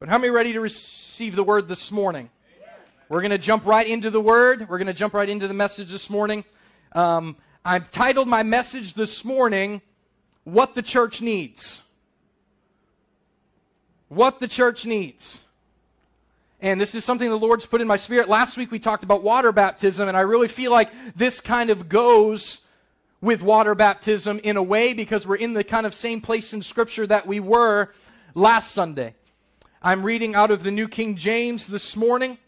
But 0.00 0.08
how 0.08 0.18
many 0.18 0.30
ready 0.30 0.52
to 0.52 0.60
receive 0.60 1.34
the 1.34 1.42
word 1.42 1.66
this 1.66 1.90
morning? 1.90 2.30
We're 3.08 3.20
going 3.20 3.32
to 3.32 3.38
jump 3.38 3.66
right 3.66 3.84
into 3.84 4.10
the 4.10 4.20
word. 4.20 4.68
We're 4.68 4.78
going 4.78 4.86
to 4.86 4.92
jump 4.92 5.12
right 5.12 5.28
into 5.28 5.48
the 5.48 5.54
message 5.54 5.90
this 5.90 6.08
morning. 6.08 6.44
Um, 6.92 7.36
I've 7.64 7.90
titled 7.90 8.28
my 8.28 8.44
message 8.44 8.94
this 8.94 9.24
morning, 9.24 9.82
What 10.44 10.76
the 10.76 10.82
Church 10.82 11.20
Needs. 11.20 11.80
What 14.06 14.38
the 14.38 14.46
church 14.46 14.86
needs. 14.86 15.40
And 16.60 16.80
this 16.80 16.94
is 16.94 17.04
something 17.04 17.28
the 17.28 17.36
Lord's 17.36 17.66
put 17.66 17.80
in 17.80 17.88
my 17.88 17.96
spirit. 17.96 18.28
Last 18.28 18.56
week 18.56 18.70
we 18.70 18.78
talked 18.78 19.02
about 19.02 19.24
water 19.24 19.50
baptism, 19.50 20.06
and 20.06 20.16
I 20.16 20.20
really 20.20 20.48
feel 20.48 20.70
like 20.70 20.92
this 21.16 21.40
kind 21.40 21.70
of 21.70 21.88
goes 21.88 22.60
with 23.20 23.42
water 23.42 23.74
baptism 23.74 24.40
in 24.44 24.56
a 24.56 24.62
way 24.62 24.94
because 24.94 25.26
we're 25.26 25.36
in 25.36 25.54
the 25.54 25.64
kind 25.64 25.86
of 25.86 25.92
same 25.92 26.20
place 26.20 26.52
in 26.52 26.62
Scripture 26.62 27.06
that 27.08 27.26
we 27.26 27.40
were 27.40 27.92
last 28.34 28.70
Sunday. 28.70 29.14
I'm 29.80 30.02
reading 30.02 30.34
out 30.34 30.50
of 30.50 30.64
the 30.64 30.72
New 30.72 30.88
King 30.88 31.14
James 31.14 31.68
this 31.68 31.94
morning. 31.94 32.38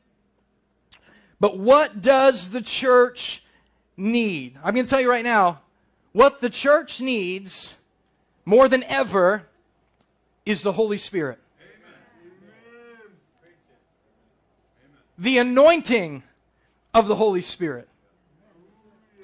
But 1.39 1.59
what 1.59 2.03
does 2.03 2.49
the 2.49 2.61
church 2.61 3.45
need? 3.97 4.59
I'm 4.65 4.75
going 4.75 4.85
to 4.85 4.91
tell 4.91 5.01
you 5.01 5.09
right 5.09 5.25
now 5.25 5.61
what 6.13 6.41
the 6.41 6.51
church 6.51 7.01
needs 7.01 7.75
more 8.45 8.69
than 8.69 8.83
ever 8.85 9.47
is 10.45 10.63
the 10.63 10.73
Holy 10.73 10.99
Spirit. 10.99 11.39
Amen. 11.61 11.95
The 15.17 15.39
anointing 15.39 16.25
of 16.93 17.07
the 17.07 17.15
Holy 17.15 17.43
Spirit. 17.43 17.89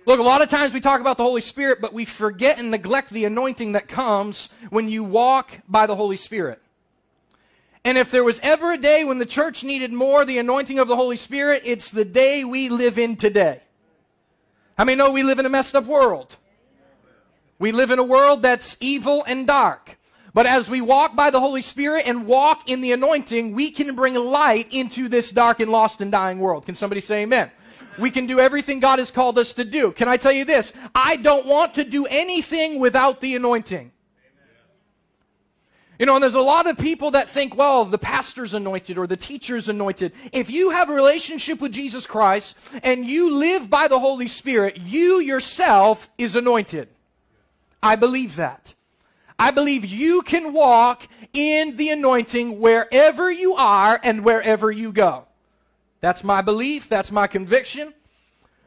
Look, 0.05 0.21
a 0.21 0.23
lot 0.23 0.43
of 0.43 0.49
times 0.49 0.73
we 0.73 0.81
talk 0.81 1.01
about 1.01 1.17
the 1.17 1.25
Holy 1.25 1.41
Spirit, 1.41 1.81
but 1.81 1.93
we 1.93 2.05
forget 2.05 2.61
and 2.61 2.71
neglect 2.71 3.11
the 3.11 3.25
anointing 3.25 3.73
that 3.73 3.89
comes 3.89 4.49
when 4.71 4.89
you 4.89 5.03
walk 5.03 5.59
by 5.67 5.87
the 5.87 5.97
Holy 5.97 6.17
Spirit. 6.17 6.63
And 7.87 7.97
if 7.97 8.11
there 8.11 8.25
was 8.25 8.41
ever 8.43 8.73
a 8.73 8.79
day 8.79 9.05
when 9.05 9.19
the 9.19 9.25
church 9.25 9.63
needed 9.63 9.93
more 9.93 10.25
the 10.25 10.39
anointing 10.39 10.81
of 10.81 10.89
the 10.89 10.97
Holy 10.97 11.17
Spirit, 11.17 11.63
it's 11.65 11.89
the 11.89 12.05
day 12.05 12.43
we 12.43 12.69
live 12.69 12.99
in 12.99 13.15
today. 13.15 13.61
How 14.77 14.85
many 14.85 14.97
know 14.97 15.13
we 15.13 15.23
live 15.23 15.39
in 15.39 15.47
a 15.47 15.49
messed 15.49 15.77
up 15.77 15.85
world? 15.85 16.35
We 17.61 17.71
live 17.71 17.93
in 17.93 18.01
a 18.01 18.05
world 18.05 18.43
that's 18.43 18.77
evil 18.81 19.23
and 19.29 19.47
dark. 19.47 19.99
But 20.35 20.47
as 20.47 20.69
we 20.69 20.81
walk 20.81 21.15
by 21.15 21.31
the 21.31 21.39
Holy 21.39 21.63
Spirit 21.63 22.09
and 22.09 22.27
walk 22.27 22.69
in 22.69 22.81
the 22.81 22.91
anointing, 22.91 23.53
we 23.53 23.71
can 23.71 23.95
bring 23.95 24.15
light 24.17 24.67
into 24.73 25.09
this 25.09 25.31
dark 25.31 25.61
and 25.61 25.71
lost 25.71 26.01
and 26.01 26.11
dying 26.11 26.41
world. 26.41 26.67
Can 26.67 26.75
somebody 26.75 27.01
say 27.01 27.23
amen? 27.23 27.53
We 28.01 28.11
can 28.11 28.27
do 28.27 28.41
everything 28.41 28.81
God 28.81 28.99
has 28.99 29.13
called 29.13 29.39
us 29.39 29.53
to 29.53 29.65
do. 29.65 29.93
Can 29.93 30.09
I 30.09 30.17
tell 30.17 30.33
you 30.33 30.45
this? 30.45 30.73
I 30.93 31.15
don't 31.15 31.47
want 31.47 31.75
to 31.75 31.85
do 31.85 32.05
anything 32.07 32.81
without 32.81 33.21
the 33.21 33.37
anointing. 33.37 33.93
You 35.99 36.05
know, 36.05 36.15
and 36.15 36.23
there's 36.23 36.35
a 36.35 36.41
lot 36.41 36.67
of 36.67 36.77
people 36.77 37.13
that 37.13 37.29
think, 37.29 37.57
well, 37.57 37.85
the 37.87 37.99
pastor's 37.99 38.53
anointed 38.53 38.99
or 38.99 39.07
the 39.07 39.17
teacher's 39.17 39.69
anointed. 39.69 40.13
If 40.31 40.51
you 40.51 40.71
have 40.71 40.91
a 40.91 40.95
relationship 40.95 41.61
with 41.61 41.73
Jesus 41.73 42.07
Christ 42.07 42.55
and 42.83 43.07
you 43.07 43.35
live 43.35 43.71
by 43.71 43.89
the 43.89 43.99
Holy 43.99 44.29
Spirit, 44.29 44.77
you 44.77 45.21
yourself 45.21 46.11
is 46.19 46.37
anointed. 46.37 46.89
I 47.83 47.97
believe 47.97 48.37
that. 48.37 48.75
I 49.39 49.51
believe 49.51 49.85
you 49.85 50.23
can 50.23 50.53
walk 50.53 51.09
in 51.33 51.77
the 51.77 51.91
anointing 51.91 52.59
wherever 52.61 53.31
you 53.31 53.55
are 53.55 54.01
and 54.03 54.25
wherever 54.25 54.71
you 54.71 54.93
go. 54.93 55.27
That's 56.01 56.25
my 56.25 56.43
belief. 56.43 56.89
That's 56.89 57.11
my 57.11 57.27
conviction. 57.27 57.95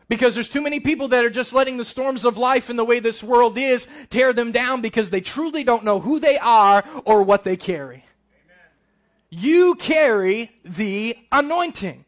Because 0.10 0.34
there's 0.34 0.50
too 0.50 0.60
many 0.60 0.80
people 0.80 1.08
that 1.10 1.24
are 1.24 1.30
just 1.30 1.54
letting 1.54 1.78
the 1.78 1.86
storms 1.86 2.26
of 2.26 2.38
life 2.38 2.70
and 2.70 2.78
the 2.78 2.84
way 2.84 3.00
this 3.00 3.24
world 3.24 3.58
is 3.58 3.88
tear 4.10 4.34
them 4.34 4.52
down 4.52 4.82
because 4.82 5.12
they 5.12 5.22
truly 5.22 5.64
don't 5.64 5.86
know 5.86 6.00
who 6.00 6.20
they 6.20 6.38
are 6.40 6.84
or 7.06 7.24
what 7.24 7.44
they 7.46 7.56
carry. 7.56 8.04
Amen. 8.44 8.58
You 9.30 9.76
carry 9.76 10.52
the 10.66 11.16
anointing. 11.32 12.04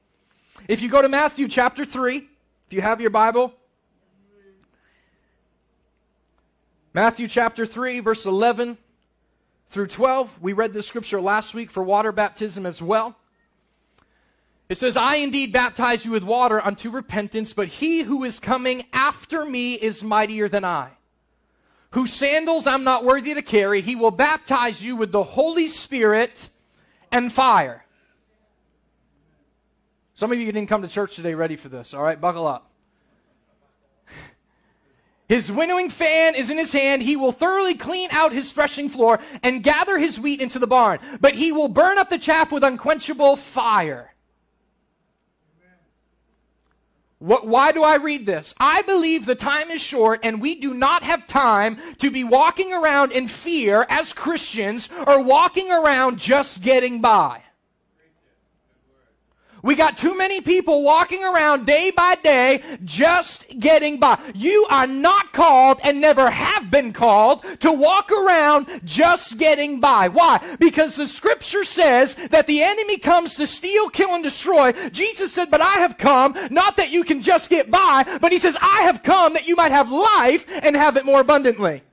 If 0.67 0.81
you 0.81 0.89
go 0.89 1.01
to 1.01 1.09
Matthew 1.09 1.47
chapter 1.47 1.85
3, 1.85 2.17
if 2.17 2.73
you 2.73 2.81
have 2.81 2.99
your 2.99 3.11
Bible, 3.11 3.53
Matthew 6.93 7.27
chapter 7.27 7.65
3, 7.65 8.01
verse 8.01 8.25
11 8.25 8.77
through 9.69 9.87
12. 9.87 10.41
We 10.41 10.51
read 10.51 10.73
this 10.73 10.87
scripture 10.87 11.21
last 11.21 11.53
week 11.53 11.71
for 11.71 11.83
water 11.83 12.11
baptism 12.11 12.65
as 12.65 12.81
well. 12.81 13.15
It 14.71 14.77
says, 14.77 14.95
I 14.95 15.15
indeed 15.15 15.51
baptize 15.51 16.05
you 16.05 16.11
with 16.11 16.23
water 16.23 16.65
unto 16.65 16.89
repentance, 16.89 17.51
but 17.51 17.67
he 17.67 18.03
who 18.03 18.23
is 18.23 18.39
coming 18.39 18.83
after 18.93 19.43
me 19.43 19.73
is 19.73 20.01
mightier 20.01 20.47
than 20.47 20.63
I, 20.63 20.91
whose 21.89 22.13
sandals 22.13 22.65
I'm 22.65 22.85
not 22.85 23.03
worthy 23.03 23.33
to 23.33 23.41
carry. 23.41 23.81
He 23.81 23.97
will 23.97 24.11
baptize 24.11 24.81
you 24.81 24.95
with 24.95 25.11
the 25.11 25.23
Holy 25.23 25.67
Spirit 25.67 26.47
and 27.11 27.33
fire. 27.33 27.83
Some 30.13 30.31
of 30.31 30.39
you 30.39 30.45
didn't 30.45 30.69
come 30.69 30.83
to 30.83 30.87
church 30.87 31.17
today 31.17 31.33
ready 31.33 31.57
for 31.57 31.67
this, 31.67 31.93
all 31.93 32.01
right? 32.01 32.21
Buckle 32.21 32.47
up. 32.47 32.71
His 35.27 35.51
winnowing 35.51 35.89
fan 35.89 36.33
is 36.33 36.49
in 36.49 36.57
his 36.57 36.71
hand. 36.71 37.01
He 37.01 37.17
will 37.17 37.33
thoroughly 37.33 37.75
clean 37.75 38.07
out 38.11 38.31
his 38.31 38.53
threshing 38.53 38.87
floor 38.87 39.19
and 39.43 39.63
gather 39.63 39.97
his 39.97 40.17
wheat 40.17 40.39
into 40.39 40.59
the 40.59 40.65
barn. 40.67 40.99
But 41.19 41.35
he 41.35 41.51
will 41.51 41.67
burn 41.67 41.97
up 41.97 42.09
the 42.09 42.17
chaff 42.17 42.53
with 42.53 42.63
unquenchable 42.63 43.35
fire. 43.35 44.11
What, 47.21 47.45
why 47.45 47.71
do 47.71 47.83
I 47.83 47.97
read 47.97 48.25
this? 48.25 48.55
I 48.57 48.81
believe 48.81 49.27
the 49.27 49.35
time 49.35 49.69
is 49.69 49.79
short 49.79 50.21
and 50.23 50.41
we 50.41 50.55
do 50.55 50.73
not 50.73 51.03
have 51.03 51.27
time 51.27 51.77
to 51.99 52.09
be 52.09 52.23
walking 52.23 52.73
around 52.73 53.11
in 53.11 53.27
fear 53.27 53.85
as 53.89 54.11
Christians 54.11 54.89
or 55.05 55.21
walking 55.21 55.71
around 55.71 56.17
just 56.17 56.63
getting 56.63 56.99
by. 56.99 57.43
We 59.63 59.75
got 59.75 59.97
too 59.97 60.17
many 60.17 60.41
people 60.41 60.83
walking 60.83 61.23
around 61.23 61.65
day 61.65 61.91
by 61.91 62.15
day 62.15 62.63
just 62.83 63.45
getting 63.59 63.99
by. 63.99 64.19
You 64.33 64.65
are 64.69 64.87
not 64.87 65.33
called 65.33 65.79
and 65.83 66.01
never 66.01 66.31
have 66.31 66.71
been 66.71 66.93
called 66.93 67.45
to 67.59 67.71
walk 67.71 68.11
around 68.11 68.81
just 68.83 69.37
getting 69.37 69.79
by. 69.79 70.07
Why? 70.07 70.41
Because 70.59 70.95
the 70.95 71.07
scripture 71.07 71.63
says 71.63 72.15
that 72.31 72.47
the 72.47 72.63
enemy 72.63 72.97
comes 72.97 73.35
to 73.35 73.45
steal, 73.45 73.89
kill, 73.89 74.15
and 74.15 74.23
destroy. 74.23 74.71
Jesus 74.89 75.31
said, 75.31 75.51
But 75.51 75.61
I 75.61 75.75
have 75.75 75.97
come, 75.97 76.35
not 76.49 76.77
that 76.77 76.91
you 76.91 77.03
can 77.03 77.21
just 77.21 77.49
get 77.49 77.69
by, 77.69 78.05
but 78.19 78.31
he 78.31 78.39
says, 78.39 78.57
I 78.59 78.81
have 78.83 79.03
come 79.03 79.33
that 79.33 79.47
you 79.47 79.55
might 79.55 79.71
have 79.71 79.91
life 79.91 80.45
and 80.63 80.75
have 80.75 80.97
it 80.97 81.05
more 81.05 81.19
abundantly. 81.19 81.83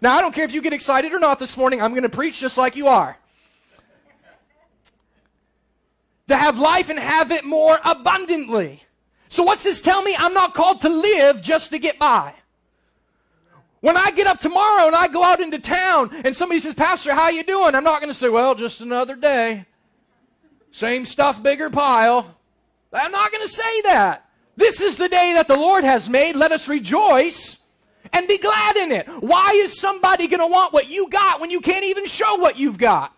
Now, 0.00 0.16
I 0.16 0.20
don't 0.20 0.34
care 0.34 0.44
if 0.44 0.52
you 0.52 0.62
get 0.62 0.72
excited 0.72 1.12
or 1.12 1.18
not 1.18 1.38
this 1.38 1.56
morning, 1.56 1.82
I'm 1.82 1.90
going 1.90 2.04
to 2.04 2.08
preach 2.08 2.38
just 2.38 2.56
like 2.56 2.76
you 2.76 2.86
are 2.86 3.18
to 6.30 6.36
have 6.36 6.58
life 6.58 6.88
and 6.88 6.98
have 6.98 7.30
it 7.30 7.44
more 7.44 7.78
abundantly. 7.84 8.82
So 9.28 9.42
what's 9.42 9.62
this 9.62 9.80
tell 9.80 10.02
me? 10.02 10.16
I'm 10.18 10.34
not 10.34 10.54
called 10.54 10.80
to 10.80 10.88
live 10.88 11.42
just 11.42 11.70
to 11.70 11.78
get 11.78 11.98
by. 11.98 12.34
When 13.80 13.96
I 13.96 14.10
get 14.10 14.26
up 14.26 14.40
tomorrow 14.40 14.86
and 14.86 14.96
I 14.96 15.08
go 15.08 15.24
out 15.24 15.40
into 15.40 15.58
town 15.58 16.10
and 16.24 16.36
somebody 16.36 16.60
says, 16.60 16.74
Pastor, 16.74 17.14
how 17.14 17.28
you 17.30 17.42
doing? 17.42 17.74
I'm 17.74 17.84
not 17.84 18.00
going 18.00 18.12
to 18.12 18.18
say, 18.18 18.28
well, 18.28 18.54
just 18.54 18.80
another 18.80 19.16
day. 19.16 19.64
Same 20.72 21.06
stuff, 21.06 21.42
bigger 21.42 21.70
pile. 21.70 22.36
I'm 22.92 23.12
not 23.12 23.32
going 23.32 23.46
to 23.46 23.52
say 23.52 23.80
that. 23.82 24.28
This 24.56 24.80
is 24.80 24.96
the 24.96 25.08
day 25.08 25.32
that 25.34 25.48
the 25.48 25.56
Lord 25.56 25.84
has 25.84 26.08
made. 26.10 26.36
Let 26.36 26.52
us 26.52 26.68
rejoice 26.68 27.58
and 28.12 28.28
be 28.28 28.36
glad 28.36 28.76
in 28.76 28.92
it. 28.92 29.06
Why 29.20 29.52
is 29.54 29.80
somebody 29.80 30.28
going 30.28 30.40
to 30.40 30.46
want 30.46 30.72
what 30.72 30.88
you 30.88 31.08
got 31.08 31.40
when 31.40 31.50
you 31.50 31.60
can't 31.60 31.84
even 31.84 32.06
show 32.06 32.36
what 32.36 32.58
you've 32.58 32.78
got? 32.78 33.16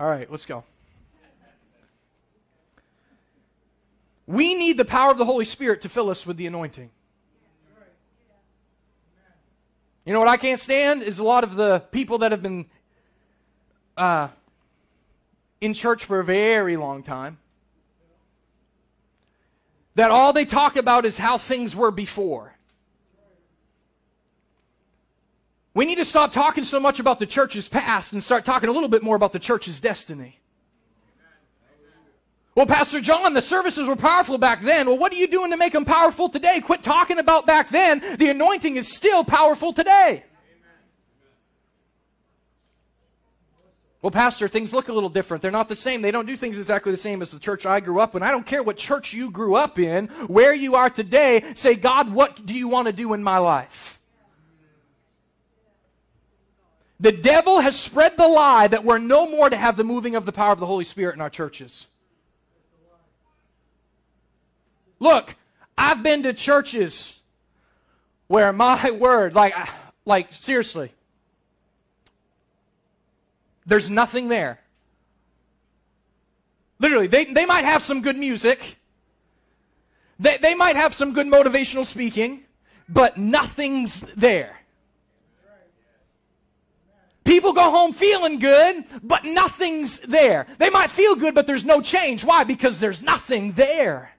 All 0.00 0.08
right, 0.08 0.30
let's 0.30 0.46
go. 0.46 0.64
We 4.26 4.54
need 4.54 4.78
the 4.78 4.84
power 4.86 5.10
of 5.10 5.18
the 5.18 5.26
Holy 5.26 5.44
Spirit 5.44 5.82
to 5.82 5.90
fill 5.90 6.08
us 6.08 6.26
with 6.26 6.38
the 6.38 6.46
anointing. 6.46 6.88
You 10.06 10.14
know 10.14 10.18
what 10.18 10.28
I 10.28 10.38
can't 10.38 10.58
stand 10.58 11.02
is 11.02 11.18
a 11.18 11.22
lot 11.22 11.44
of 11.44 11.54
the 11.54 11.80
people 11.92 12.16
that 12.18 12.32
have 12.32 12.40
been 12.40 12.64
uh, 13.98 14.28
in 15.60 15.74
church 15.74 16.06
for 16.06 16.18
a 16.18 16.24
very 16.24 16.78
long 16.78 17.02
time. 17.02 17.36
That 19.96 20.10
all 20.10 20.32
they 20.32 20.46
talk 20.46 20.76
about 20.76 21.04
is 21.04 21.18
how 21.18 21.36
things 21.36 21.76
were 21.76 21.90
before. 21.90 22.54
We 25.72 25.84
need 25.84 25.96
to 25.96 26.04
stop 26.04 26.32
talking 26.32 26.64
so 26.64 26.80
much 26.80 26.98
about 26.98 27.18
the 27.18 27.26
church's 27.26 27.68
past 27.68 28.12
and 28.12 28.22
start 28.22 28.44
talking 28.44 28.68
a 28.68 28.72
little 28.72 28.88
bit 28.88 29.02
more 29.02 29.16
about 29.16 29.32
the 29.32 29.38
church's 29.38 29.78
destiny. 29.78 30.40
Well, 32.56 32.66
Pastor 32.66 33.00
John, 33.00 33.32
the 33.32 33.42
services 33.42 33.86
were 33.86 33.94
powerful 33.94 34.36
back 34.36 34.62
then. 34.62 34.88
Well, 34.88 34.98
what 34.98 35.12
are 35.12 35.16
you 35.16 35.28
doing 35.28 35.52
to 35.52 35.56
make 35.56 35.72
them 35.72 35.84
powerful 35.84 36.28
today? 36.28 36.60
Quit 36.60 36.82
talking 36.82 37.18
about 37.18 37.46
back 37.46 37.70
then. 37.70 38.00
The 38.18 38.28
anointing 38.30 38.76
is 38.76 38.88
still 38.88 39.22
powerful 39.22 39.72
today. 39.72 40.24
Well, 44.02 44.10
Pastor, 44.10 44.48
things 44.48 44.72
look 44.72 44.88
a 44.88 44.92
little 44.92 45.10
different. 45.10 45.42
They're 45.42 45.50
not 45.50 45.68
the 45.68 45.76
same. 45.76 46.02
They 46.02 46.10
don't 46.10 46.26
do 46.26 46.36
things 46.36 46.58
exactly 46.58 46.90
the 46.90 46.98
same 46.98 47.22
as 47.22 47.30
the 47.30 47.38
church 47.38 47.66
I 47.66 47.80
grew 47.80 48.00
up 48.00 48.16
in. 48.16 48.22
I 48.22 48.30
don't 48.30 48.46
care 48.46 48.62
what 48.62 48.78
church 48.78 49.12
you 49.12 49.30
grew 49.30 49.54
up 49.54 49.78
in, 49.78 50.08
where 50.26 50.54
you 50.54 50.74
are 50.74 50.90
today. 50.90 51.44
Say, 51.54 51.76
God, 51.76 52.10
what 52.12 52.44
do 52.44 52.54
you 52.54 52.66
want 52.66 52.86
to 52.86 52.92
do 52.92 53.12
in 53.12 53.22
my 53.22 53.38
life? 53.38 53.99
The 57.00 57.12
devil 57.12 57.60
has 57.60 57.80
spread 57.80 58.18
the 58.18 58.28
lie 58.28 58.68
that 58.68 58.84
we're 58.84 58.98
no 58.98 59.28
more 59.28 59.48
to 59.48 59.56
have 59.56 59.78
the 59.78 59.84
moving 59.84 60.14
of 60.14 60.26
the 60.26 60.32
power 60.32 60.52
of 60.52 60.60
the 60.60 60.66
Holy 60.66 60.84
Spirit 60.84 61.14
in 61.14 61.22
our 61.22 61.30
churches. 61.30 61.86
Look, 64.98 65.34
I've 65.78 66.02
been 66.02 66.22
to 66.24 66.34
churches 66.34 67.14
where 68.26 68.52
my 68.52 68.90
word, 68.98 69.34
like, 69.34 69.54
like 70.04 70.34
seriously, 70.34 70.92
there's 73.64 73.88
nothing 73.88 74.28
there. 74.28 74.60
Literally, 76.78 77.06
they, 77.06 77.24
they 77.24 77.46
might 77.46 77.64
have 77.64 77.82
some 77.82 78.02
good 78.02 78.18
music. 78.18 78.76
They, 80.18 80.36
they 80.36 80.54
might 80.54 80.76
have 80.76 80.94
some 80.94 81.14
good 81.14 81.26
motivational 81.26 81.86
speaking, 81.86 82.44
but 82.90 83.16
nothing's 83.16 84.02
there. 84.16 84.59
People 87.30 87.52
go 87.52 87.70
home 87.70 87.92
feeling 87.92 88.40
good, 88.40 88.84
but 89.04 89.24
nothing's 89.24 90.00
there. 90.00 90.48
They 90.58 90.68
might 90.68 90.90
feel 90.90 91.14
good, 91.14 91.32
but 91.32 91.46
there's 91.46 91.64
no 91.64 91.80
change. 91.80 92.24
Why? 92.24 92.42
Because 92.42 92.80
there's 92.80 93.02
nothing 93.02 93.52
there. 93.52 94.16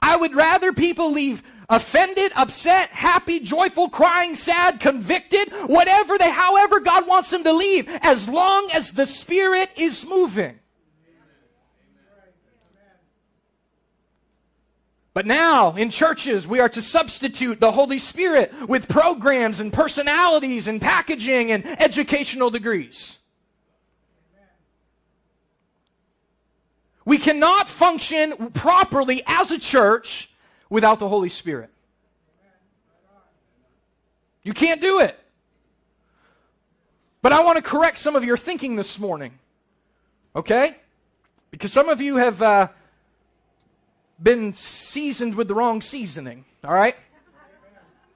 I 0.00 0.16
would 0.16 0.34
rather 0.34 0.72
people 0.72 1.12
leave 1.12 1.42
offended, 1.68 2.32
upset, 2.36 2.88
happy, 2.88 3.38
joyful, 3.40 3.90
crying, 3.90 4.34
sad, 4.34 4.80
convicted, 4.80 5.52
whatever 5.66 6.16
they, 6.16 6.30
however 6.30 6.80
God 6.80 7.06
wants 7.06 7.28
them 7.28 7.44
to 7.44 7.52
leave, 7.52 7.86
as 8.00 8.26
long 8.26 8.70
as 8.72 8.92
the 8.92 9.04
Spirit 9.04 9.68
is 9.76 10.06
moving. 10.06 10.58
But 15.16 15.24
now, 15.24 15.74
in 15.76 15.88
churches, 15.88 16.46
we 16.46 16.60
are 16.60 16.68
to 16.68 16.82
substitute 16.82 17.58
the 17.58 17.72
Holy 17.72 17.96
Spirit 17.96 18.52
with 18.68 18.86
programs 18.86 19.60
and 19.60 19.72
personalities 19.72 20.68
and 20.68 20.78
packaging 20.78 21.50
and 21.50 21.64
educational 21.80 22.50
degrees. 22.50 23.16
We 27.06 27.16
cannot 27.16 27.70
function 27.70 28.50
properly 28.50 29.22
as 29.26 29.50
a 29.50 29.58
church 29.58 30.28
without 30.68 30.98
the 30.98 31.08
Holy 31.08 31.30
Spirit. 31.30 31.70
You 34.42 34.52
can't 34.52 34.82
do 34.82 35.00
it. 35.00 35.18
But 37.22 37.32
I 37.32 37.42
want 37.42 37.56
to 37.56 37.62
correct 37.62 38.00
some 38.00 38.16
of 38.16 38.24
your 38.24 38.36
thinking 38.36 38.76
this 38.76 38.98
morning. 38.98 39.32
Okay? 40.34 40.76
Because 41.50 41.72
some 41.72 41.88
of 41.88 42.02
you 42.02 42.16
have. 42.16 42.42
Uh, 42.42 42.68
been 44.22 44.54
seasoned 44.54 45.34
with 45.34 45.48
the 45.48 45.54
wrong 45.54 45.82
seasoning. 45.82 46.44
All 46.64 46.74
right? 46.74 46.96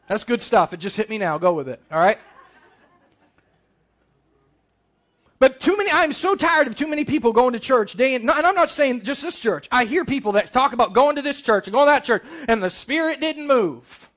That's 0.07 0.25
good 0.25 0.43
stuff. 0.43 0.73
It 0.73 0.79
just 0.79 0.97
hit 0.97 1.09
me 1.09 1.19
now. 1.19 1.39
Go 1.39 1.53
with 1.53 1.69
it. 1.69 1.81
All 1.91 1.99
right? 1.99 2.19
But 5.39 5.59
too 5.59 5.77
many, 5.77 5.91
I'm 5.91 6.13
so 6.13 6.37
tired 6.37 6.67
of 6.67 6.77
too 6.77 6.87
many 6.87 7.05
people 7.05 7.33
going 7.33 7.55
to 7.55 7.59
church 7.59 7.95
day 7.95 8.15
and, 8.15 8.31
and 8.31 8.47
I'm 8.47 8.55
not 8.55 8.71
saying 8.71 9.03
just 9.03 9.23
this 9.23 9.41
church. 9.41 9.69
I 9.73 9.87
hear 9.87 10.05
people 10.05 10.33
that 10.33 10.53
talk 10.53 10.75
about 10.75 10.93
going 10.93 11.17
to 11.17 11.23
this 11.23 11.41
church 11.41 11.67
and 11.67 11.73
going 11.73 11.87
to 11.87 11.93
that 11.93 12.05
church 12.05 12.23
and 12.47 12.63
the 12.63 12.69
Spirit 12.69 13.21
didn't 13.21 13.47
move. 13.47 14.11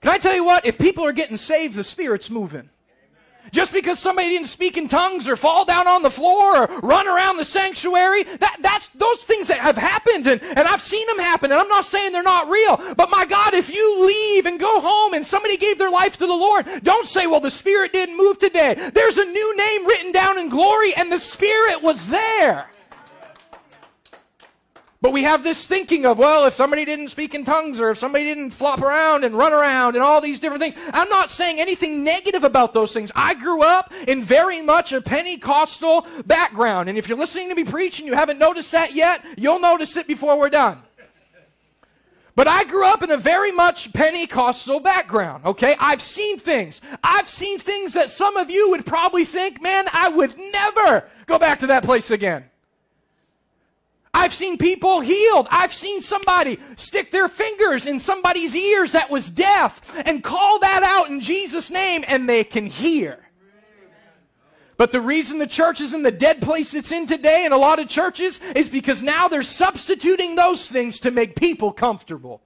Can 0.00 0.10
I 0.10 0.16
tell 0.16 0.34
you 0.34 0.44
what? 0.44 0.64
If 0.64 0.78
people 0.78 1.04
are 1.04 1.12
getting 1.12 1.36
saved, 1.36 1.74
the 1.74 1.84
Spirit's 1.84 2.30
moving. 2.30 2.70
Just 3.52 3.72
because 3.72 3.98
somebody 3.98 4.28
didn't 4.28 4.46
speak 4.48 4.76
in 4.76 4.88
tongues 4.88 5.28
or 5.28 5.36
fall 5.36 5.64
down 5.64 5.88
on 5.88 6.02
the 6.02 6.10
floor 6.10 6.62
or 6.62 6.66
run 6.80 7.08
around 7.08 7.36
the 7.36 7.44
sanctuary, 7.44 8.22
that, 8.24 8.58
that's 8.60 8.88
those 8.94 9.18
things 9.18 9.48
that 9.48 9.58
have 9.58 9.76
happened 9.76 10.26
and, 10.26 10.42
and 10.42 10.60
I've 10.60 10.82
seen 10.82 11.06
them 11.06 11.18
happen 11.18 11.50
and 11.50 11.60
I'm 11.60 11.68
not 11.68 11.84
saying 11.84 12.12
they're 12.12 12.22
not 12.22 12.48
real. 12.48 12.76
But 12.96 13.10
my 13.10 13.26
God, 13.26 13.54
if 13.54 13.72
you 13.74 14.06
leave 14.06 14.46
and 14.46 14.60
go 14.60 14.80
home 14.80 15.14
and 15.14 15.26
somebody 15.26 15.56
gave 15.56 15.78
their 15.78 15.90
life 15.90 16.14
to 16.18 16.26
the 16.26 16.32
Lord, 16.32 16.66
don't 16.82 17.06
say, 17.06 17.26
well, 17.26 17.40
the 17.40 17.50
Spirit 17.50 17.92
didn't 17.92 18.16
move 18.16 18.38
today. 18.38 18.90
There's 18.94 19.18
a 19.18 19.24
new 19.24 19.56
name 19.56 19.86
written 19.86 20.12
down 20.12 20.38
in 20.38 20.48
glory 20.48 20.94
and 20.94 21.10
the 21.10 21.18
Spirit 21.18 21.82
was 21.82 22.08
there. 22.08 22.68
But 25.02 25.12
we 25.12 25.22
have 25.22 25.42
this 25.42 25.64
thinking 25.64 26.04
of, 26.04 26.18
well, 26.18 26.44
if 26.44 26.52
somebody 26.52 26.84
didn't 26.84 27.08
speak 27.08 27.34
in 27.34 27.46
tongues 27.46 27.80
or 27.80 27.90
if 27.90 27.98
somebody 27.98 28.24
didn't 28.24 28.50
flop 28.50 28.82
around 28.82 29.24
and 29.24 29.34
run 29.34 29.54
around 29.54 29.94
and 29.94 30.04
all 30.04 30.20
these 30.20 30.38
different 30.38 30.60
things. 30.60 30.74
I'm 30.92 31.08
not 31.08 31.30
saying 31.30 31.58
anything 31.58 32.04
negative 32.04 32.44
about 32.44 32.74
those 32.74 32.92
things. 32.92 33.10
I 33.16 33.32
grew 33.32 33.62
up 33.62 33.90
in 34.06 34.22
very 34.22 34.60
much 34.60 34.92
a 34.92 35.00
Pentecostal 35.00 36.06
background. 36.26 36.90
And 36.90 36.98
if 36.98 37.08
you're 37.08 37.16
listening 37.16 37.48
to 37.48 37.54
me 37.54 37.64
preach 37.64 37.98
and 37.98 38.06
you 38.06 38.12
haven't 38.12 38.38
noticed 38.38 38.72
that 38.72 38.94
yet, 38.94 39.24
you'll 39.38 39.60
notice 39.60 39.96
it 39.96 40.06
before 40.06 40.38
we're 40.38 40.50
done. 40.50 40.82
But 42.36 42.46
I 42.46 42.64
grew 42.64 42.86
up 42.86 43.02
in 43.02 43.10
a 43.10 43.16
very 43.16 43.52
much 43.52 43.94
Pentecostal 43.94 44.80
background, 44.80 45.46
okay? 45.46 45.76
I've 45.80 46.02
seen 46.02 46.38
things. 46.38 46.82
I've 47.02 47.28
seen 47.28 47.58
things 47.58 47.94
that 47.94 48.10
some 48.10 48.36
of 48.36 48.50
you 48.50 48.70
would 48.70 48.84
probably 48.84 49.24
think, 49.24 49.62
man, 49.62 49.86
I 49.92 50.10
would 50.10 50.36
never 50.52 51.08
go 51.24 51.38
back 51.38 51.60
to 51.60 51.68
that 51.68 51.84
place 51.84 52.10
again. 52.10 52.44
I've 54.12 54.34
seen 54.34 54.58
people 54.58 55.00
healed. 55.00 55.46
I've 55.50 55.72
seen 55.72 56.02
somebody 56.02 56.58
stick 56.76 57.10
their 57.10 57.28
fingers 57.28 57.86
in 57.86 58.00
somebody's 58.00 58.54
ears 58.54 58.92
that 58.92 59.10
was 59.10 59.30
deaf 59.30 59.80
and 60.04 60.22
call 60.22 60.58
that 60.60 60.82
out 60.82 61.10
in 61.10 61.20
Jesus' 61.20 61.70
name 61.70 62.04
and 62.06 62.28
they 62.28 62.44
can 62.44 62.66
hear. 62.66 63.18
But 64.76 64.92
the 64.92 65.00
reason 65.00 65.38
the 65.38 65.46
church 65.46 65.80
is 65.80 65.92
in 65.92 66.02
the 66.02 66.10
dead 66.10 66.40
place 66.40 66.72
it's 66.74 66.90
in 66.90 67.06
today 67.06 67.44
in 67.44 67.52
a 67.52 67.58
lot 67.58 67.78
of 67.78 67.88
churches 67.88 68.40
is 68.56 68.68
because 68.68 69.02
now 69.02 69.28
they're 69.28 69.42
substituting 69.42 70.36
those 70.36 70.68
things 70.68 70.98
to 71.00 71.10
make 71.10 71.36
people 71.36 71.70
comfortable. 71.70 72.42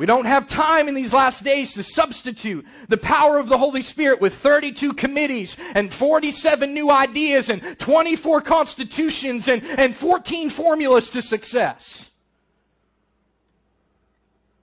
We 0.00 0.06
don't 0.06 0.24
have 0.24 0.48
time 0.48 0.88
in 0.88 0.94
these 0.94 1.12
last 1.12 1.44
days 1.44 1.74
to 1.74 1.82
substitute 1.82 2.64
the 2.88 2.96
power 2.96 3.36
of 3.36 3.50
the 3.50 3.58
Holy 3.58 3.82
Spirit 3.82 4.18
with 4.18 4.32
32 4.32 4.94
committees 4.94 5.58
and 5.74 5.92
47 5.92 6.72
new 6.72 6.90
ideas 6.90 7.50
and 7.50 7.78
24 7.78 8.40
constitutions 8.40 9.46
and, 9.46 9.62
and 9.62 9.94
14 9.94 10.48
formulas 10.48 11.10
to 11.10 11.20
success. 11.20 12.08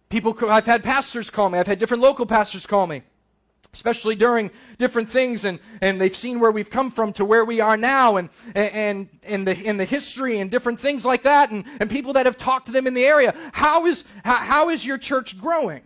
People, 0.09 0.35
I've 0.49 0.65
had 0.65 0.83
pastors 0.83 1.29
call 1.29 1.51
me, 1.51 1.59
I've 1.59 1.67
had 1.67 1.77
different 1.77 2.01
local 2.01 2.25
pastors 2.25 2.65
call 2.65 2.87
me 2.87 3.03
especially 3.73 4.15
during 4.15 4.49
different 4.77 5.09
things 5.09 5.45
and, 5.45 5.59
and 5.81 6.01
they've 6.01 6.15
seen 6.15 6.39
where 6.39 6.51
we've 6.51 6.69
come 6.69 6.89
from 6.89 7.13
to 7.13 7.23
where 7.23 7.45
we 7.45 7.59
are 7.59 7.77
now 7.77 8.17
and, 8.17 8.29
and, 8.55 9.07
and 9.23 9.47
the, 9.47 9.55
in 9.55 9.77
the 9.77 9.85
history 9.85 10.39
and 10.39 10.49
different 10.49 10.79
things 10.79 11.05
like 11.05 11.23
that 11.23 11.51
and, 11.51 11.63
and 11.79 11.89
people 11.89 12.13
that 12.13 12.25
have 12.25 12.37
talked 12.37 12.65
to 12.65 12.71
them 12.71 12.87
in 12.87 12.93
the 12.93 13.05
area. 13.05 13.35
How 13.53 13.85
is, 13.85 14.03
how, 14.23 14.37
how 14.37 14.69
is 14.69 14.85
your 14.85 14.97
church 14.97 15.39
growing? 15.39 15.81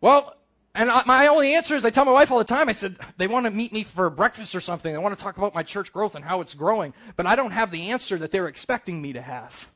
Well, 0.00 0.36
and 0.74 0.90
I, 0.90 1.02
my 1.06 1.26
only 1.28 1.54
answer 1.54 1.74
is 1.76 1.84
I 1.84 1.90
tell 1.90 2.04
my 2.04 2.12
wife 2.12 2.30
all 2.30 2.38
the 2.38 2.44
time, 2.44 2.68
I 2.68 2.72
said, 2.72 2.96
they 3.16 3.26
want 3.26 3.46
to 3.46 3.50
meet 3.50 3.72
me 3.72 3.84
for 3.84 4.08
breakfast 4.10 4.54
or 4.54 4.60
something. 4.60 4.92
They 4.92 4.98
want 4.98 5.16
to 5.16 5.22
talk 5.22 5.36
about 5.36 5.54
my 5.54 5.62
church 5.62 5.92
growth 5.92 6.14
and 6.14 6.24
how 6.24 6.40
it's 6.40 6.54
growing. 6.54 6.94
But 7.16 7.26
I 7.26 7.36
don't 7.36 7.50
have 7.50 7.70
the 7.70 7.90
answer 7.90 8.18
that 8.18 8.30
they're 8.30 8.48
expecting 8.48 9.00
me 9.00 9.12
to 9.12 9.22
have. 9.22 9.70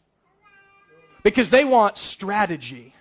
Because 1.23 1.51
they 1.51 1.65
want 1.65 1.99
strategy. 1.99 2.95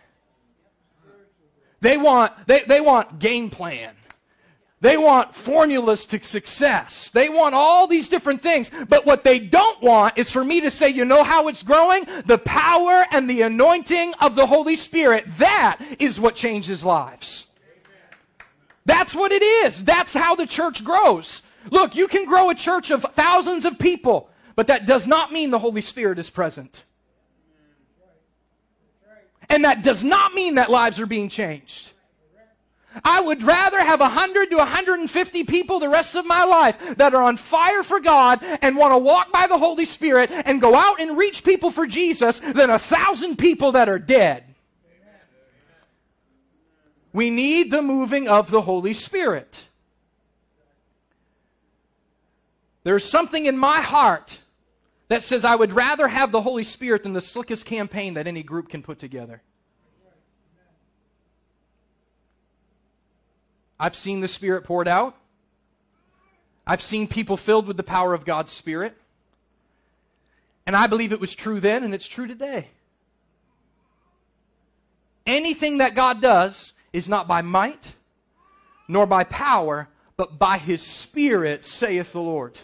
They 1.82 1.98
want, 1.98 2.34
they, 2.48 2.62
they 2.62 2.82
want 2.82 3.20
game 3.20 3.50
plan. 3.50 3.96
They 4.82 4.98
want 4.98 5.34
formulas 5.34 6.06
to 6.08 6.22
success. 6.22 7.10
They 7.10 7.30
want 7.30 7.56
all 7.56 7.88
these 7.88 8.10
different 8.10 8.42
things. 8.42 8.70
But 8.88 9.06
what 9.06 9.24
they 9.24 9.40
don't 9.40 9.82
want 9.82 10.18
is 10.18 10.30
for 10.30 10.44
me 10.44 10.62
to 10.62 10.70
say, 10.70 10.90
you 10.90 11.06
know 11.06 11.24
how 11.24 11.48
it's 11.48 11.64
growing? 11.64 12.06
The 12.26 12.38
power 12.38 13.06
and 13.12 13.30
the 13.30 13.42
anointing 13.42 14.14
of 14.20 14.36
the 14.36 14.46
Holy 14.46 14.76
Spirit. 14.76 15.26
That 15.38 15.80
is 15.98 16.20
what 16.20 16.36
changes 16.36 16.84
lives. 16.84 17.46
That's 18.86 19.16
what 19.16 19.32
it 19.32 19.42
is. 19.42 19.84
That's 19.84 20.14
how 20.14 20.36
the 20.36 20.46
church 20.46 20.84
grows. 20.84 21.42
Look, 21.72 21.96
you 21.96 22.08
can 22.08 22.26
grow 22.26 22.50
a 22.50 22.56
church 22.56 22.92
of 22.92 23.02
thousands 23.14 23.66
of 23.66 23.80
people, 23.80 24.30
but 24.56 24.68
that 24.68 24.86
does 24.86 25.08
not 25.08 25.32
mean 25.32 25.50
the 25.50 25.60
Holy 25.60 25.82
Spirit 25.82 26.20
is 26.20 26.30
present. 26.30 26.84
And 29.50 29.66
that 29.66 29.84
does 29.84 30.04
not 30.04 30.34
mean 30.34 30.56
that 30.56 30.70
lives 30.70 31.00
are 31.00 31.06
being 31.06 31.30
changed. 31.30 31.92
I 33.04 33.20
would 33.20 33.44
rather 33.44 33.80
have 33.80 34.00
100 34.00 34.52
to 34.52 34.58
150 34.58 35.44
people 35.44 35.80
the 35.80 35.90
rest 35.90 36.16
of 36.16 36.26
my 36.26 36.46
life 36.46 36.98
that 36.98 37.14
are 37.14 37.24
on 37.24 37.38
fire 37.38 37.84
for 37.84 38.00
God 38.00 38.40
and 38.62 38.78
want 38.78 38.94
to 38.94 38.98
walk 38.98 39.32
by 39.32 39.48
the 39.48 39.58
Holy 39.58 39.86
Spirit 39.86 40.32
and 40.32 40.62
go 40.62 40.76
out 40.76 41.02
and 41.02 41.18
reach 41.18 41.44
people 41.44 41.72
for 41.72 41.86
Jesus 41.86 42.40
than 42.40 42.70
a 42.70 42.80
thousand 42.80 43.38
people 43.38 43.74
that 43.74 43.90
are 43.90 44.00
dead. 44.00 44.44
We 47.12 47.30
need 47.30 47.72
the 47.72 47.82
moving 47.82 48.28
of 48.28 48.52
the 48.52 48.62
Holy 48.62 48.94
Spirit. 48.94 49.68
There's 52.84 53.04
something 53.04 53.46
in 53.46 53.58
my 53.58 53.82
heart 53.82 54.40
that 55.08 55.24
says 55.24 55.46
I 55.46 55.56
would 55.56 55.72
rather 55.72 56.08
have 56.08 56.32
the 56.32 56.42
Holy 56.42 56.64
Spirit 56.64 57.04
than 57.04 57.14
the 57.14 57.22
slickest 57.22 57.66
campaign 57.66 58.16
that 58.16 58.28
any 58.28 58.44
group 58.44 58.70
can 58.70 58.82
put 58.82 59.00
together. 59.00 59.42
I've 63.80 63.96
seen 63.96 64.22
the 64.22 64.28
Spirit 64.28 64.64
poured 64.64 64.88
out. 64.88 65.16
I've 66.66 66.82
seen 66.82 67.08
people 67.08 67.38
filled 67.38 67.68
with 67.68 67.78
the 67.78 67.84
power 67.84 68.14
of 68.14 68.26
God's 68.26 68.52
Spirit. 68.52 68.98
And 70.66 70.76
I 70.76 70.88
believe 70.88 71.12
it 71.12 71.20
was 71.20 71.36
true 71.36 71.60
then 71.60 71.84
and 71.84 71.94
it's 71.94 72.08
true 72.08 72.26
today. 72.26 72.70
Anything 75.28 75.80
that 75.80 75.96
God 75.96 76.22
does 76.22 76.74
is 76.94 77.10
not 77.10 77.28
by 77.28 77.42
might, 77.42 77.94
nor 78.88 79.06
by 79.06 79.24
power, 79.24 79.90
but 80.18 80.40
by 80.40 80.58
his 80.58 80.82
Spirit, 80.82 81.66
saith 81.66 82.14
the 82.14 82.22
Lord. 82.22 82.60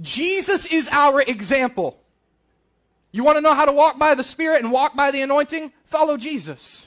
Jesus 0.00 0.66
is 0.66 0.88
our 0.90 1.20
example. 1.20 1.98
You 3.12 3.24
want 3.24 3.36
to 3.36 3.42
know 3.42 3.54
how 3.54 3.64
to 3.64 3.72
walk 3.72 3.98
by 3.98 4.14
the 4.14 4.24
Spirit 4.24 4.62
and 4.62 4.72
walk 4.72 4.94
by 4.94 5.10
the 5.10 5.20
anointing? 5.20 5.72
Follow 5.84 6.16
Jesus. 6.16 6.86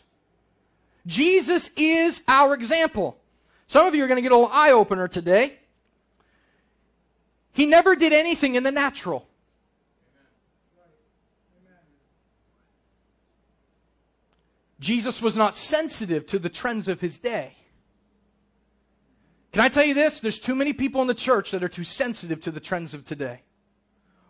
Jesus 1.05 1.70
is 1.75 2.22
our 2.27 2.53
example. 2.53 3.17
Some 3.67 3.86
of 3.86 3.93
you 3.93 4.03
are 4.03 4.08
going 4.08 4.17
to 4.17 4.22
get 4.22 4.32
a 4.32 4.38
little 4.38 4.51
eye 4.51 4.72
opener 4.72 5.08
today. 5.08 5.58
He 7.51 7.65
never 7.65 7.96
did 7.96 8.13
anything 8.13 8.55
in 8.55 8.63
the 8.63 8.72
natural. 8.72 9.27
Jesus 14.79 15.22
was 15.22 15.36
not 15.36 15.58
sensitive 15.58 16.25
to 16.27 16.39
the 16.39 16.50
trends 16.50 16.88
of 16.88 17.00
his 17.00 17.17
day. 17.17 17.55
Can 19.53 19.62
I 19.62 19.69
tell 19.69 19.86
you 19.86 19.93
this? 19.93 20.19
There's 20.19 20.39
too 20.39 20.55
many 20.55 20.74
people 20.74 21.01
in 21.01 21.07
the 21.07 21.13
church 21.13 21.51
that 21.51 21.63
are 21.63 21.69
too 21.69 21.83
sensitive 21.83 22.41
to 22.41 22.51
the 22.51 22.60
trends 22.60 22.95
of 22.95 23.05
today 23.05 23.43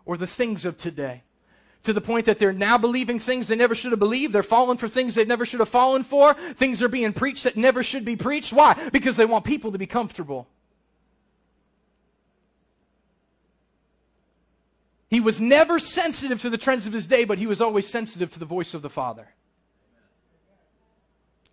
or 0.06 0.18
the 0.18 0.28
things 0.28 0.66
of 0.66 0.78
today 0.78 1.24
to 1.84 1.94
the 1.94 2.02
point 2.02 2.26
that 2.26 2.40
they're 2.40 2.52
now 2.52 2.78
believing 2.78 3.20
things 3.20 3.48
they 3.48 3.56
never 3.56 3.74
should 3.74 3.92
have 3.92 4.00
believed. 4.00 4.34
They're 4.34 4.44
falling 4.44 4.78
for 4.78 4.90
things 4.90 5.16
they 5.16 5.24
never 5.24 5.46
should 5.46 5.62
have 5.62 5.70
fallen 5.70 6.04
for. 6.04 6.34
Things 6.34 6.82
are 6.82 6.90
being 6.90 7.14
preached 7.14 7.46
that 7.46 7.56
never 7.56 7.84
should 7.84 8.04
be 8.04 8.18
preached. 8.18 8.52
Why? 8.52 8.90
Because 8.92 9.16
they 9.16 9.26
want 9.26 9.46
people 9.46 9.72
to 9.72 9.78
be 9.78 9.88
comfortable. 9.88 10.50
He 15.10 15.22
was 15.22 15.40
never 15.40 15.80
sensitive 15.80 16.42
to 16.42 16.50
the 16.50 16.58
trends 16.58 16.86
of 16.86 16.92
his 16.92 17.08
day, 17.08 17.24
but 17.24 17.38
he 17.38 17.48
was 17.48 17.62
always 17.62 17.88
sensitive 17.88 18.30
to 18.32 18.40
the 18.40 18.46
voice 18.46 18.74
of 18.74 18.82
the 18.82 18.90
Father. 18.90 19.30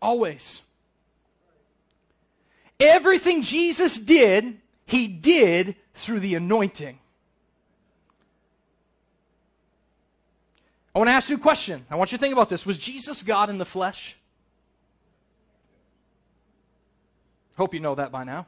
Always. 0.02 0.62
Everything 2.80 3.42
Jesus 3.42 3.98
did, 3.98 4.58
he 4.86 5.06
did 5.06 5.76
through 5.94 6.20
the 6.20 6.34
anointing. 6.34 6.98
I 10.94 10.98
want 10.98 11.08
to 11.08 11.12
ask 11.12 11.28
you 11.28 11.36
a 11.36 11.40
question. 11.40 11.84
I 11.90 11.96
want 11.96 12.10
you 12.10 12.18
to 12.18 12.22
think 12.22 12.32
about 12.32 12.48
this. 12.48 12.64
Was 12.64 12.78
Jesus 12.78 13.22
God 13.22 13.50
in 13.50 13.58
the 13.58 13.64
flesh? 13.64 14.16
Hope 17.56 17.74
you 17.74 17.80
know 17.80 17.94
that 17.94 18.10
by 18.10 18.24
now. 18.24 18.46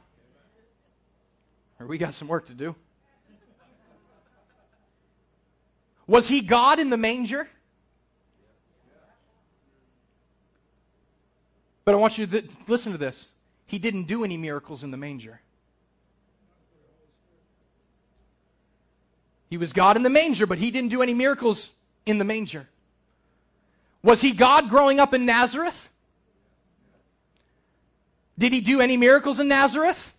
Or 1.79 1.85
we 1.85 1.97
got 1.97 2.13
some 2.13 2.27
work 2.27 2.47
to 2.47 2.53
do. 2.53 2.75
Was 6.07 6.27
he 6.27 6.41
God 6.41 6.79
in 6.79 6.89
the 6.89 6.97
manger? 6.97 7.47
But 11.85 11.93
I 11.93 11.97
want 11.97 12.17
you 12.17 12.25
to 12.25 12.41
th- 12.41 12.51
listen 12.67 12.91
to 12.91 12.97
this. 12.97 13.29
He 13.73 13.79
didn't 13.79 14.03
do 14.03 14.23
any 14.23 14.37
miracles 14.37 14.83
in 14.83 14.91
the 14.91 14.97
manger. 14.97 15.41
He 19.49 19.57
was 19.57 19.73
God 19.73 19.97
in 19.97 20.03
the 20.03 20.11
manger, 20.11 20.45
but 20.45 20.59
he 20.59 20.69
didn't 20.69 20.91
do 20.91 21.01
any 21.01 21.15
miracles 21.15 21.71
in 22.05 22.19
the 22.19 22.23
manger. 22.23 22.67
Was 24.03 24.21
he 24.21 24.31
God 24.31 24.69
growing 24.69 24.99
up 24.99 25.11
in 25.15 25.25
Nazareth? 25.25 25.89
Did 28.37 28.53
he 28.53 28.61
do 28.61 28.79
any 28.79 28.95
miracles 28.95 29.39
in 29.39 29.47
Nazareth? 29.47 30.13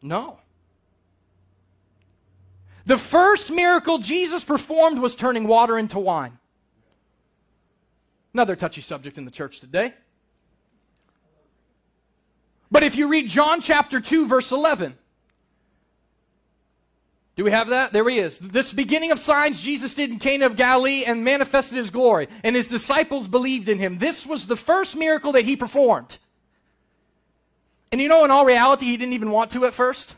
No. 0.00 0.38
The 2.86 2.96
first 2.96 3.50
miracle 3.50 3.98
Jesus 3.98 4.42
performed 4.42 5.00
was 5.00 5.14
turning 5.14 5.46
water 5.46 5.76
into 5.76 5.98
wine. 5.98 6.38
Another 8.32 8.56
touchy 8.56 8.80
subject 8.80 9.18
in 9.18 9.26
the 9.26 9.30
church 9.30 9.60
today. 9.60 9.92
But 12.70 12.82
if 12.82 12.96
you 12.96 13.08
read 13.08 13.28
John 13.28 13.60
chapter 13.60 14.00
2, 14.00 14.26
verse 14.26 14.50
11, 14.50 14.96
do 17.36 17.44
we 17.44 17.50
have 17.50 17.68
that? 17.68 17.92
There 17.92 18.08
he 18.08 18.18
is. 18.18 18.38
This 18.38 18.72
beginning 18.72 19.10
of 19.10 19.18
signs 19.18 19.60
Jesus 19.60 19.94
did 19.94 20.10
in 20.10 20.18
Cana 20.18 20.46
of 20.46 20.56
Galilee 20.56 21.04
and 21.06 21.22
manifested 21.22 21.76
his 21.76 21.90
glory, 21.90 22.28
and 22.42 22.56
his 22.56 22.68
disciples 22.68 23.28
believed 23.28 23.68
in 23.68 23.78
him. 23.78 23.98
This 23.98 24.26
was 24.26 24.46
the 24.46 24.56
first 24.56 24.96
miracle 24.96 25.32
that 25.32 25.44
he 25.44 25.54
performed. 25.54 26.18
And 27.92 28.00
you 28.00 28.08
know, 28.08 28.24
in 28.24 28.30
all 28.30 28.46
reality, 28.46 28.86
he 28.86 28.96
didn't 28.96 29.12
even 29.12 29.30
want 29.30 29.50
to 29.52 29.66
at 29.66 29.74
first. 29.74 30.16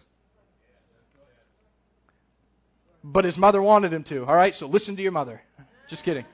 But 3.02 3.24
his 3.24 3.36
mother 3.36 3.60
wanted 3.60 3.92
him 3.92 4.04
to. 4.04 4.24
All 4.24 4.34
right, 4.34 4.54
so 4.54 4.66
listen 4.66 4.96
to 4.96 5.02
your 5.02 5.12
mother. 5.12 5.42
Just 5.88 6.04
kidding. 6.04 6.24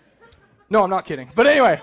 No, 0.68 0.82
I'm 0.82 0.90
not 0.90 1.06
kidding. 1.06 1.30
But 1.34 1.46
anyway. 1.46 1.80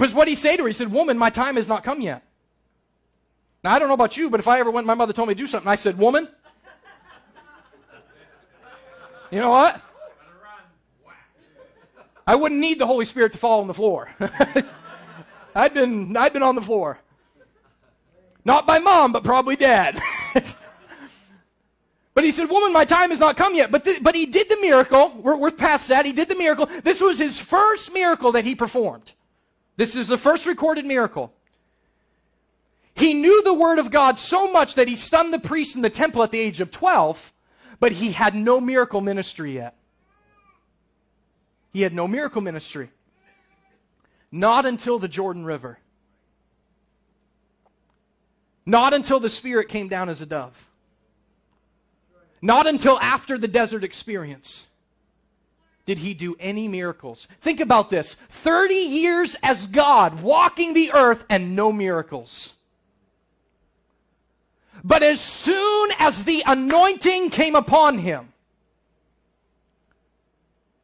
But 0.00 0.14
what 0.14 0.28
he 0.28 0.34
say 0.34 0.56
to 0.56 0.62
her? 0.62 0.66
He 0.66 0.72
said, 0.72 0.90
Woman, 0.90 1.18
my 1.18 1.28
time 1.28 1.56
has 1.56 1.68
not 1.68 1.84
come 1.84 2.00
yet. 2.00 2.22
Now, 3.62 3.74
I 3.74 3.78
don't 3.78 3.88
know 3.88 3.94
about 3.94 4.16
you, 4.16 4.30
but 4.30 4.40
if 4.40 4.48
I 4.48 4.58
ever 4.58 4.70
went, 4.70 4.86
my 4.86 4.94
mother 4.94 5.12
told 5.12 5.28
me 5.28 5.34
to 5.34 5.38
do 5.38 5.46
something, 5.46 5.68
I 5.68 5.76
said, 5.76 5.98
Woman, 5.98 6.26
you 9.30 9.40
know 9.40 9.50
what? 9.50 9.78
I 12.26 12.34
wouldn't 12.34 12.62
need 12.62 12.78
the 12.78 12.86
Holy 12.86 13.04
Spirit 13.04 13.32
to 13.32 13.38
fall 13.38 13.60
on 13.60 13.66
the 13.66 13.74
floor. 13.74 14.08
I'd 15.54 15.74
been, 15.74 16.16
I'd 16.16 16.32
been 16.32 16.42
on 16.42 16.54
the 16.54 16.62
floor. 16.62 16.98
Not 18.42 18.66
by 18.66 18.78
mom, 18.78 19.12
but 19.12 19.22
probably 19.22 19.54
dad. 19.54 20.00
but 22.14 22.24
he 22.24 22.32
said, 22.32 22.48
Woman, 22.48 22.72
my 22.72 22.86
time 22.86 23.10
has 23.10 23.20
not 23.20 23.36
come 23.36 23.54
yet. 23.54 23.70
But, 23.70 23.84
th- 23.84 24.02
but 24.02 24.14
he 24.14 24.24
did 24.24 24.48
the 24.48 24.56
miracle. 24.62 25.12
We're, 25.22 25.36
we're 25.36 25.50
past 25.50 25.88
that. 25.88 26.06
He 26.06 26.12
did 26.12 26.30
the 26.30 26.36
miracle. 26.36 26.70
This 26.82 27.02
was 27.02 27.18
his 27.18 27.38
first 27.38 27.92
miracle 27.92 28.32
that 28.32 28.46
he 28.46 28.54
performed. 28.54 29.12
This 29.80 29.96
is 29.96 30.08
the 30.08 30.18
first 30.18 30.44
recorded 30.44 30.84
miracle. 30.84 31.32
He 32.92 33.14
knew 33.14 33.42
the 33.42 33.54
word 33.54 33.78
of 33.78 33.90
God 33.90 34.18
so 34.18 34.52
much 34.52 34.74
that 34.74 34.88
he 34.88 34.94
stunned 34.94 35.32
the 35.32 35.38
priest 35.38 35.74
in 35.74 35.80
the 35.80 35.88
temple 35.88 36.22
at 36.22 36.30
the 36.30 36.38
age 36.38 36.60
of 36.60 36.70
12, 36.70 37.32
but 37.78 37.92
he 37.92 38.12
had 38.12 38.34
no 38.34 38.60
miracle 38.60 39.00
ministry 39.00 39.54
yet. 39.54 39.74
He 41.72 41.80
had 41.80 41.94
no 41.94 42.06
miracle 42.06 42.42
ministry. 42.42 42.90
Not 44.30 44.66
until 44.66 44.98
the 44.98 45.08
Jordan 45.08 45.46
River. 45.46 45.78
Not 48.66 48.92
until 48.92 49.18
the 49.18 49.30
Spirit 49.30 49.70
came 49.70 49.88
down 49.88 50.10
as 50.10 50.20
a 50.20 50.26
dove. 50.26 50.68
Not 52.42 52.66
until 52.66 53.00
after 53.00 53.38
the 53.38 53.48
desert 53.48 53.82
experience 53.82 54.66
did 55.90 55.98
he 55.98 56.14
do 56.14 56.36
any 56.38 56.68
miracles. 56.68 57.26
Think 57.40 57.58
about 57.58 57.90
this 57.90 58.14
30 58.14 58.74
years 58.74 59.36
as 59.42 59.66
God, 59.66 60.22
walking 60.22 60.72
the 60.72 60.92
earth, 60.92 61.24
and 61.28 61.56
no 61.56 61.72
miracles. 61.72 62.52
But 64.84 65.02
as 65.02 65.20
soon 65.20 65.90
as 65.98 66.22
the 66.22 66.44
anointing 66.46 67.30
came 67.30 67.56
upon 67.56 67.98
him, 67.98 68.32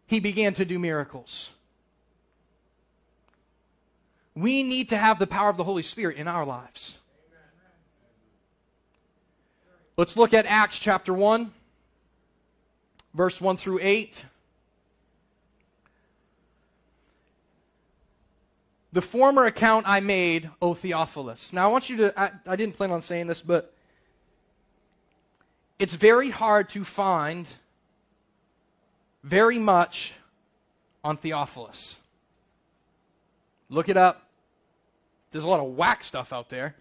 he 0.08 0.18
began 0.18 0.54
to 0.54 0.64
do 0.64 0.76
miracles. 0.76 1.50
We 4.34 4.64
need 4.64 4.88
to 4.88 4.96
have 4.96 5.20
the 5.20 5.28
power 5.28 5.50
of 5.50 5.56
the 5.56 5.62
Holy 5.62 5.84
Spirit 5.84 6.16
in 6.16 6.26
our 6.26 6.44
lives. 6.44 6.98
Let's 9.96 10.16
look 10.16 10.34
at 10.34 10.46
Acts 10.46 10.80
chapter 10.80 11.14
1, 11.14 11.52
verse 13.14 13.40
1 13.40 13.56
through 13.56 13.78
8. 13.80 14.24
The 18.96 19.02
former 19.02 19.44
account 19.44 19.86
I 19.86 20.00
made, 20.00 20.48
O 20.62 20.72
Theophilus. 20.72 21.52
Now, 21.52 21.68
I 21.68 21.70
want 21.70 21.90
you 21.90 21.98
to, 21.98 22.18
I, 22.18 22.30
I, 22.46 22.56
didn't 22.56 22.78
plan 22.78 22.90
on 22.90 23.02
saying 23.02 23.26
this, 23.26 23.42
but 23.42 23.74
it's 25.78 25.92
very 25.92 26.30
hard 26.30 26.70
to 26.70 26.82
find 26.82 27.46
very 29.22 29.58
much 29.58 30.14
on 31.04 31.18
Theophilus. 31.18 31.96
Look 33.68 33.90
it 33.90 33.98
up. 33.98 34.30
There's 35.30 35.44
a 35.44 35.48
lot 35.48 35.60
of 35.60 35.76
whack 35.76 36.02
stuff 36.02 36.32
out 36.32 36.48
there. 36.48 36.74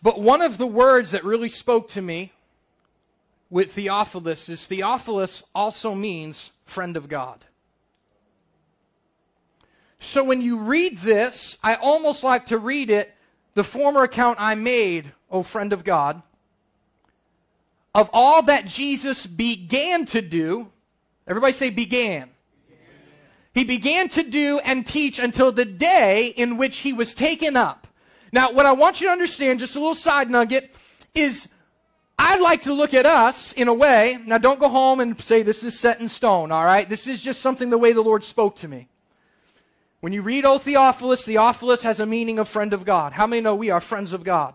But 0.00 0.20
one 0.20 0.40
of 0.40 0.58
the 0.58 0.68
words 0.68 1.10
that 1.10 1.24
really 1.24 1.48
spoke 1.48 1.88
to 1.88 2.00
me 2.00 2.30
with 3.50 3.72
Theophilus 3.72 4.48
is 4.48 4.66
Theophilus 4.66 5.42
also 5.52 5.96
means 5.96 6.52
friend 6.64 6.96
of 6.96 7.08
God. 7.08 7.46
So 10.00 10.22
when 10.24 10.40
you 10.40 10.58
read 10.58 10.98
this, 10.98 11.58
I 11.62 11.74
almost 11.74 12.22
like 12.22 12.46
to 12.46 12.58
read 12.58 12.90
it 12.90 13.14
the 13.54 13.64
former 13.64 14.04
account 14.04 14.40
I 14.40 14.54
made, 14.54 15.12
O 15.30 15.42
friend 15.42 15.72
of 15.72 15.84
God, 15.84 16.22
of 17.94 18.08
all 18.12 18.42
that 18.42 18.66
Jesus 18.66 19.26
began 19.26 20.06
to 20.06 20.22
do. 20.22 20.68
Everybody 21.26 21.52
say 21.52 21.70
began. 21.70 22.30
He 23.52 23.64
began 23.64 24.08
to 24.10 24.22
do 24.22 24.60
and 24.60 24.86
teach 24.86 25.18
until 25.18 25.50
the 25.50 25.64
day 25.64 26.28
in 26.28 26.56
which 26.56 26.78
he 26.78 26.92
was 26.92 27.12
taken 27.12 27.56
up. 27.56 27.88
Now, 28.30 28.52
what 28.52 28.66
I 28.66 28.72
want 28.72 29.00
you 29.00 29.08
to 29.08 29.12
understand, 29.12 29.58
just 29.58 29.74
a 29.74 29.80
little 29.80 29.96
side 29.96 30.30
nugget, 30.30 30.74
is 31.14 31.48
I'd 32.18 32.40
like 32.40 32.62
to 32.64 32.72
look 32.72 32.94
at 32.94 33.06
us 33.06 33.52
in 33.54 33.66
a 33.66 33.74
way. 33.74 34.18
Now, 34.26 34.38
don't 34.38 34.60
go 34.60 34.68
home 34.68 35.00
and 35.00 35.20
say 35.20 35.42
this 35.42 35.64
is 35.64 35.78
set 35.78 36.00
in 36.00 36.08
stone, 36.08 36.52
all 36.52 36.64
right? 36.64 36.88
This 36.88 37.06
is 37.06 37.22
just 37.22 37.40
something 37.40 37.70
the 37.70 37.78
way 37.78 37.92
the 37.92 38.02
Lord 38.02 38.22
spoke 38.22 38.56
to 38.58 38.68
me. 38.68 38.88
When 40.00 40.12
you 40.12 40.22
read 40.22 40.44
O 40.44 40.58
Theophilus, 40.58 41.24
Theophilus 41.24 41.82
has 41.82 41.98
a 41.98 42.06
meaning 42.06 42.38
of 42.38 42.48
friend 42.48 42.72
of 42.72 42.84
God. 42.84 43.12
How 43.12 43.26
many 43.26 43.42
know 43.42 43.54
we 43.54 43.70
are 43.70 43.80
friends 43.80 44.12
of 44.12 44.22
God? 44.22 44.54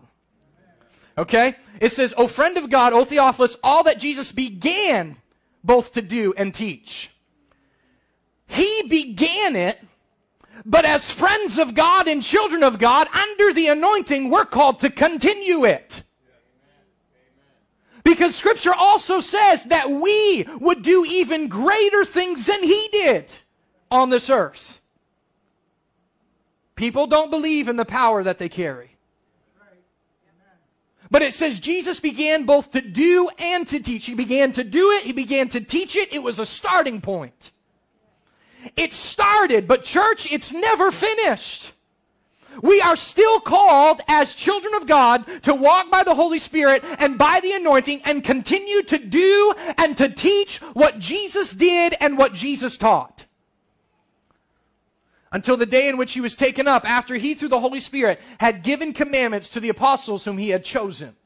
Okay? 1.18 1.54
It 1.80 1.92
says, 1.92 2.14
O 2.16 2.28
friend 2.28 2.56
of 2.56 2.70
God, 2.70 2.92
O 2.92 3.04
Theophilus, 3.04 3.56
all 3.62 3.84
that 3.84 3.98
Jesus 3.98 4.32
began 4.32 5.16
both 5.62 5.92
to 5.92 6.02
do 6.02 6.32
and 6.36 6.54
teach. 6.54 7.10
He 8.46 8.84
began 8.88 9.56
it, 9.56 9.78
but 10.64 10.84
as 10.84 11.10
friends 11.10 11.58
of 11.58 11.74
God 11.74 12.08
and 12.08 12.22
children 12.22 12.62
of 12.62 12.78
God, 12.78 13.08
under 13.08 13.52
the 13.52 13.68
anointing, 13.68 14.30
we're 14.30 14.44
called 14.44 14.80
to 14.80 14.90
continue 14.90 15.64
it. 15.64 16.02
Because 18.02 18.34
scripture 18.34 18.74
also 18.74 19.20
says 19.20 19.64
that 19.64 19.90
we 19.90 20.46
would 20.60 20.82
do 20.82 21.04
even 21.06 21.48
greater 21.48 22.04
things 22.04 22.46
than 22.46 22.62
he 22.62 22.88
did 22.92 23.34
on 23.90 24.10
this 24.10 24.28
earth. 24.28 24.80
People 26.76 27.06
don't 27.06 27.30
believe 27.30 27.68
in 27.68 27.76
the 27.76 27.84
power 27.84 28.22
that 28.22 28.38
they 28.38 28.48
carry. 28.48 28.90
But 31.10 31.22
it 31.22 31.34
says 31.34 31.60
Jesus 31.60 32.00
began 32.00 32.44
both 32.44 32.72
to 32.72 32.80
do 32.80 33.30
and 33.38 33.68
to 33.68 33.78
teach. 33.78 34.06
He 34.06 34.14
began 34.14 34.52
to 34.52 34.64
do 34.64 34.90
it, 34.92 35.04
he 35.04 35.12
began 35.12 35.48
to 35.50 35.60
teach 35.60 35.94
it. 35.94 36.12
It 36.12 36.22
was 36.22 36.38
a 36.38 36.46
starting 36.46 37.00
point. 37.00 37.52
It 38.76 38.92
started, 38.92 39.68
but 39.68 39.84
church, 39.84 40.30
it's 40.32 40.52
never 40.52 40.90
finished. 40.90 41.72
We 42.62 42.80
are 42.80 42.96
still 42.96 43.40
called 43.40 44.00
as 44.08 44.34
children 44.34 44.74
of 44.74 44.86
God 44.86 45.24
to 45.42 45.54
walk 45.54 45.90
by 45.90 46.02
the 46.02 46.14
Holy 46.14 46.38
Spirit 46.38 46.82
and 46.98 47.18
by 47.18 47.40
the 47.40 47.52
anointing 47.52 48.02
and 48.04 48.24
continue 48.24 48.82
to 48.84 48.98
do 48.98 49.54
and 49.76 49.96
to 49.96 50.08
teach 50.08 50.58
what 50.72 50.98
Jesus 50.98 51.52
did 51.52 51.94
and 52.00 52.16
what 52.16 52.32
Jesus 52.32 52.76
taught 52.76 53.26
until 55.34 55.56
the 55.56 55.66
day 55.66 55.88
in 55.88 55.96
which 55.96 56.12
he 56.12 56.20
was 56.20 56.36
taken 56.36 56.68
up, 56.68 56.88
after 56.88 57.16
he, 57.16 57.34
through 57.34 57.48
the 57.48 57.58
Holy 57.58 57.80
Spirit, 57.80 58.20
had 58.38 58.62
given 58.62 58.92
commandments 58.92 59.48
to 59.48 59.58
the 59.58 59.68
apostles 59.68 60.24
whom 60.24 60.38
he 60.38 60.50
had 60.50 60.62
chosen, 60.62 61.16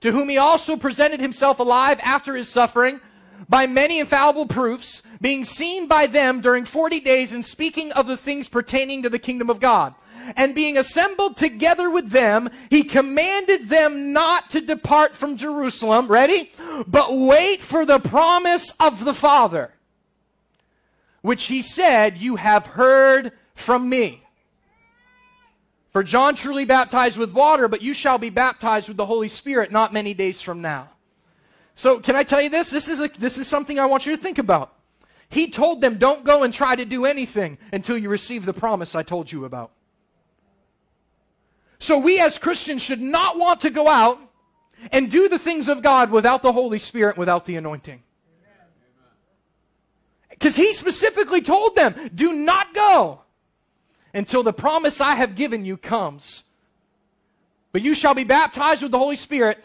to 0.00 0.12
whom 0.12 0.28
he 0.28 0.36
also 0.36 0.76
presented 0.76 1.18
himself 1.18 1.58
alive 1.58 1.98
after 2.02 2.36
his 2.36 2.46
suffering 2.46 3.00
by 3.48 3.66
many 3.66 4.00
infallible 4.00 4.44
proofs, 4.44 5.02
being 5.22 5.46
seen 5.46 5.88
by 5.88 6.06
them 6.06 6.42
during 6.42 6.66
40 6.66 7.00
days 7.00 7.32
and 7.32 7.44
speaking 7.44 7.90
of 7.92 8.06
the 8.06 8.18
things 8.18 8.48
pertaining 8.48 9.02
to 9.02 9.08
the 9.08 9.18
kingdom 9.18 9.48
of 9.48 9.60
God. 9.60 9.94
And 10.36 10.54
being 10.54 10.76
assembled 10.76 11.38
together 11.38 11.90
with 11.90 12.10
them, 12.10 12.50
he 12.68 12.82
commanded 12.84 13.70
them 13.70 14.12
not 14.12 14.50
to 14.50 14.60
depart 14.60 15.16
from 15.16 15.38
Jerusalem, 15.38 16.08
ready? 16.08 16.52
But 16.86 17.16
wait 17.16 17.62
for 17.62 17.86
the 17.86 17.98
promise 17.98 18.74
of 18.78 19.06
the 19.06 19.14
Father 19.14 19.72
which 21.22 21.44
he 21.44 21.62
said, 21.62 22.18
You 22.18 22.36
have 22.36 22.66
heard 22.66 23.32
from 23.54 23.88
me. 23.88 24.22
For 25.90 26.02
John 26.02 26.34
truly 26.34 26.64
baptized 26.64 27.18
with 27.18 27.32
water, 27.32 27.66
but 27.66 27.82
you 27.82 27.94
shall 27.94 28.18
be 28.18 28.30
baptized 28.30 28.88
with 28.88 28.96
the 28.96 29.06
Holy 29.06 29.28
Spirit 29.28 29.72
not 29.72 29.92
many 29.92 30.14
days 30.14 30.42
from 30.42 30.60
now. 30.60 30.90
So, 31.74 32.00
can 32.00 32.16
I 32.16 32.24
tell 32.24 32.40
you 32.40 32.50
this? 32.50 32.70
This 32.70 32.88
is, 32.88 33.00
a, 33.00 33.08
this 33.18 33.38
is 33.38 33.48
something 33.48 33.78
I 33.78 33.86
want 33.86 34.04
you 34.04 34.14
to 34.14 34.20
think 34.20 34.38
about. 34.38 34.72
He 35.28 35.50
told 35.50 35.80
them, 35.80 35.96
Don't 35.96 36.24
go 36.24 36.42
and 36.42 36.52
try 36.52 36.76
to 36.76 36.84
do 36.84 37.04
anything 37.04 37.58
until 37.72 37.96
you 37.96 38.08
receive 38.08 38.44
the 38.44 38.52
promise 38.52 38.94
I 38.94 39.02
told 39.02 39.30
you 39.30 39.44
about. 39.44 39.70
So, 41.78 41.98
we 41.98 42.20
as 42.20 42.38
Christians 42.38 42.82
should 42.82 43.00
not 43.00 43.38
want 43.38 43.60
to 43.62 43.70
go 43.70 43.88
out 43.88 44.20
and 44.92 45.10
do 45.10 45.28
the 45.28 45.38
things 45.38 45.68
of 45.68 45.82
God 45.82 46.10
without 46.10 46.42
the 46.42 46.52
Holy 46.52 46.78
Spirit, 46.78 47.16
without 47.16 47.44
the 47.44 47.56
anointing. 47.56 48.02
Because 50.38 50.54
he 50.54 50.72
specifically 50.74 51.40
told 51.40 51.74
them, 51.74 52.10
do 52.14 52.32
not 52.32 52.72
go 52.72 53.22
until 54.14 54.44
the 54.44 54.52
promise 54.52 55.00
I 55.00 55.16
have 55.16 55.34
given 55.34 55.64
you 55.64 55.76
comes. 55.76 56.44
But 57.72 57.82
you 57.82 57.92
shall 57.92 58.14
be 58.14 58.24
baptized 58.24 58.82
with 58.82 58.92
the 58.92 58.98
Holy 58.98 59.16
Spirit 59.16 59.64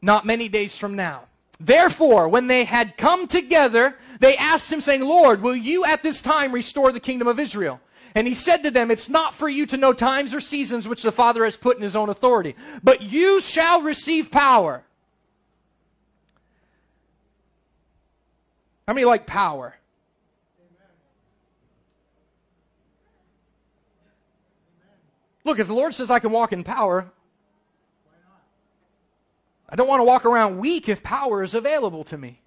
not 0.00 0.24
many 0.24 0.48
days 0.48 0.78
from 0.78 0.96
now. 0.96 1.24
Therefore, 1.60 2.28
when 2.28 2.46
they 2.46 2.64
had 2.64 2.96
come 2.96 3.26
together, 3.26 3.96
they 4.20 4.36
asked 4.36 4.72
him, 4.72 4.80
saying, 4.80 5.02
Lord, 5.02 5.42
will 5.42 5.56
you 5.56 5.84
at 5.84 6.02
this 6.02 6.22
time 6.22 6.52
restore 6.52 6.90
the 6.90 7.00
kingdom 7.00 7.28
of 7.28 7.38
Israel? 7.38 7.80
And 8.14 8.26
he 8.26 8.32
said 8.32 8.62
to 8.62 8.70
them, 8.70 8.90
It's 8.90 9.10
not 9.10 9.34
for 9.34 9.48
you 9.48 9.66
to 9.66 9.76
know 9.76 9.92
times 9.92 10.32
or 10.32 10.40
seasons 10.40 10.88
which 10.88 11.02
the 11.02 11.12
Father 11.12 11.44
has 11.44 11.58
put 11.58 11.76
in 11.76 11.82
his 11.82 11.94
own 11.94 12.08
authority, 12.08 12.56
but 12.82 13.02
you 13.02 13.42
shall 13.42 13.82
receive 13.82 14.30
power 14.30 14.84
How 18.86 18.94
many 18.94 19.04
like 19.04 19.26
power? 19.26 19.76
Look, 25.44 25.58
if 25.58 25.68
the 25.68 25.74
Lord 25.74 25.94
says 25.94 26.10
I 26.10 26.18
can 26.18 26.32
walk 26.32 26.52
in 26.52 26.64
power, 26.64 27.10
I 29.68 29.76
don't 29.76 29.88
want 29.88 30.00
to 30.00 30.04
walk 30.04 30.24
around 30.24 30.58
weak 30.58 30.88
if 30.88 31.02
power 31.02 31.42
is 31.42 31.54
available 31.54 32.04
to 32.04 32.18
me. 32.18 32.40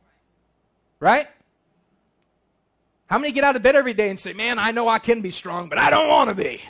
Right? 1.00 1.28
How 3.08 3.18
many 3.18 3.32
get 3.32 3.44
out 3.44 3.56
of 3.56 3.62
bed 3.62 3.76
every 3.76 3.94
day 3.94 4.10
and 4.10 4.20
say, 4.20 4.34
Man, 4.34 4.60
I 4.60 4.72
know 4.72 4.88
I 4.88 5.00
can 5.00 5.22
be 5.22 5.32
strong, 5.32 5.70
but 5.70 5.78
I 5.78 5.90
don't 5.90 6.08
want 6.08 6.30
to 6.30 6.36
be? 6.36 6.62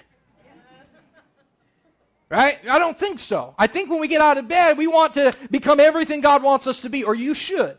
Right? 2.30 2.60
I 2.70 2.78
don't 2.78 2.98
think 2.98 3.18
so. 3.18 3.56
I 3.58 3.66
think 3.66 3.90
when 3.90 4.00
we 4.00 4.08
get 4.08 4.22
out 4.22 4.38
of 4.38 4.48
bed, 4.48 4.78
we 4.78 4.86
want 4.86 5.16
to 5.16 5.36
become 5.50 5.80
everything 5.80 6.22
God 6.22 6.44
wants 6.44 6.68
us 6.68 6.82
to 6.82 6.90
be, 6.90 7.04
or 7.04 7.16
you 7.16 7.34
should. 7.34 7.78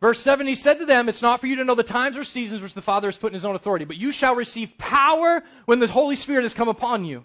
Verse 0.00 0.20
7, 0.20 0.46
he 0.46 0.54
said 0.54 0.78
to 0.78 0.86
them, 0.86 1.08
It's 1.08 1.20
not 1.20 1.40
for 1.40 1.46
you 1.46 1.56
to 1.56 1.64
know 1.64 1.74
the 1.74 1.82
times 1.82 2.16
or 2.16 2.24
seasons 2.24 2.62
which 2.62 2.74
the 2.74 2.80
Father 2.80 3.08
has 3.08 3.18
put 3.18 3.28
in 3.28 3.34
his 3.34 3.44
own 3.44 3.54
authority, 3.54 3.84
but 3.84 3.98
you 3.98 4.12
shall 4.12 4.34
receive 4.34 4.78
power 4.78 5.42
when 5.66 5.78
the 5.78 5.86
Holy 5.86 6.16
Spirit 6.16 6.44
has 6.44 6.54
come 6.54 6.68
upon 6.68 7.04
you. 7.04 7.24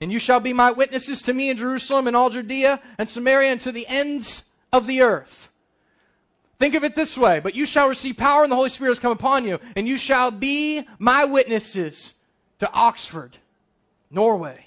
And 0.00 0.10
you 0.10 0.18
shall 0.18 0.40
be 0.40 0.52
my 0.52 0.70
witnesses 0.70 1.22
to 1.22 1.32
me 1.32 1.50
in 1.50 1.56
Jerusalem 1.56 2.06
and 2.06 2.16
all 2.16 2.30
Judea 2.30 2.80
and 2.98 3.08
Samaria 3.08 3.52
and 3.52 3.60
to 3.60 3.70
the 3.70 3.86
ends 3.86 4.44
of 4.72 4.86
the 4.86 5.02
earth. 5.02 5.50
Think 6.58 6.74
of 6.74 6.84
it 6.84 6.94
this 6.94 7.16
way, 7.16 7.38
but 7.38 7.54
you 7.54 7.64
shall 7.64 7.88
receive 7.88 8.16
power 8.16 8.42
when 8.42 8.50
the 8.50 8.56
Holy 8.56 8.70
Spirit 8.70 8.90
has 8.90 8.98
come 8.98 9.12
upon 9.12 9.44
you, 9.44 9.60
and 9.76 9.86
you 9.86 9.96
shall 9.96 10.30
be 10.30 10.86
my 10.98 11.24
witnesses 11.24 12.14
to 12.58 12.70
Oxford, 12.72 13.38
Norway, 14.10 14.66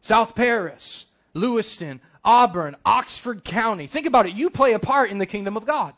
South 0.00 0.34
Paris, 0.34 1.06
Lewiston, 1.34 2.00
Auburn, 2.24 2.76
Oxford 2.84 3.44
County. 3.44 3.86
Think 3.86 4.06
about 4.06 4.26
it. 4.26 4.34
You 4.34 4.50
play 4.50 4.72
a 4.72 4.78
part 4.78 5.10
in 5.10 5.18
the 5.18 5.26
kingdom 5.26 5.56
of 5.56 5.66
God. 5.66 5.94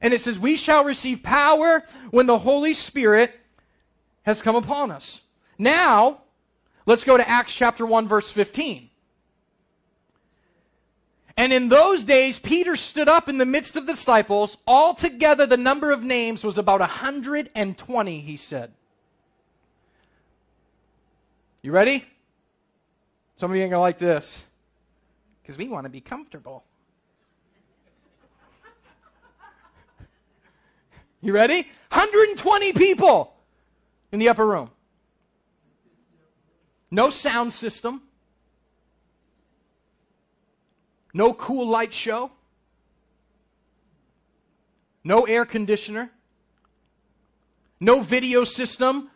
And 0.00 0.12
it 0.12 0.20
says, 0.20 0.38
We 0.38 0.56
shall 0.56 0.84
receive 0.84 1.22
power 1.22 1.84
when 2.10 2.26
the 2.26 2.38
Holy 2.38 2.74
Spirit 2.74 3.38
has 4.22 4.42
come 4.42 4.56
upon 4.56 4.90
us. 4.90 5.20
Now, 5.58 6.22
let's 6.84 7.04
go 7.04 7.16
to 7.16 7.28
Acts 7.28 7.54
chapter 7.54 7.86
1, 7.86 8.08
verse 8.08 8.30
15. 8.30 8.90
And 11.38 11.52
in 11.52 11.68
those 11.68 12.02
days, 12.02 12.38
Peter 12.38 12.76
stood 12.76 13.08
up 13.08 13.28
in 13.28 13.38
the 13.38 13.44
midst 13.44 13.76
of 13.76 13.86
the 13.86 13.92
disciples. 13.92 14.56
Altogether, 14.66 15.46
the 15.46 15.58
number 15.58 15.92
of 15.92 16.02
names 16.02 16.42
was 16.42 16.56
about 16.56 16.80
120, 16.80 18.20
he 18.20 18.36
said. 18.36 18.72
You 21.60 21.72
ready? 21.72 22.04
Some 23.36 23.50
of 23.50 23.56
you 23.56 23.62
ain't 23.62 23.70
going 23.70 23.78
to 23.78 23.82
like 23.82 23.98
this 23.98 24.44
because 25.42 25.58
we 25.58 25.68
want 25.68 25.84
to 25.84 25.90
be 25.90 26.00
comfortable. 26.00 26.64
You 31.26 31.32
ready? 31.32 31.62
120 31.90 32.72
people 32.74 33.34
in 34.12 34.20
the 34.20 34.28
upper 34.28 34.46
room. 34.46 34.70
No 36.88 37.10
sound 37.10 37.52
system. 37.52 38.02
No 41.12 41.32
cool 41.32 41.66
light 41.66 41.92
show. 41.92 42.30
No 45.02 45.24
air 45.24 45.44
conditioner. 45.44 46.12
No 47.80 48.02
video 48.02 48.44
system. 48.44 49.10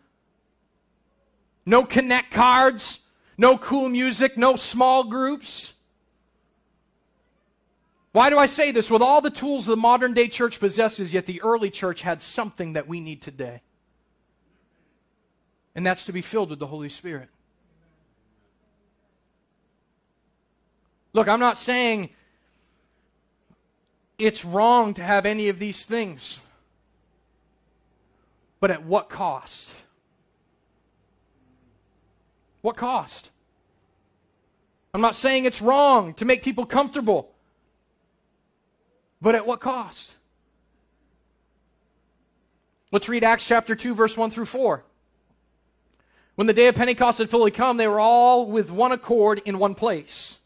No 1.65 1.85
connect 1.85 2.33
cards. 2.33 2.99
No 3.39 3.57
cool 3.57 3.89
music. 3.89 4.37
No 4.37 4.57
small 4.57 5.05
groups. 5.05 5.75
Why 8.13 8.29
do 8.29 8.39
I 8.39 8.47
say 8.47 8.73
this? 8.73 8.91
With 8.91 9.03
all 9.03 9.21
the 9.21 9.31
tools 9.31 9.67
the 9.67 9.77
modern 9.77 10.15
day 10.15 10.27
church 10.29 10.59
possesses, 10.59 11.15
yet 11.15 11.27
the 11.27 11.41
early 11.43 11.71
church 11.71 12.03
had 12.03 12.23
something 12.23 12.73
that 12.73 12.89
we 12.89 13.01
need 13.01 13.23
today. 13.23 13.63
And 15.75 15.87
that's 15.87 16.07
to 16.07 16.13
be 16.13 16.21
filled 16.21 16.51
with 16.51 16.59
the 16.59 16.67
Holy 16.67 16.89
Spirit. 16.89 17.29
Look, 21.13 21.29
I'm 21.29 21.41
not 21.41 21.57
saying 21.57 22.11
it's 24.19 24.45
wrong 24.45 24.95
to 24.95 25.03
have 25.03 25.25
any 25.27 25.49
of 25.49 25.59
these 25.59 25.85
things, 25.85 26.41
but 28.59 28.71
at 28.71 28.85
what 28.85 29.09
cost? 29.09 29.75
What 32.63 32.77
cost? 32.77 33.31
I'm 34.93 35.01
not 35.01 35.15
saying 35.15 35.45
it's 35.45 35.63
wrong 35.63 36.15
to 36.15 36.25
make 36.25 36.43
people 36.43 36.67
comfortable. 36.67 37.33
But 39.21 39.35
at 39.35 39.47
what 39.47 39.61
cost? 39.61 40.17
Let's 42.93 43.09
read 43.09 43.23
Acts 43.23 43.47
chapter 43.47 43.75
2, 43.77 43.95
verse 43.95 44.17
1 44.17 44.31
through 44.31 44.47
4. 44.47 44.83
When 46.35 46.47
the 46.47 46.53
day 46.53 46.69
of 46.69 46.75
Pentecost 46.75 47.19
had 47.19 47.31
fully 47.31 47.51
come, 47.51 47.77
they 47.77 47.87
were 47.87 48.01
all 48.01 48.47
with 48.47 48.71
one 48.71 48.93
accord 48.93 49.43
in 49.45 49.59
one 49.59 49.75
place. 49.75 50.39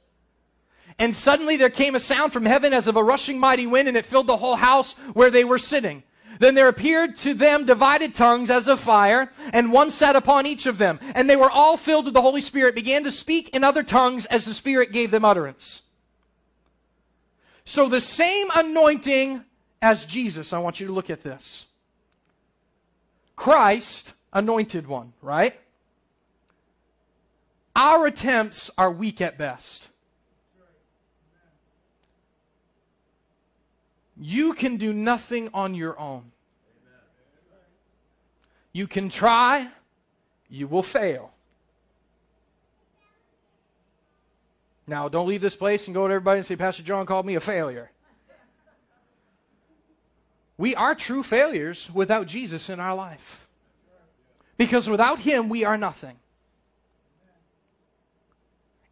And 0.99 1.15
suddenly 1.15 1.57
there 1.57 1.71
came 1.71 1.95
a 1.95 2.01
sound 2.01 2.33
from 2.33 2.47
heaven 2.47 2.73
as 2.73 2.87
of 2.87 2.97
a 2.97 3.03
rushing 3.03 3.39
mighty 3.39 3.67
wind, 3.67 3.89
and 3.89 3.97
it 3.97 4.05
filled 4.05 4.27
the 4.27 4.37
whole 4.37 4.57
house 4.57 4.95
where 5.13 5.31
they 5.31 5.45
were 5.45 5.59
sitting. 5.59 6.03
Then 6.41 6.55
there 6.55 6.69
appeared 6.69 7.17
to 7.19 7.33
them 7.33 7.65
divided 7.65 8.15
tongues 8.15 8.51
as 8.51 8.67
of 8.67 8.81
fire, 8.81 9.31
and 9.53 9.73
one 9.73 9.91
sat 9.91 10.17
upon 10.17 10.47
each 10.47 10.67
of 10.67 10.79
them. 10.79 10.99
And 11.15 11.31
they 11.31 11.37
were 11.37 11.51
all 11.51 11.77
filled 11.77 12.07
with 12.07 12.15
the 12.15 12.23
Holy 12.23 12.41
Spirit, 12.41 12.75
began 12.75 13.05
to 13.05 13.13
speak 13.13 13.55
in 13.55 13.65
other 13.65 13.83
tongues 13.83 14.27
as 14.27 14.45
the 14.45 14.55
Spirit 14.55 14.93
gave 14.93 15.11
them 15.11 15.25
utterance. 15.25 15.83
So 17.64 17.88
the 17.88 18.00
same 18.00 18.48
anointing 18.55 19.44
as 19.81 20.05
Jesus, 20.05 20.53
I 20.53 20.59
want 20.59 20.81
you 20.81 20.87
to 20.87 20.92
look 20.92 21.11
at 21.11 21.22
this. 21.22 21.66
Christ, 23.37 24.14
anointed 24.33 24.87
one, 24.87 25.12
right? 25.20 25.59
Our 27.77 28.07
attempts 28.07 28.70
are 28.79 28.90
weak 28.90 29.20
at 29.20 29.37
best. 29.37 29.88
You 34.16 34.55
can 34.55 34.77
do 34.77 34.92
nothing 34.92 35.50
on 35.53 35.74
your 35.74 35.98
own. 35.98 36.31
You 38.72 38.87
can 38.87 39.09
try, 39.09 39.68
you 40.48 40.66
will 40.66 40.83
fail. 40.83 41.34
Now, 44.87 45.09
don't 45.09 45.27
leave 45.27 45.40
this 45.40 45.57
place 45.57 45.87
and 45.87 45.94
go 45.94 46.07
to 46.07 46.14
everybody 46.14 46.38
and 46.38 46.47
say, 46.47 46.57
Pastor 46.57 46.83
John 46.83 47.07
called 47.07 47.25
me 47.25 47.35
a 47.35 47.40
failure. 47.40 47.90
We 50.57 50.75
are 50.75 50.94
true 50.94 51.23
failures 51.23 51.90
without 51.92 52.27
Jesus 52.27 52.68
in 52.68 52.81
our 52.81 52.94
life. 52.94 53.49
Because 54.57 54.88
without 54.88 55.20
Him, 55.20 55.49
we 55.49 55.64
are 55.64 55.77
nothing. 55.77 56.16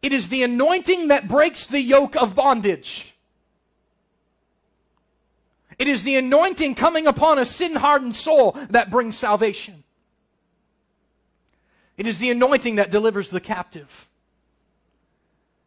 It 0.01 0.11
is 0.11 0.27
the 0.27 0.43
anointing 0.43 1.07
that 1.07 1.29
breaks 1.29 1.65
the 1.65 1.79
yoke 1.79 2.17
of 2.17 2.35
bondage. 2.35 3.13
It 5.79 5.87
is 5.87 6.03
the 6.03 6.17
anointing 6.17 6.75
coming 6.75 7.07
upon 7.07 7.39
a 7.39 7.45
sin 7.45 7.75
hardened 7.75 8.15
soul 8.15 8.57
that 8.69 8.91
brings 8.91 9.17
salvation. 9.17 9.83
It 11.97 12.05
is 12.05 12.19
the 12.19 12.31
anointing 12.31 12.75
that 12.75 12.91
delivers 12.91 13.29
the 13.29 13.39
captive. 13.39 14.09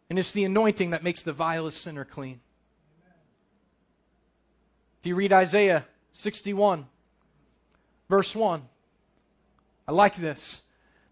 And 0.09 0.19
it's 0.19 0.33
the 0.33 0.45
anointing 0.45 0.91
that 0.91 1.03
makes 1.03 1.23
the 1.23 1.33
vilest 1.33 1.81
sinner 1.81 2.05
clean. 2.05 2.41
If 5.01 5.07
you 5.07 5.15
read 5.15 5.33
Isaiah 5.33 5.87
61, 6.13 6.87
verse 8.09 8.35
1, 8.35 8.63
I 9.89 9.93
like 9.93 10.17
this. 10.17 10.63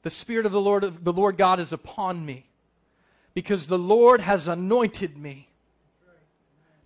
The 0.03 0.11
Spirit 0.11 0.47
of 0.47 0.53
the 0.53 0.61
Lord, 0.61 1.05
the 1.05 1.13
Lord 1.13 1.37
God 1.37 1.61
is 1.61 1.73
upon 1.73 2.27
me 2.27 2.47
because 3.35 3.67
the 3.67 3.79
Lord 3.79 4.21
has 4.21 4.49
anointed 4.49 5.17
me 5.17 5.49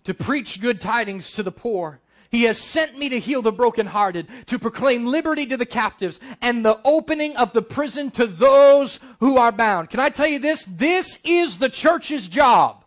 to 0.03 0.13
preach 0.13 0.61
good 0.61 0.81
tidings 0.81 1.31
to 1.33 1.43
the 1.43 1.51
poor. 1.51 1.99
He 2.29 2.43
has 2.43 2.59
sent 2.59 2.97
me 2.97 3.09
to 3.09 3.19
heal 3.19 3.41
the 3.41 3.51
brokenhearted, 3.51 4.27
to 4.47 4.59
proclaim 4.59 5.07
liberty 5.07 5.47
to 5.47 5.57
the 5.57 5.65
captives, 5.65 6.19
and 6.41 6.63
the 6.63 6.79
opening 6.85 7.35
of 7.35 7.53
the 7.53 7.61
prison 7.61 8.11
to 8.11 8.27
those 8.27 8.99
who 9.19 9.37
are 9.37 9.51
bound. 9.51 9.89
Can 9.89 9.99
I 9.99 10.09
tell 10.09 10.27
you 10.27 10.37
this? 10.37 10.63
This 10.65 11.17
is 11.23 11.57
the 11.57 11.69
church's 11.69 12.27
job. 12.27 12.83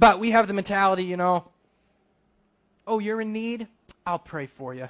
But 0.00 0.18
we 0.18 0.32
have 0.32 0.48
the 0.48 0.52
mentality, 0.52 1.04
you 1.04 1.16
know, 1.16 1.48
oh, 2.88 2.98
you're 2.98 3.20
in 3.20 3.32
need? 3.32 3.68
I'll 4.04 4.18
pray 4.18 4.46
for 4.46 4.74
you. 4.74 4.88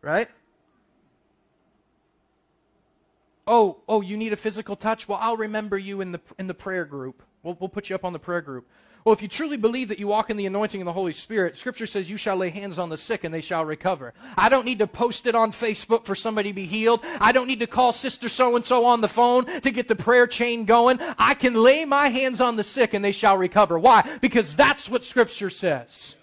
Right? 0.00 0.28
Oh, 3.46 3.80
oh, 3.86 4.00
you 4.00 4.16
need 4.16 4.32
a 4.32 4.36
physical 4.36 4.76
touch? 4.76 5.08
Well, 5.08 5.18
I'll 5.20 5.36
remember 5.36 5.76
you 5.76 6.00
in 6.00 6.12
the, 6.12 6.20
in 6.38 6.46
the 6.46 6.54
prayer 6.54 6.86
group. 6.86 7.22
We'll, 7.42 7.56
we'll 7.58 7.68
put 7.68 7.88
you 7.88 7.94
up 7.94 8.04
on 8.04 8.12
the 8.12 8.18
prayer 8.18 8.40
group. 8.40 8.66
Well, 9.04 9.14
if 9.14 9.22
you 9.22 9.28
truly 9.28 9.56
believe 9.56 9.88
that 9.88 9.98
you 9.98 10.08
walk 10.08 10.28
in 10.28 10.36
the 10.36 10.44
anointing 10.44 10.82
of 10.82 10.84
the 10.84 10.92
Holy 10.92 11.14
Spirit, 11.14 11.56
Scripture 11.56 11.86
says 11.86 12.10
you 12.10 12.18
shall 12.18 12.36
lay 12.36 12.50
hands 12.50 12.78
on 12.78 12.90
the 12.90 12.98
sick 12.98 13.24
and 13.24 13.32
they 13.32 13.40
shall 13.40 13.64
recover. 13.64 14.12
I 14.36 14.50
don't 14.50 14.66
need 14.66 14.78
to 14.80 14.86
post 14.86 15.26
it 15.26 15.34
on 15.34 15.52
Facebook 15.52 16.04
for 16.04 16.14
somebody 16.14 16.50
to 16.50 16.54
be 16.54 16.66
healed. 16.66 17.00
I 17.18 17.32
don't 17.32 17.46
need 17.46 17.60
to 17.60 17.66
call 17.66 17.94
Sister 17.94 18.28
so 18.28 18.56
and 18.56 18.66
so 18.66 18.84
on 18.84 19.00
the 19.00 19.08
phone 19.08 19.46
to 19.62 19.70
get 19.70 19.88
the 19.88 19.96
prayer 19.96 20.26
chain 20.26 20.66
going. 20.66 20.98
I 21.18 21.32
can 21.32 21.54
lay 21.54 21.86
my 21.86 22.08
hands 22.08 22.42
on 22.42 22.56
the 22.56 22.64
sick 22.64 22.92
and 22.92 23.02
they 23.02 23.12
shall 23.12 23.38
recover. 23.38 23.78
Why? 23.78 24.18
Because 24.20 24.54
that's 24.54 24.90
what 24.90 25.02
Scripture 25.02 25.48
says. 25.48 26.14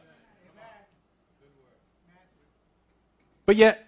But 3.47 3.55
yet, 3.55 3.87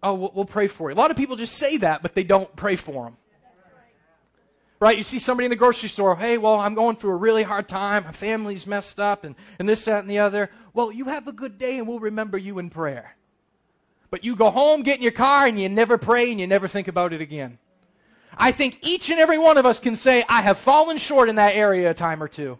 oh, 0.00 0.30
we'll 0.32 0.44
pray 0.44 0.68
for 0.68 0.90
you. 0.90 0.94
A 0.94 0.98
lot 0.98 1.10
of 1.10 1.16
people 1.16 1.34
just 1.34 1.56
say 1.56 1.78
that, 1.78 2.02
but 2.02 2.14
they 2.14 2.24
don't 2.24 2.54
pray 2.54 2.76
for 2.76 3.06
them. 3.06 3.16
Right? 4.84 4.98
You 4.98 5.02
see 5.02 5.18
somebody 5.18 5.46
in 5.46 5.50
the 5.50 5.56
grocery 5.56 5.88
store, 5.88 6.14
hey, 6.14 6.36
well, 6.36 6.56
I'm 6.56 6.74
going 6.74 6.96
through 6.96 7.12
a 7.12 7.16
really 7.16 7.42
hard 7.42 7.68
time. 7.68 8.04
My 8.04 8.12
family's 8.12 8.66
messed 8.66 9.00
up 9.00 9.24
and, 9.24 9.34
and 9.58 9.66
this, 9.66 9.86
that, 9.86 10.00
and 10.00 10.10
the 10.10 10.18
other. 10.18 10.50
Well, 10.74 10.92
you 10.92 11.06
have 11.06 11.26
a 11.26 11.32
good 11.32 11.56
day 11.56 11.78
and 11.78 11.88
we'll 11.88 12.00
remember 12.00 12.36
you 12.36 12.58
in 12.58 12.68
prayer. 12.68 13.16
But 14.10 14.24
you 14.24 14.36
go 14.36 14.50
home, 14.50 14.82
get 14.82 14.98
in 14.98 15.02
your 15.02 15.10
car, 15.10 15.46
and 15.46 15.58
you 15.58 15.70
never 15.70 15.96
pray 15.96 16.30
and 16.30 16.38
you 16.38 16.46
never 16.46 16.68
think 16.68 16.86
about 16.86 17.14
it 17.14 17.22
again. 17.22 17.56
I 18.36 18.52
think 18.52 18.80
each 18.82 19.08
and 19.08 19.18
every 19.18 19.38
one 19.38 19.56
of 19.56 19.64
us 19.64 19.80
can 19.80 19.96
say, 19.96 20.22
I 20.28 20.42
have 20.42 20.58
fallen 20.58 20.98
short 20.98 21.30
in 21.30 21.36
that 21.36 21.56
area 21.56 21.90
a 21.90 21.94
time 21.94 22.22
or 22.22 22.28
two. 22.28 22.58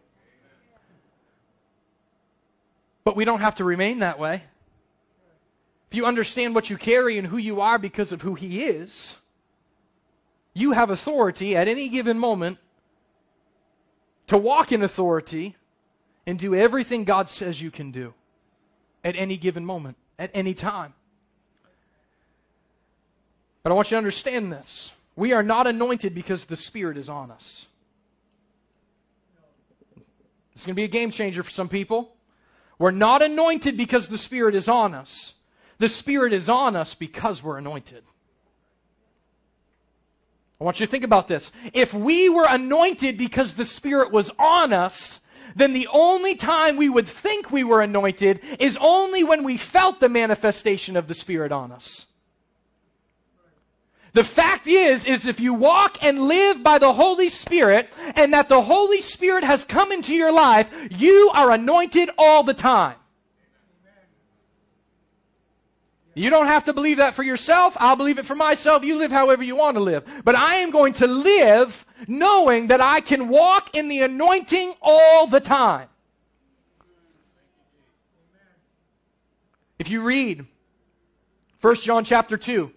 But 3.05 3.17
we 3.17 3.27
don't 3.27 3.41
have 3.41 3.57
to 3.57 3.65
remain 3.65 3.99
that 3.99 4.19
way. 4.19 4.45
If 5.91 5.95
you 5.95 6.07
understand 6.07 6.55
what 6.55 6.71
you 6.71 6.79
carry 6.79 7.19
and 7.19 7.27
who 7.27 7.37
you 7.37 7.61
are 7.61 7.79
because 7.79 8.13
of 8.13 8.23
who 8.23 8.35
He 8.35 8.65
is, 8.65 9.19
you 10.55 10.73
have 10.73 10.88
authority 10.88 11.57
at 11.57 11.69
any 11.69 11.88
given 11.88 12.19
moment 12.19 12.59
to 14.29 14.38
walk 14.38 14.73
in 14.73 14.83
authority 14.83 15.57
and 16.27 16.38
do 16.38 16.55
everything 16.55 17.05
God 17.05 17.29
says 17.29 17.61
you 17.61 17.71
can 17.71 17.90
do 17.90 18.14
at 19.03 19.17
any 19.17 19.37
given 19.37 19.64
moment, 19.64 19.97
at 20.19 20.31
any 20.33 20.55
time. 20.55 20.95
But 23.62 23.73
I 23.73 23.75
want 23.75 23.90
you 23.90 23.95
to 23.97 23.99
understand 23.99 24.53
this. 24.53 24.93
We 25.17 25.33
are 25.33 25.43
not 25.43 25.67
anointed 25.67 26.14
because 26.14 26.47
the 26.47 26.57
Spirit 26.57 26.97
is 26.97 27.09
on 27.09 27.31
us. 27.31 27.67
It's 30.53 30.64
going 30.64 30.75
to 30.75 30.81
be 30.81 30.85
a 30.85 30.88
game 30.88 31.11
changer 31.11 31.43
for 31.43 31.51
some 31.51 31.69
people. 31.69 32.14
We're 32.79 32.90
not 32.90 33.23
anointed 33.23 33.77
because 33.77 34.09
the 34.09 34.19
Spirit 34.19 34.55
is 34.55 34.69
on 34.69 34.95
us. 34.95 35.35
The 35.79 35.88
Spirit 35.88 36.33
is 36.33 36.49
on 36.49 36.77
us 36.77 36.95
because 36.95 37.43
we're 37.43 37.59
anointed. 37.59 38.05
I 40.64 40.66
want 40.66 40.81
you 40.81 40.87
to 40.87 40.90
think 40.90 41.05
about 41.05 41.29
this. 41.29 41.53
If 41.74 41.92
we 41.92 42.31
were 42.31 42.46
anointed 42.48 43.18
because 43.18 43.53
the 43.53 43.66
Spirit 43.66 44.11
was 44.11 44.31
on 44.38 44.72
us, 44.72 45.20
then 45.55 45.74
the 45.74 45.88
only 45.92 46.37
time 46.37 46.79
we 46.79 46.88
would 46.88 47.07
think 47.07 47.50
we 47.50 47.62
were 47.62 47.83
anointed 47.83 48.40
is 48.59 48.79
only 48.81 49.22
when 49.22 49.44
we 49.44 49.59
felt 49.59 50.00
the 50.00 50.09
manifestation 50.09 50.96
of 50.96 51.07
the 51.07 51.14
Spirit 51.14 51.53
on 51.53 51.70
us. 51.70 52.07
The 54.14 54.24
fact 54.24 54.66
is, 54.66 55.05
is 55.05 55.27
if 55.27 55.38
you 55.38 55.53
walk 55.53 56.03
and 56.03 56.29
live 56.29 56.62
by 56.62 56.79
the 56.79 56.94
Holy 56.94 57.29
Spirit 57.29 57.92
and 58.16 58.33
that 58.33 58.48
the 58.48 58.62
Holy 58.62 59.03
Spirit 59.03 59.44
has 59.44 59.66
come 59.66 59.92
into 59.92 60.14
your 60.14 60.33
life, 60.33 60.70
you 60.90 61.31
are 61.35 61.50
anointed 61.50 62.09
all 62.16 62.42
the 62.42 62.55
time. 62.55 62.96
You 66.14 66.31
don't 66.31 66.46
have 66.46 66.64
to 66.64 66.72
believe 66.72 66.98
that 66.98 67.14
for 67.14 67.24
yourself. 67.24 67.77
I'll 67.81 67.96
believe 67.96 68.18
it 68.18 68.27
for 68.27 68.37
myself. 68.37 68.85
You 68.85 68.96
live 68.96 69.11
however 69.11 69.42
you 69.42 69.57
want 69.57 69.77
to 69.77 69.83
live. 69.83 70.05
But 70.24 70.37
I 70.37 70.57
am 70.57 70.70
going 70.70 70.92
to 70.94 71.07
live 71.09 71.85
knowing 72.07 72.68
that 72.68 72.81
I 72.81 73.00
can 73.00 73.29
walk 73.29 73.77
in 73.77 73.88
the 73.88 74.00
anointing 74.00 74.74
all 74.81 75.27
the 75.27 75.40
time. 75.40 75.88
If 79.79 79.90
you 79.90 80.03
read 80.03 80.46
1 81.61 81.74
John 81.77 82.05
chapter 82.05 82.37
2, 82.37 82.70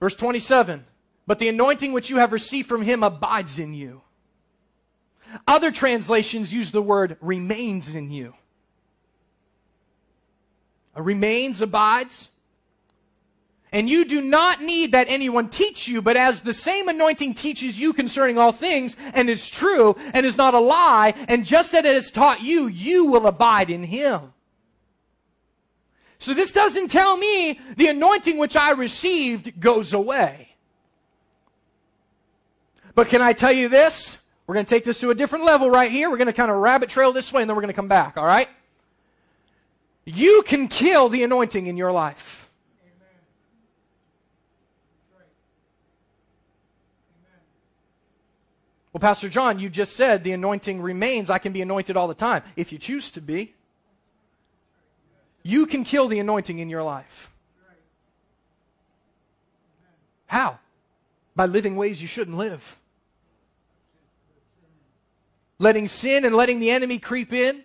verse 0.00 0.14
27, 0.14 0.86
but 1.26 1.38
the 1.38 1.48
anointing 1.48 1.92
which 1.92 2.08
you 2.08 2.16
have 2.16 2.32
received 2.32 2.68
from 2.68 2.82
him 2.82 3.02
abides 3.02 3.58
in 3.58 3.74
you. 3.74 4.00
Other 5.46 5.70
translations 5.70 6.52
use 6.52 6.72
the 6.72 6.82
word 6.82 7.16
remains 7.20 7.94
in 7.94 8.10
you 8.10 8.34
remains, 10.96 11.60
abides. 11.60 12.30
And 13.72 13.88
you 13.88 14.04
do 14.04 14.20
not 14.20 14.60
need 14.60 14.92
that 14.92 15.08
anyone 15.08 15.48
teach 15.48 15.88
you, 15.88 16.02
but 16.02 16.16
as 16.16 16.42
the 16.42 16.52
same 16.52 16.88
anointing 16.88 17.34
teaches 17.34 17.80
you 17.80 17.94
concerning 17.94 18.36
all 18.36 18.52
things, 18.52 18.96
and 19.14 19.30
is 19.30 19.48
true, 19.48 19.96
and 20.12 20.26
is 20.26 20.36
not 20.36 20.52
a 20.52 20.58
lie, 20.58 21.14
and 21.28 21.46
just 21.46 21.72
as 21.74 21.84
it 21.84 21.94
has 21.94 22.10
taught 22.10 22.42
you, 22.42 22.66
you 22.66 23.06
will 23.06 23.26
abide 23.26 23.70
in 23.70 23.84
him. 23.84 24.34
So 26.18 26.34
this 26.34 26.52
doesn't 26.52 26.88
tell 26.88 27.16
me 27.16 27.58
the 27.76 27.88
anointing 27.88 28.36
which 28.36 28.56
I 28.56 28.70
received 28.72 29.58
goes 29.58 29.94
away. 29.94 30.50
But 32.94 33.08
can 33.08 33.22
I 33.22 33.32
tell 33.32 33.52
you 33.52 33.68
this? 33.68 34.18
We're 34.46 34.54
going 34.54 34.66
to 34.66 34.70
take 34.70 34.84
this 34.84 35.00
to 35.00 35.10
a 35.10 35.14
different 35.14 35.44
level 35.44 35.70
right 35.70 35.90
here. 35.90 36.10
We're 36.10 36.18
going 36.18 36.26
to 36.26 36.32
kind 36.32 36.50
of 36.50 36.58
rabbit 36.58 36.90
trail 36.90 37.10
this 37.12 37.32
way 37.32 37.40
and 37.40 37.48
then 37.48 37.56
we're 37.56 37.62
going 37.62 37.72
to 37.72 37.76
come 37.76 37.88
back, 37.88 38.16
all 38.16 38.26
right? 38.26 38.48
You 40.04 40.42
can 40.46 40.68
kill 40.68 41.08
the 41.08 41.22
anointing 41.22 41.66
in 41.66 41.76
your 41.76 41.92
life. 41.92 42.48
Well, 48.92 49.00
Pastor 49.00 49.30
John, 49.30 49.58
you 49.58 49.70
just 49.70 49.96
said 49.96 50.22
the 50.22 50.32
anointing 50.32 50.82
remains. 50.82 51.30
I 51.30 51.38
can 51.38 51.52
be 51.52 51.62
anointed 51.62 51.96
all 51.96 52.08
the 52.08 52.14
time. 52.14 52.42
If 52.56 52.72
you 52.72 52.78
choose 52.78 53.10
to 53.12 53.22
be, 53.22 53.54
you 55.42 55.66
can 55.66 55.82
kill 55.82 56.08
the 56.08 56.18
anointing 56.18 56.58
in 56.58 56.68
your 56.68 56.82
life. 56.82 57.30
How? 60.26 60.58
By 61.34 61.46
living 61.46 61.76
ways 61.76 62.02
you 62.02 62.08
shouldn't 62.08 62.36
live. 62.36 62.76
Letting 65.58 65.88
sin 65.88 66.24
and 66.24 66.34
letting 66.34 66.60
the 66.60 66.70
enemy 66.70 66.98
creep 66.98 67.32
in, 67.32 67.64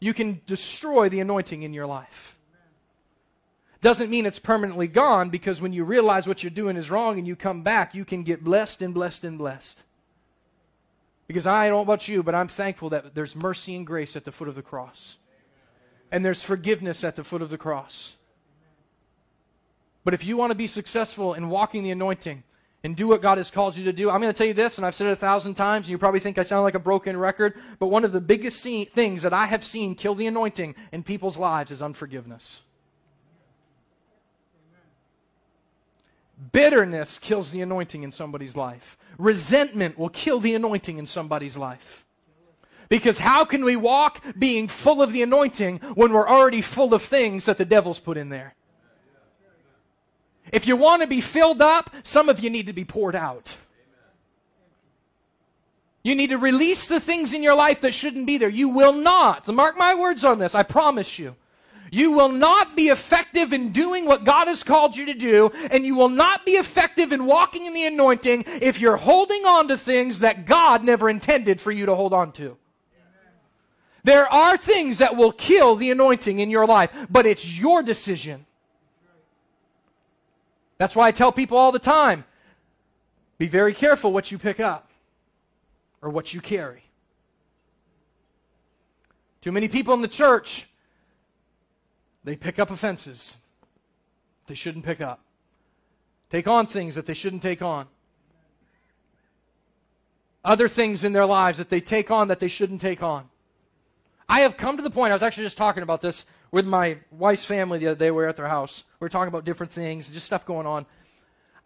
you 0.00 0.14
can 0.14 0.40
destroy 0.46 1.08
the 1.08 1.20
anointing 1.20 1.62
in 1.62 1.72
your 1.74 1.86
life. 1.86 2.36
Doesn't 3.82 4.10
mean 4.10 4.26
it's 4.26 4.38
permanently 4.38 4.86
gone 4.86 5.30
because 5.30 5.60
when 5.60 5.72
you 5.72 5.84
realize 5.84 6.26
what 6.26 6.42
you're 6.42 6.50
doing 6.50 6.76
is 6.76 6.90
wrong 6.90 7.18
and 7.18 7.26
you 7.26 7.36
come 7.36 7.62
back, 7.62 7.94
you 7.94 8.04
can 8.04 8.22
get 8.22 8.44
blessed 8.44 8.82
and 8.82 8.92
blessed 8.92 9.24
and 9.24 9.38
blessed. 9.38 9.82
Because 11.26 11.46
I 11.46 11.68
don't 11.68 11.78
know 11.78 11.82
about 11.82 12.08
you, 12.08 12.22
but 12.22 12.34
I'm 12.34 12.48
thankful 12.48 12.90
that 12.90 13.14
there's 13.14 13.36
mercy 13.36 13.76
and 13.76 13.86
grace 13.86 14.16
at 14.16 14.24
the 14.24 14.32
foot 14.32 14.48
of 14.48 14.54
the 14.54 14.62
cross. 14.62 15.16
And 16.10 16.24
there's 16.24 16.42
forgiveness 16.42 17.04
at 17.04 17.16
the 17.16 17.24
foot 17.24 17.40
of 17.40 17.50
the 17.50 17.56
cross. 17.56 18.16
But 20.04 20.12
if 20.12 20.24
you 20.24 20.36
want 20.36 20.50
to 20.50 20.56
be 20.56 20.66
successful 20.66 21.34
in 21.34 21.48
walking 21.48 21.82
the 21.82 21.90
anointing 21.90 22.42
and 22.82 22.96
do 22.96 23.06
what 23.06 23.20
God 23.20 23.38
has 23.38 23.50
called 23.50 23.76
you 23.76 23.84
to 23.84 23.92
do, 23.92 24.10
I'm 24.10 24.20
going 24.20 24.32
to 24.32 24.36
tell 24.36 24.46
you 24.46 24.54
this, 24.54 24.78
and 24.78 24.86
I've 24.86 24.94
said 24.94 25.08
it 25.08 25.12
a 25.12 25.16
thousand 25.16 25.54
times, 25.54 25.86
and 25.86 25.90
you 25.90 25.98
probably 25.98 26.20
think 26.20 26.38
I 26.38 26.42
sound 26.42 26.62
like 26.62 26.74
a 26.74 26.80
broken 26.80 27.16
record, 27.16 27.60
but 27.78 27.88
one 27.88 28.04
of 28.04 28.12
the 28.12 28.20
biggest 28.20 28.60
see- 28.60 28.86
things 28.86 29.22
that 29.22 29.32
I 29.32 29.46
have 29.46 29.64
seen 29.64 29.94
kill 29.94 30.14
the 30.14 30.26
anointing 30.26 30.74
in 30.92 31.02
people's 31.02 31.36
lives 31.36 31.70
is 31.70 31.82
unforgiveness. 31.82 32.62
Bitterness 36.52 37.18
kills 37.18 37.50
the 37.50 37.60
anointing 37.60 38.02
in 38.02 38.10
somebody's 38.10 38.56
life. 38.56 38.96
Resentment 39.18 39.98
will 39.98 40.08
kill 40.08 40.40
the 40.40 40.54
anointing 40.54 40.96
in 40.96 41.04
somebody's 41.04 41.56
life. 41.56 42.06
Because 42.88 43.20
how 43.20 43.44
can 43.44 43.64
we 43.64 43.76
walk 43.76 44.24
being 44.38 44.66
full 44.66 45.02
of 45.02 45.12
the 45.12 45.22
anointing 45.22 45.78
when 45.94 46.12
we're 46.12 46.28
already 46.28 46.62
full 46.62 46.94
of 46.94 47.02
things 47.02 47.44
that 47.44 47.58
the 47.58 47.64
devil's 47.64 48.00
put 48.00 48.16
in 48.16 48.30
there? 48.30 48.54
If 50.52 50.66
you 50.66 50.76
want 50.76 51.02
to 51.02 51.08
be 51.08 51.20
filled 51.20 51.62
up, 51.62 51.94
some 52.02 52.28
of 52.28 52.40
you 52.40 52.50
need 52.50 52.66
to 52.66 52.72
be 52.72 52.84
poured 52.84 53.16
out. 53.16 53.56
You 56.02 56.14
need 56.14 56.30
to 56.30 56.38
release 56.38 56.86
the 56.86 57.00
things 57.00 57.32
in 57.32 57.42
your 57.42 57.54
life 57.54 57.82
that 57.82 57.94
shouldn't 57.94 58.26
be 58.26 58.38
there. 58.38 58.48
You 58.48 58.68
will 58.68 58.94
not, 58.94 59.46
mark 59.48 59.76
my 59.76 59.94
words 59.94 60.24
on 60.24 60.38
this, 60.38 60.54
I 60.54 60.62
promise 60.62 61.18
you. 61.18 61.36
You 61.92 62.12
will 62.12 62.28
not 62.28 62.76
be 62.76 62.88
effective 62.88 63.52
in 63.52 63.72
doing 63.72 64.06
what 64.06 64.24
God 64.24 64.46
has 64.46 64.62
called 64.62 64.96
you 64.96 65.06
to 65.06 65.14
do, 65.14 65.50
and 65.70 65.84
you 65.84 65.96
will 65.96 66.08
not 66.08 66.46
be 66.46 66.52
effective 66.52 67.12
in 67.12 67.26
walking 67.26 67.66
in 67.66 67.74
the 67.74 67.84
anointing 67.84 68.44
if 68.46 68.80
you're 68.80 68.96
holding 68.96 69.44
on 69.44 69.68
to 69.68 69.76
things 69.76 70.20
that 70.20 70.46
God 70.46 70.84
never 70.84 71.10
intended 71.10 71.60
for 71.60 71.72
you 71.72 71.86
to 71.86 71.94
hold 71.94 72.14
on 72.14 72.32
to. 72.32 72.56
There 74.04 74.32
are 74.32 74.56
things 74.56 74.98
that 74.98 75.16
will 75.16 75.32
kill 75.32 75.74
the 75.74 75.90
anointing 75.90 76.38
in 76.38 76.48
your 76.48 76.66
life, 76.66 76.90
but 77.10 77.26
it's 77.26 77.58
your 77.58 77.82
decision. 77.82 78.46
That's 80.80 80.96
why 80.96 81.08
I 81.08 81.12
tell 81.12 81.30
people 81.30 81.58
all 81.58 81.72
the 81.72 81.78
time 81.78 82.24
be 83.36 83.46
very 83.46 83.74
careful 83.74 84.14
what 84.14 84.30
you 84.30 84.38
pick 84.38 84.58
up 84.58 84.90
or 86.00 86.08
what 86.08 86.32
you 86.32 86.40
carry. 86.40 86.84
Too 89.42 89.52
many 89.52 89.68
people 89.68 89.92
in 89.92 90.00
the 90.00 90.08
church 90.08 90.66
they 92.24 92.34
pick 92.34 92.58
up 92.58 92.70
offenses 92.70 93.34
they 94.46 94.54
shouldn't 94.54 94.86
pick 94.86 95.02
up, 95.02 95.20
take 96.30 96.48
on 96.48 96.66
things 96.66 96.94
that 96.94 97.04
they 97.04 97.12
shouldn't 97.12 97.42
take 97.42 97.60
on, 97.60 97.86
other 100.42 100.66
things 100.66 101.04
in 101.04 101.12
their 101.12 101.26
lives 101.26 101.58
that 101.58 101.68
they 101.68 101.82
take 101.82 102.10
on 102.10 102.28
that 102.28 102.40
they 102.40 102.48
shouldn't 102.48 102.80
take 102.80 103.02
on. 103.02 103.28
I 104.30 104.40
have 104.40 104.56
come 104.56 104.78
to 104.78 104.82
the 104.82 104.90
point, 104.90 105.10
I 105.10 105.14
was 105.14 105.22
actually 105.22 105.44
just 105.44 105.58
talking 105.58 105.82
about 105.82 106.00
this 106.00 106.24
with 106.52 106.66
my 106.66 106.98
wife's 107.10 107.44
family 107.44 107.78
the 107.78 107.88
other 107.88 107.98
day. 107.98 108.10
We 108.10 108.16
were 108.16 108.28
at 108.28 108.36
their 108.36 108.48
house. 108.48 108.84
We 108.98 109.04
were 109.04 109.08
talking 109.08 109.28
about 109.28 109.44
different 109.44 109.72
things, 109.72 110.08
just 110.08 110.26
stuff 110.26 110.44
going 110.44 110.66
on. 110.66 110.86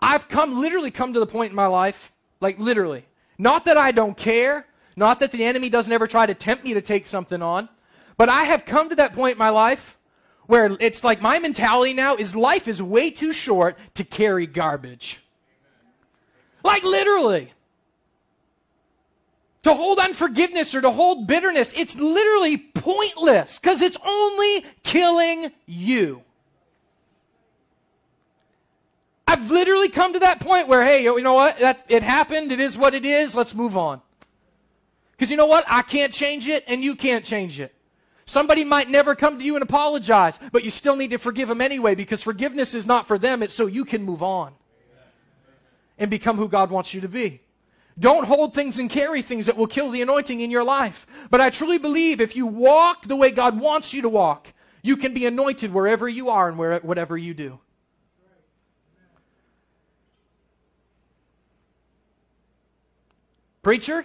I've 0.01 0.29
come, 0.29 0.61
literally 0.61 0.91
come 0.91 1.13
to 1.15 1.21
the 1.21 1.27
point 1.27 1.51
in 1.51 1.57
my 1.57 1.67
life, 1.67 2.13
like 2.41 2.59
literally. 2.59 3.07
Not 3.39 3.65
that 3.65 3.77
I 3.77 3.93
don't 3.93 4.17
care, 4.17 4.67
not 4.97 5.21
that 5.21 5.33
the 5.33 5.45
enemy 5.45 5.69
doesn't 5.69 5.93
ever 5.93 6.07
try 6.07 6.27
to 6.27 6.35
tempt 6.35 6.65
me 6.65 6.75
to 6.75 6.81
take 6.81 7.07
something 7.07 7.43
on, 7.43 7.69
but 8.17 8.29
I 8.29 8.45
have 8.45 8.65
come 8.65 8.91
to 8.91 8.97
that 8.97 9.15
point 9.15 9.33
in 9.33 9.39
my 9.39 9.49
life 9.49 9.99
where 10.47 10.77
it's 10.79 11.03
like 11.03 11.23
my 11.23 11.39
mentality 11.39 11.95
now 11.95 12.17
is 12.17 12.37
life 12.37 12.69
is 12.69 12.83
way 12.83 13.11
too 13.11 13.33
short 13.33 13.79
to 13.95 14.05
carry 14.05 14.47
garbage. 14.47 15.21
Like 16.63 16.83
literally. 16.85 17.53
To 19.65 19.75
hold 19.75 19.99
unforgiveness 19.99 20.75
or 20.75 20.83
to 20.83 20.91
hold 20.91 21.27
bitterness, 21.27 21.73
it's 21.75 21.97
literally 21.97 22.59
pointless 22.59 23.59
because 23.59 23.81
it's 23.81 23.97
only 24.05 24.65
killing 24.83 25.51
you. 25.67 26.23
I've 29.27 29.51
literally 29.51 29.89
come 29.89 30.13
to 30.13 30.19
that 30.19 30.41
point 30.41 30.69
where, 30.69 30.85
hey, 30.85 31.05
you 31.05 31.21
know 31.23 31.33
what? 31.33 31.59
That, 31.59 31.85
it 31.89 32.03
happened. 32.03 32.53
It 32.53 32.61
is 32.61 32.77
what 32.77 32.95
it 32.95 33.07
is. 33.07 33.35
Let's 33.35 33.55
move 33.55 33.77
on. 33.77 34.03
Because 35.13 35.31
you 35.31 35.37
know 35.37 35.47
what? 35.47 35.65
I 35.67 35.83
can't 35.83 36.13
change 36.13 36.47
it 36.47 36.65
and 36.67 36.83
you 36.83 36.95
can't 36.95 37.25
change 37.25 37.59
it. 37.59 37.75
Somebody 38.27 38.65
might 38.65 38.91
never 38.91 39.15
come 39.15 39.39
to 39.39 39.45
you 39.45 39.55
and 39.55 39.63
apologize, 39.63 40.39
but 40.53 40.65
you 40.65 40.71
still 40.71 40.97
need 40.97 41.11
to 41.11 41.19
forgive 41.19 41.49
them 41.49 41.61
anyway 41.61 41.95
because 41.95 42.23
forgiveness 42.23 42.75
is 42.75 42.87
not 42.87 43.07
for 43.07 43.19
them, 43.19 43.43
it's 43.43 43.55
so 43.55 43.67
you 43.67 43.85
can 43.85 44.03
move 44.03 44.23
on 44.23 44.53
and 45.99 46.11
become 46.11 46.37
who 46.37 46.49
God 46.49 46.71
wants 46.71 46.95
you 46.95 47.01
to 47.03 47.09
be. 47.09 47.41
Don't 47.99 48.27
hold 48.27 48.55
things 48.55 48.79
and 48.79 48.91
carry 48.91 49.23
things 49.23 49.47
that 49.47 49.57
will 49.57 49.69
kill 49.69 49.91
the 49.91 50.03
anointing 50.03 50.41
in 50.41 50.51
your 50.51 50.65
life. 50.65 51.07
But 51.31 51.41
I 51.41 51.51
truly 51.51 51.79
believe 51.79 52.21
if 52.21 52.35
you 52.35 52.47
walk 52.47 53.07
the 53.07 53.17
way 53.17 53.31
God 53.31 53.59
wants 53.61 53.93
you 53.93 54.03
to 54.03 54.09
walk, 54.09 54.53
you 54.83 54.97
can 54.97 55.15
be 55.15 55.27
anointed 55.27 55.73
wherever 55.73 56.09
you 56.09 56.29
are 56.29 56.49
and 56.49 56.59
where, 56.59 56.79
whatever 56.81 57.17
you 57.17 57.35
do. 57.35 57.61
Preacher, 63.63 64.05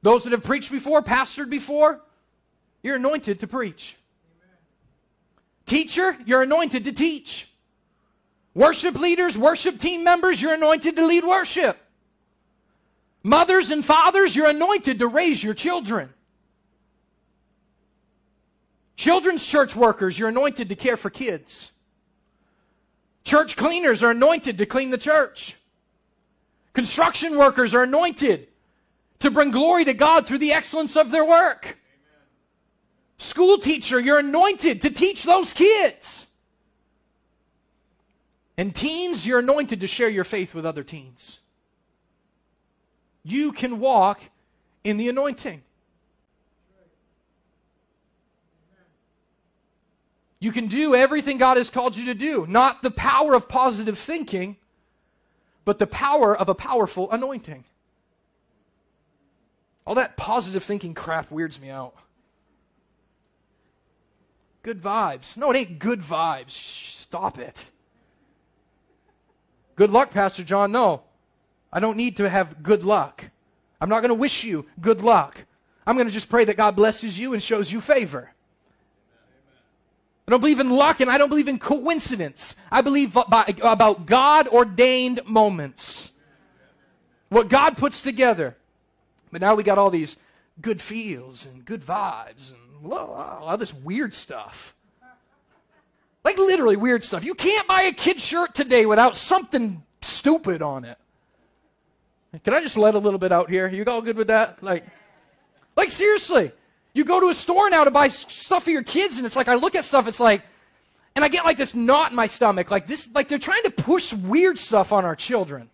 those 0.00 0.24
that 0.24 0.32
have 0.32 0.42
preached 0.42 0.70
before, 0.70 1.02
pastored 1.02 1.50
before, 1.50 2.00
you're 2.82 2.96
anointed 2.96 3.40
to 3.40 3.46
preach. 3.46 3.96
Teacher, 5.66 6.16
you're 6.24 6.42
anointed 6.42 6.84
to 6.84 6.92
teach. 6.92 7.48
Worship 8.54 8.94
leaders, 8.94 9.36
worship 9.36 9.78
team 9.78 10.04
members, 10.04 10.40
you're 10.40 10.54
anointed 10.54 10.96
to 10.96 11.04
lead 11.04 11.24
worship. 11.24 11.78
Mothers 13.26 13.70
and 13.70 13.82
fathers, 13.82 14.36
you're 14.36 14.50
anointed 14.50 14.98
to 14.98 15.08
raise 15.08 15.42
your 15.42 15.54
children. 15.54 16.10
Children's 18.96 19.44
church 19.44 19.74
workers, 19.74 20.18
you're 20.18 20.28
anointed 20.28 20.68
to 20.68 20.76
care 20.76 20.98
for 20.98 21.08
kids. 21.08 21.72
Church 23.24 23.56
cleaners 23.56 24.02
are 24.02 24.10
anointed 24.10 24.58
to 24.58 24.66
clean 24.66 24.90
the 24.90 24.98
church. 24.98 25.56
Construction 26.74 27.38
workers 27.38 27.74
are 27.74 27.84
anointed 27.84 28.48
to 29.20 29.30
bring 29.30 29.50
glory 29.50 29.86
to 29.86 29.94
God 29.94 30.26
through 30.26 30.38
the 30.38 30.52
excellence 30.52 30.94
of 30.94 31.10
their 31.10 31.24
work. 31.24 31.78
School 33.16 33.56
teacher, 33.58 33.98
you're 33.98 34.18
anointed 34.18 34.82
to 34.82 34.90
teach 34.90 35.24
those 35.24 35.54
kids. 35.54 36.26
And 38.58 38.74
teens, 38.74 39.26
you're 39.26 39.38
anointed 39.38 39.80
to 39.80 39.86
share 39.86 40.10
your 40.10 40.24
faith 40.24 40.52
with 40.52 40.66
other 40.66 40.84
teens. 40.84 41.40
You 43.24 43.52
can 43.52 43.80
walk 43.80 44.20
in 44.84 44.98
the 44.98 45.08
anointing. 45.08 45.62
You 50.38 50.52
can 50.52 50.66
do 50.66 50.94
everything 50.94 51.38
God 51.38 51.56
has 51.56 51.70
called 51.70 51.96
you 51.96 52.04
to 52.04 52.14
do. 52.14 52.44
Not 52.46 52.82
the 52.82 52.90
power 52.90 53.34
of 53.34 53.48
positive 53.48 53.98
thinking, 53.98 54.58
but 55.64 55.78
the 55.78 55.86
power 55.86 56.36
of 56.36 56.50
a 56.50 56.54
powerful 56.54 57.10
anointing. 57.10 57.64
All 59.86 59.94
that 59.94 60.18
positive 60.18 60.62
thinking 60.62 60.92
crap 60.92 61.30
weirds 61.30 61.58
me 61.58 61.70
out. 61.70 61.94
Good 64.62 64.82
vibes. 64.82 65.36
No, 65.38 65.50
it 65.50 65.56
ain't 65.56 65.78
good 65.78 66.00
vibes. 66.00 66.50
Stop 66.50 67.38
it. 67.38 67.64
Good 69.76 69.90
luck, 69.90 70.10
Pastor 70.10 70.44
John. 70.44 70.72
No, 70.72 71.02
I 71.74 71.80
don't 71.80 71.96
need 71.96 72.16
to 72.18 72.30
have 72.30 72.62
good 72.62 72.84
luck. 72.84 73.24
I'm 73.80 73.88
not 73.88 74.00
going 74.00 74.10
to 74.10 74.14
wish 74.14 74.44
you 74.44 74.64
good 74.80 75.02
luck. 75.02 75.44
I'm 75.86 75.96
going 75.96 76.06
to 76.06 76.12
just 76.12 76.30
pray 76.30 76.46
that 76.46 76.56
God 76.56 76.76
blesses 76.76 77.18
you 77.18 77.34
and 77.34 77.42
shows 77.42 77.70
you 77.70 77.82
favor. 77.82 78.30
I 80.26 80.30
don't 80.30 80.40
believe 80.40 80.60
in 80.60 80.70
luck 80.70 81.00
and 81.00 81.10
I 81.10 81.18
don't 81.18 81.28
believe 81.28 81.48
in 81.48 81.58
coincidence. 81.58 82.56
I 82.70 82.80
believe 82.80 83.14
about 83.16 84.06
God 84.06 84.48
ordained 84.48 85.20
moments. 85.26 86.12
what 87.28 87.48
God 87.48 87.76
puts 87.76 88.00
together. 88.00 88.56
But 89.32 89.40
now 89.40 89.54
we 89.54 89.64
got 89.64 89.76
all 89.76 89.90
these 89.90 90.16
good 90.62 90.80
feels 90.80 91.44
and 91.44 91.64
good 91.64 91.82
vibes 91.82 92.52
and 92.52 92.92
all 92.92 93.56
this 93.58 93.74
weird 93.74 94.14
stuff. 94.14 94.74
Like 96.24 96.38
literally 96.38 96.76
weird 96.76 97.04
stuff. 97.04 97.24
You 97.24 97.34
can't 97.34 97.66
buy 97.66 97.82
a 97.82 97.92
kid 97.92 98.20
shirt 98.20 98.54
today 98.54 98.86
without 98.86 99.16
something 99.16 99.82
stupid 100.00 100.62
on 100.62 100.84
it. 100.84 100.96
Can 102.42 102.54
I 102.54 102.60
just 102.60 102.76
let 102.76 102.94
a 102.94 102.98
little 102.98 103.18
bit 103.18 103.30
out 103.30 103.48
here? 103.48 103.68
You 103.68 103.84
all 103.84 104.02
good 104.02 104.16
with 104.16 104.26
that? 104.26 104.62
Like, 104.62 104.84
like 105.76 105.90
seriously, 105.90 106.52
you 106.92 107.04
go 107.04 107.20
to 107.20 107.28
a 107.28 107.34
store 107.34 107.70
now 107.70 107.84
to 107.84 107.90
buy 107.90 108.08
stuff 108.08 108.64
for 108.64 108.70
your 108.70 108.82
kids, 108.82 109.18
and 109.18 109.26
it's 109.26 109.36
like 109.36 109.48
I 109.48 109.54
look 109.54 109.74
at 109.74 109.84
stuff, 109.84 110.08
it's 110.08 110.20
like, 110.20 110.42
and 111.14 111.24
I 111.24 111.28
get 111.28 111.44
like 111.44 111.56
this 111.56 111.74
knot 111.74 112.10
in 112.10 112.16
my 112.16 112.26
stomach, 112.26 112.70
like 112.70 112.86
this, 112.86 113.08
like 113.14 113.28
they're 113.28 113.38
trying 113.38 113.62
to 113.64 113.70
push 113.70 114.12
weird 114.12 114.58
stuff 114.58 114.92
on 114.92 115.04
our 115.04 115.14
children. 115.14 115.68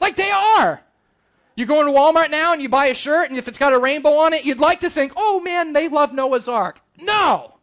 Like 0.00 0.16
they 0.16 0.30
are. 0.30 0.82
You 1.56 1.66
go 1.66 1.80
into 1.80 1.92
Walmart 1.92 2.30
now 2.30 2.52
and 2.52 2.62
you 2.62 2.68
buy 2.68 2.86
a 2.86 2.94
shirt, 2.94 3.28
and 3.28 3.38
if 3.38 3.48
it's 3.48 3.58
got 3.58 3.72
a 3.72 3.78
rainbow 3.78 4.14
on 4.14 4.32
it, 4.32 4.44
you'd 4.44 4.60
like 4.60 4.80
to 4.80 4.90
think, 4.90 5.12
oh 5.16 5.40
man, 5.40 5.72
they 5.72 5.88
love 5.88 6.12
Noah's 6.12 6.48
Ark. 6.48 6.80
No! 6.98 7.54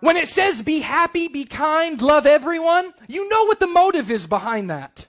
When 0.00 0.16
it 0.16 0.28
says 0.28 0.62
be 0.62 0.80
happy, 0.80 1.28
be 1.28 1.44
kind, 1.44 2.00
love 2.00 2.24
everyone, 2.24 2.94
you 3.08 3.28
know 3.28 3.44
what 3.44 3.60
the 3.60 3.66
motive 3.66 4.10
is 4.10 4.26
behind 4.26 4.70
that. 4.70 5.06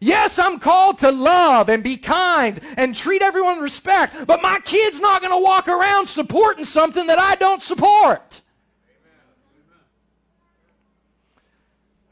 Yes, 0.00 0.38
I'm 0.38 0.58
called 0.58 0.98
to 1.00 1.10
love 1.10 1.68
and 1.68 1.82
be 1.82 1.98
kind 1.98 2.58
and 2.78 2.96
treat 2.96 3.20
everyone 3.20 3.56
with 3.56 3.64
respect, 3.64 4.26
but 4.26 4.40
my 4.40 4.58
kid's 4.64 4.98
not 4.98 5.20
going 5.20 5.38
to 5.38 5.44
walk 5.44 5.68
around 5.68 6.06
supporting 6.06 6.64
something 6.64 7.06
that 7.08 7.18
I 7.18 7.34
don't 7.34 7.62
support. 7.62 8.40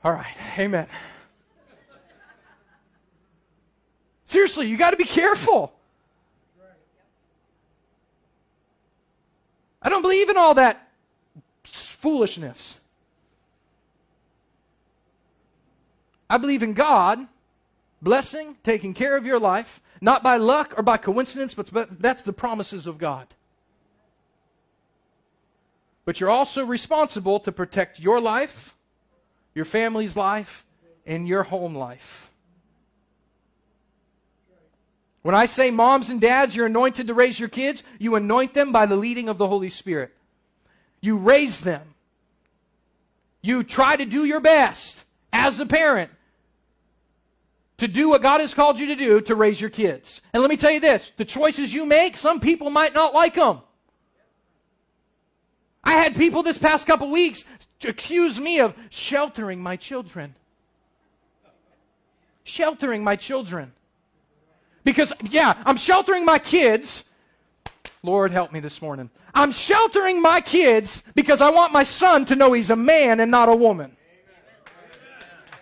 All 0.05 0.13
right, 0.13 0.37
amen. 0.59 0.87
Seriously, 4.27 4.67
you 4.67 4.77
got 4.77 4.91
to 4.91 4.99
be 4.99 5.05
careful. 5.05 5.73
I 9.81 9.89
don't 9.89 10.03
believe 10.03 10.29
in 10.29 10.37
all 10.37 10.53
that 10.55 10.88
foolishness. 11.99 12.79
I 16.31 16.39
believe 16.39 16.63
in 16.63 16.73
God 16.73 17.27
blessing, 18.01 18.57
taking 18.63 18.95
care 18.95 19.17
of 19.17 19.27
your 19.27 19.41
life, 19.41 19.81
not 20.01 20.23
by 20.23 20.37
luck 20.37 20.75
or 20.77 20.83
by 20.83 20.97
coincidence, 20.97 21.55
but 21.55 21.71
that's 22.01 22.23
the 22.23 22.33
promises 22.33 22.87
of 22.87 22.99
God. 22.99 23.27
But 26.05 26.21
you're 26.21 26.31
also 26.31 26.65
responsible 26.65 27.41
to 27.41 27.53
protect 27.53 28.01
your 28.01 28.21
life, 28.21 28.75
your 29.55 29.65
family's 29.65 30.17
life, 30.17 30.65
and 31.05 31.27
your 31.27 31.43
home 31.43 31.75
life. 31.75 32.31
When 35.23 35.35
I 35.35 35.47
say 35.47 35.71
moms 35.71 36.09
and 36.09 36.21
dads, 36.21 36.55
you're 36.55 36.67
anointed 36.67 37.09
to 37.09 37.15
raise 37.15 37.41
your 37.41 37.49
kids, 37.49 37.83
you 37.99 38.15
anoint 38.15 38.55
them 38.55 38.73
by 38.73 38.87
the 38.87 38.97
leading 38.97 39.29
of 39.29 39.37
the 39.37 39.49
Holy 39.49 39.69
Spirit. 39.69 40.15
You 41.01 41.17
raise 41.17 41.61
them. 41.61 41.95
You 43.43 43.63
try 43.63 43.97
to 43.97 44.05
do 44.05 44.25
your 44.25 44.41
best 44.41 45.05
as 45.33 45.61
a 45.61 45.67
parent 45.67 46.11
to 47.79 47.87
do 47.87 48.09
what 48.09 48.23
God 48.23 48.41
has 48.41 48.55
called 48.55 48.79
you 48.79 48.87
to 48.89 48.97
do 48.97 49.21
to 49.21 49.35
raise 49.35 49.61
your 49.61 49.71
kids. 49.71 50.21
And 50.33 50.43
let 50.43 50.51
me 50.51 50.57
tell 50.57 50.71
you 50.71 50.81
this 50.81 51.13
the 51.17 51.25
choices 51.25 51.73
you 51.73 51.87
make, 51.87 52.17
some 52.17 52.41
people 52.41 52.71
might 52.71 52.95
not 52.95 53.15
like 53.15 53.35
them. 53.35 53.61
I 55.83 55.93
had 55.93 56.17
people 56.17 56.43
this 56.43 56.59
past 56.59 56.87
couple 56.87 57.11
weeks 57.11 57.45
accuse 57.83 58.39
me 58.39 58.61
of 58.61 58.75
sheltering 58.91 59.63
my 59.63 59.77
children. 59.77 60.35
Sheltering 62.45 63.05
my 63.05 63.17
children. 63.17 63.73
Because, 64.85 65.13
yeah, 65.23 65.55
I'm 65.65 65.77
sheltering 65.77 66.25
my 66.25 66.39
kids. 66.39 67.05
Lord, 68.03 68.31
help 68.31 68.53
me 68.53 68.61
this 68.61 68.81
morning. 68.81 69.11
I'm 69.35 69.53
sheltering 69.53 70.23
my 70.23 70.41
kids 70.41 71.03
because 71.15 71.41
I 71.41 71.51
want 71.51 71.73
my 71.73 71.83
son 71.83 72.25
to 72.27 72.37
know 72.37 72.53
he's 72.53 72.71
a 72.71 72.77
man 72.77 73.21
and 73.21 73.31
not 73.31 73.49
a 73.49 73.55
woman. 73.55 73.97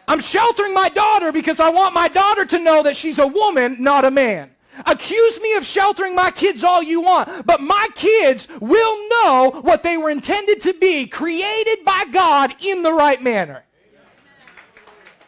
I'm 0.08 0.20
sheltering 0.20 0.72
my 0.72 0.88
daughter 0.88 1.32
because 1.32 1.58
I 1.60 1.70
want 1.70 1.94
my 1.94 2.08
daughter 2.08 2.44
to 2.46 2.58
know 2.58 2.82
that 2.82 2.96
she's 2.96 3.18
a 3.18 3.26
woman, 3.26 3.82
not 3.82 4.04
a 4.04 4.10
man. 4.10 4.50
Accuse 4.84 5.40
me 5.40 5.54
of 5.54 5.64
sheltering 5.64 6.14
my 6.14 6.30
kids 6.30 6.62
all 6.62 6.82
you 6.82 7.00
want, 7.00 7.46
but 7.46 7.62
my 7.62 7.88
kids 7.94 8.46
will 8.60 9.08
know 9.08 9.60
what 9.62 9.82
they 9.82 9.96
were 9.96 10.10
intended 10.10 10.60
to 10.62 10.74
be, 10.74 11.06
created 11.06 11.84
by 11.84 12.04
God 12.12 12.54
in 12.60 12.82
the 12.82 12.92
right 12.92 13.20
manner. 13.22 13.64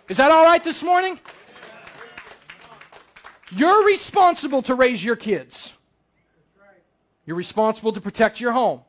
Is 0.09 0.19
that 0.19 0.31
all 0.31 0.45
right 0.45 0.63
this 0.63 0.83
morning? 0.83 1.19
You're 3.51 3.87
responsible 3.87 4.63
to 4.63 4.75
raise 4.75 5.03
your 5.03 5.17
kids. 5.17 5.73
You're 7.29 7.37
responsible 7.37 7.93
to 7.93 8.01
protect 8.01 8.41
your 8.41 8.53
home. 8.53 8.81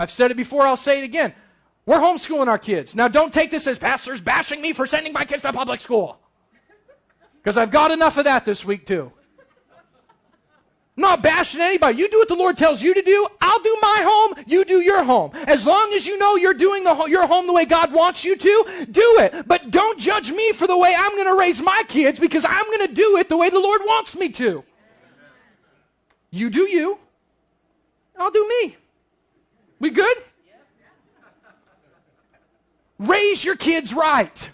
I've 0.00 0.10
said 0.10 0.32
it 0.32 0.36
before, 0.36 0.66
I'll 0.66 0.76
say 0.76 0.98
it 0.98 1.04
again. 1.04 1.32
We're 1.86 2.00
homeschooling 2.00 2.48
our 2.48 2.58
kids. 2.58 2.96
Now, 2.96 3.06
don't 3.06 3.32
take 3.32 3.52
this 3.52 3.68
as 3.68 3.78
pastors 3.78 4.20
bashing 4.20 4.60
me 4.60 4.72
for 4.72 4.86
sending 4.86 5.12
my 5.12 5.24
kids 5.24 5.42
to 5.42 5.52
public 5.52 5.80
school. 5.80 6.18
Because 7.36 7.56
I've 7.56 7.70
got 7.70 7.92
enough 7.92 8.16
of 8.16 8.24
that 8.24 8.44
this 8.44 8.64
week, 8.64 8.86
too. 8.86 9.12
I'm 10.96 11.00
not 11.00 11.22
bashing 11.22 11.60
anybody. 11.60 11.96
You 11.96 12.08
do 12.10 12.18
what 12.18 12.26
the 12.26 12.34
Lord 12.34 12.56
tells 12.56 12.82
you 12.82 12.92
to 12.92 13.02
do. 13.02 13.28
I'll 13.40 13.62
do 13.62 13.78
my 13.80 14.02
home. 14.04 14.44
You 14.48 14.64
do 14.64 14.80
your 14.80 15.04
home. 15.04 15.30
As 15.46 15.64
long 15.64 15.92
as 15.92 16.08
you 16.08 16.18
know 16.18 16.34
you're 16.34 16.54
doing 16.54 16.82
the, 16.82 17.04
your 17.04 17.28
home 17.28 17.46
the 17.46 17.52
way 17.52 17.66
God 17.66 17.92
wants 17.92 18.24
you 18.24 18.34
to, 18.34 18.86
do 18.90 19.18
it. 19.20 19.46
But 19.46 19.70
don't 19.70 19.96
judge 19.96 20.32
me 20.32 20.50
for 20.54 20.66
the 20.66 20.76
way 20.76 20.92
I'm 20.98 21.12
going 21.12 21.28
to 21.28 21.38
raise 21.38 21.62
my 21.62 21.84
kids 21.86 22.18
because 22.18 22.44
I'm 22.44 22.66
going 22.66 22.88
to 22.88 22.92
do 22.92 23.16
it 23.18 23.28
the 23.28 23.36
way 23.36 23.48
the 23.48 23.60
Lord 23.60 23.82
wants 23.84 24.16
me 24.16 24.30
to. 24.30 24.64
You 26.32 26.50
do 26.50 26.62
you. 26.62 26.98
I'll 28.18 28.30
do 28.30 28.48
me. 28.60 28.76
We 29.80 29.90
good? 29.90 30.16
Raise 32.98 33.44
your 33.44 33.56
kids 33.56 33.92
right. 33.92 34.50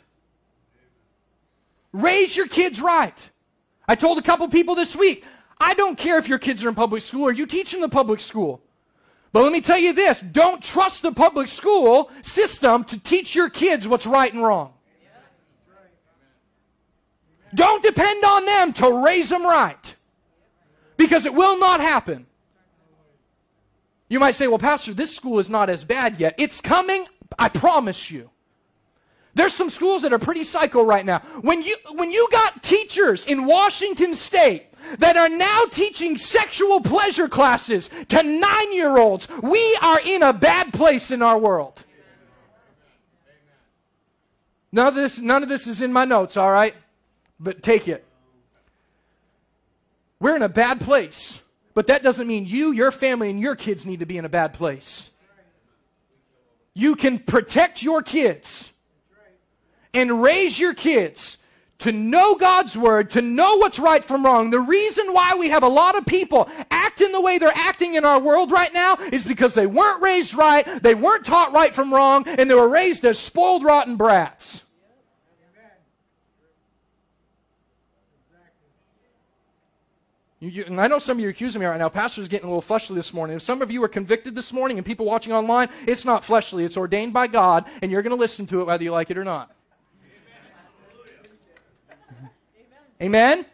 Raise 1.92 2.37
your 2.37 2.46
kids 2.46 2.81
right. 2.81 3.31
I 3.87 3.94
told 3.94 4.18
a 4.18 4.23
couple 4.23 4.49
people 4.49 4.75
this 4.75 4.96
week, 4.96 5.25
I 5.59 5.75
don't 5.75 5.99
care 5.99 6.18
if 6.18 6.29
your 6.29 6.38
kids 6.38 6.64
are 6.64 6.68
in 6.68 6.75
public 6.75 7.03
school 7.03 7.25
or 7.25 7.33
you 7.33 7.46
teach 7.46 7.75
in 7.75 7.81
the 7.81 7.88
public 7.88 8.20
school. 8.20 8.62
But 9.33 9.42
let 9.42 9.53
me 9.53 9.61
tell 9.61 9.79
you 9.79 9.92
this 9.92 10.20
don't 10.20 10.62
trust 10.62 11.03
the 11.03 11.12
public 11.12 11.49
school 11.49 12.11
system 12.23 12.85
to 12.85 12.99
teach 12.99 13.35
your 13.35 13.51
kids 13.51 13.87
what's 13.87 14.07
right 14.07 14.33
and 14.33 14.42
wrong. 14.42 14.73
Don't 17.55 17.83
depend 17.83 18.25
on 18.25 18.44
them 18.44 18.73
to 18.75 19.05
raise 19.05 19.29
them 19.29 19.44
right. 19.44 19.96
Because 20.96 21.27
it 21.27 21.35
will 21.35 21.59
not 21.59 21.81
happen. 21.81 22.27
You 24.11 24.18
might 24.18 24.35
say, 24.35 24.49
well, 24.49 24.59
Pastor, 24.59 24.92
this 24.92 25.14
school 25.14 25.38
is 25.38 25.49
not 25.49 25.70
as 25.70 25.85
bad 25.85 26.18
yet. 26.18 26.35
It's 26.37 26.61
coming, 26.61 27.07
I 27.38 27.49
promise 27.49 28.11
you. 28.11 28.29
There's 29.35 29.55
some 29.55 29.70
schools 29.70 30.03
that 30.03 30.12
are 30.12 30.18
pretty 30.18 30.42
psycho 30.42 30.85
right 30.85 31.07
now. 31.07 31.20
When 31.40 31.62
you, 31.62 31.77
when 31.92 32.11
you 32.11 32.29
got 32.33 32.64
teachers 32.64 33.25
in 33.25 33.46
Washington 33.46 34.14
State 34.14 34.66
that 34.99 35.16
are 35.16 35.29
now 35.29 35.64
teaching 35.70 36.18
sexual 36.18 36.81
pleasure 36.81 37.29
classes 37.29 37.88
to 38.09 38.23
nine 38.25 38.73
year 38.75 38.99
olds, 38.99 39.29
we 39.42 39.79
are 39.81 40.01
in 40.05 40.25
a 40.25 40.33
bad 40.33 40.73
place 40.73 41.12
in 41.12 41.23
our 41.23 41.38
world. 41.38 41.85
None 44.73 44.88
of 44.88 44.96
this, 44.96 45.20
none 45.20 45.44
of 45.44 45.49
this 45.49 45.68
is 45.68 45.81
in 45.81 45.92
my 45.92 46.05
notes, 46.05 46.37
all 46.37 46.51
right? 46.51 46.75
But 47.38 47.62
take 47.62 47.87
it. 47.87 48.05
We're 50.18 50.35
in 50.35 50.42
a 50.42 50.49
bad 50.49 50.81
place. 50.81 51.40
But 51.75 51.87
that 51.87 52.03
doesn't 52.03 52.27
mean 52.27 52.47
you, 52.47 52.73
your 52.73 52.91
family, 52.91 53.31
and 53.31 53.41
your 53.41 53.57
kids 53.57 53.87
need 53.87 54.01
to 54.01 54.07
be 54.07 54.19
in 54.19 54.25
a 54.25 54.29
bad 54.29 54.53
place. 54.53 55.11
You 56.75 56.95
can 56.95 57.18
protect 57.18 57.83
your 57.83 58.03
kids 58.03 58.71
and 59.93 60.23
raise 60.23 60.59
your 60.59 60.75
kids 60.75 61.37
to 61.81 61.93
know 61.93 62.35
God's 62.35 62.77
word, 62.77 63.11
to 63.11 63.23
know 63.23 63.57
what's 63.57 63.79
right 63.79 64.05
from 64.05 64.25
wrong. 64.25 64.51
The 64.51 64.61
reason 64.61 65.12
why 65.12 65.35
we 65.35 65.49
have 65.49 65.62
a 65.62 65.68
lot 65.68 65.97
of 65.97 66.07
people 66.07 66.49
acting 66.71 67.12
the 67.12 67.21
way 67.21 67.39
they're 67.39 67.53
acting 67.55 67.95
in 67.95 68.05
our 68.05 68.21
world 68.21 68.53
right 68.53 68.73
now 68.73 68.97
is 69.12 69.23
because 69.23 69.55
they 69.55 69.66
weren't 69.66 70.03
raised 70.03 70.35
right, 70.35 70.66
they 70.83 70.95
weren't 70.95 71.25
taught 71.25 71.53
right 71.53 71.75
from 71.75 71.93
wrong, 71.93 72.25
and 72.27 72.51
they 72.51 72.55
were 72.55 72.68
raised 72.68 73.05
as 73.05 73.18
spoiled, 73.18 73.64
rotten 73.64 73.97
brats. 73.97 74.62
You, 80.41 80.49
you, 80.49 80.64
and 80.64 80.80
I 80.80 80.86
know 80.86 80.99
some 80.99 81.18
of 81.18 81.20
you 81.20 81.26
are 81.26 81.30
accusing 81.30 81.61
me 81.61 81.66
right 81.66 81.78
now. 81.78 81.91
Pastor's 81.91 82.26
getting 82.26 82.47
a 82.47 82.49
little 82.49 82.62
fleshly 82.62 82.97
this 82.97 83.12
morning. 83.12 83.36
If 83.36 83.43
some 83.43 83.61
of 83.61 83.70
you 83.70 83.84
are 83.84 83.88
convicted 83.88 84.34
this 84.34 84.53
morning 84.53 84.78
and 84.78 84.86
people 84.86 85.05
watching 85.05 85.34
online, 85.34 85.68
it's 85.86 86.07
not 86.07 86.24
fleshly. 86.24 86.64
It's 86.64 86.78
ordained 86.78 87.12
by 87.12 87.26
God, 87.26 87.66
and 87.82 87.91
you're 87.93 88.03
going 88.03 88.16
to 88.16 88.20
listen 88.20 88.47
to 88.47 88.62
it 88.62 88.64
whether 88.66 88.82
you 88.82 88.91
like 88.91 89.11
it 89.11 89.18
or 89.18 89.24
not. 89.24 89.55
Amen? 93.03 93.38
Amen? 93.38 93.47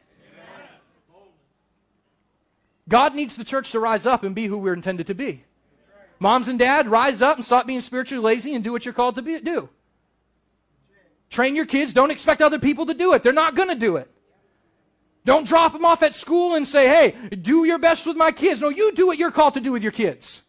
God 2.88 3.16
needs 3.16 3.36
the 3.36 3.44
church 3.44 3.72
to 3.72 3.80
rise 3.80 4.06
up 4.06 4.22
and 4.22 4.32
be 4.32 4.46
who 4.46 4.56
we're 4.56 4.74
intended 4.74 5.08
to 5.08 5.14
be. 5.14 5.42
Moms 6.20 6.46
and 6.46 6.58
dad, 6.58 6.86
rise 6.86 7.20
up 7.20 7.36
and 7.36 7.44
stop 7.44 7.66
being 7.66 7.80
spiritually 7.80 8.22
lazy 8.22 8.54
and 8.54 8.62
do 8.62 8.70
what 8.70 8.84
you're 8.84 8.94
called 8.94 9.16
to 9.16 9.22
be, 9.22 9.40
do. 9.40 9.68
Train 11.30 11.56
your 11.56 11.66
kids. 11.66 11.92
Don't 11.92 12.12
expect 12.12 12.40
other 12.40 12.60
people 12.60 12.86
to 12.86 12.94
do 12.94 13.12
it. 13.12 13.24
They're 13.24 13.32
not 13.32 13.56
going 13.56 13.68
to 13.68 13.74
do 13.74 13.96
it. 13.96 14.08
Don't 15.26 15.44
drop 15.44 15.72
them 15.72 15.84
off 15.84 16.04
at 16.04 16.14
school 16.14 16.54
and 16.54 16.66
say, 16.66 16.86
hey, 16.86 17.36
do 17.36 17.64
your 17.64 17.78
best 17.78 18.06
with 18.06 18.16
my 18.16 18.30
kids. 18.30 18.60
No, 18.60 18.68
you 18.68 18.92
do 18.92 19.08
what 19.08 19.18
you're 19.18 19.32
called 19.32 19.54
to 19.54 19.60
do 19.60 19.72
with 19.72 19.82
your 19.82 19.90
kids. 19.90 20.40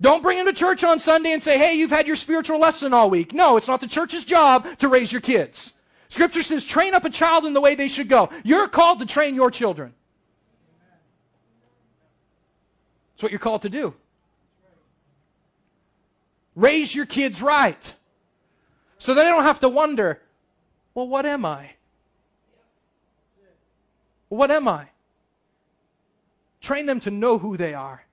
Don't 0.00 0.22
bring 0.22 0.38
them 0.38 0.46
to 0.46 0.58
church 0.58 0.82
on 0.82 0.98
Sunday 0.98 1.32
and 1.32 1.42
say, 1.42 1.58
hey, 1.58 1.74
you've 1.74 1.90
had 1.90 2.06
your 2.06 2.16
spiritual 2.16 2.58
lesson 2.58 2.94
all 2.94 3.10
week. 3.10 3.34
No, 3.34 3.58
it's 3.58 3.68
not 3.68 3.82
the 3.82 3.86
church's 3.86 4.24
job 4.24 4.66
to 4.78 4.88
raise 4.88 5.12
your 5.12 5.20
kids. 5.20 5.74
Scripture 6.08 6.42
says, 6.42 6.64
train 6.64 6.94
up 6.94 7.04
a 7.04 7.10
child 7.10 7.44
in 7.44 7.52
the 7.52 7.60
way 7.60 7.74
they 7.74 7.88
should 7.88 8.08
go. 8.08 8.30
You're 8.42 8.68
called 8.68 9.00
to 9.00 9.06
train 9.06 9.34
your 9.34 9.50
children. 9.50 9.92
That's 13.12 13.22
what 13.22 13.32
you're 13.32 13.38
called 13.38 13.62
to 13.62 13.68
do. 13.68 13.92
Raise 16.56 16.94
your 16.94 17.06
kids 17.06 17.42
right. 17.42 17.94
So 18.96 19.12
they 19.12 19.24
don't 19.24 19.44
have 19.44 19.60
to 19.60 19.68
wonder, 19.68 20.22
well, 20.94 21.06
what 21.06 21.26
am 21.26 21.44
I? 21.44 21.72
What 24.32 24.50
am 24.50 24.66
I? 24.66 24.86
Train 26.62 26.86
them 26.86 27.00
to 27.00 27.10
know 27.10 27.36
who 27.36 27.58
they 27.58 27.74
are. 27.74 28.06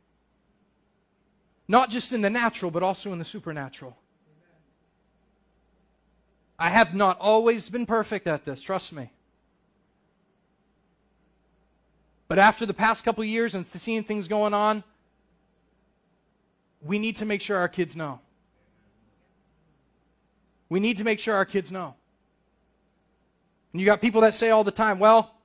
Not 1.65 1.89
just 1.89 2.11
in 2.11 2.19
the 2.19 2.29
natural, 2.29 2.71
but 2.71 2.83
also 2.83 3.13
in 3.13 3.19
the 3.19 3.23
supernatural. 3.23 3.95
I 6.59 6.71
have 6.71 6.93
not 6.93 7.17
always 7.21 7.69
been 7.69 7.85
perfect 7.85 8.27
at 8.27 8.43
this, 8.43 8.61
trust 8.61 8.91
me. 8.91 9.13
But 12.27 12.37
after 12.37 12.65
the 12.65 12.73
past 12.73 13.05
couple 13.05 13.23
years 13.23 13.55
and 13.55 13.65
seeing 13.65 14.03
things 14.03 14.27
going 14.27 14.53
on, 14.53 14.83
we 16.81 16.99
need 16.99 17.15
to 17.15 17.25
make 17.25 17.41
sure 17.41 17.55
our 17.55 17.69
kids 17.69 17.95
know. 17.95 18.19
We 20.67 20.81
need 20.81 20.97
to 20.97 21.05
make 21.05 21.21
sure 21.21 21.35
our 21.35 21.45
kids 21.45 21.71
know. 21.71 21.95
And 23.71 23.79
you 23.79 23.85
got 23.85 24.01
people 24.01 24.19
that 24.19 24.35
say 24.35 24.49
all 24.49 24.65
the 24.65 24.71
time, 24.71 24.99
well, 24.99 25.38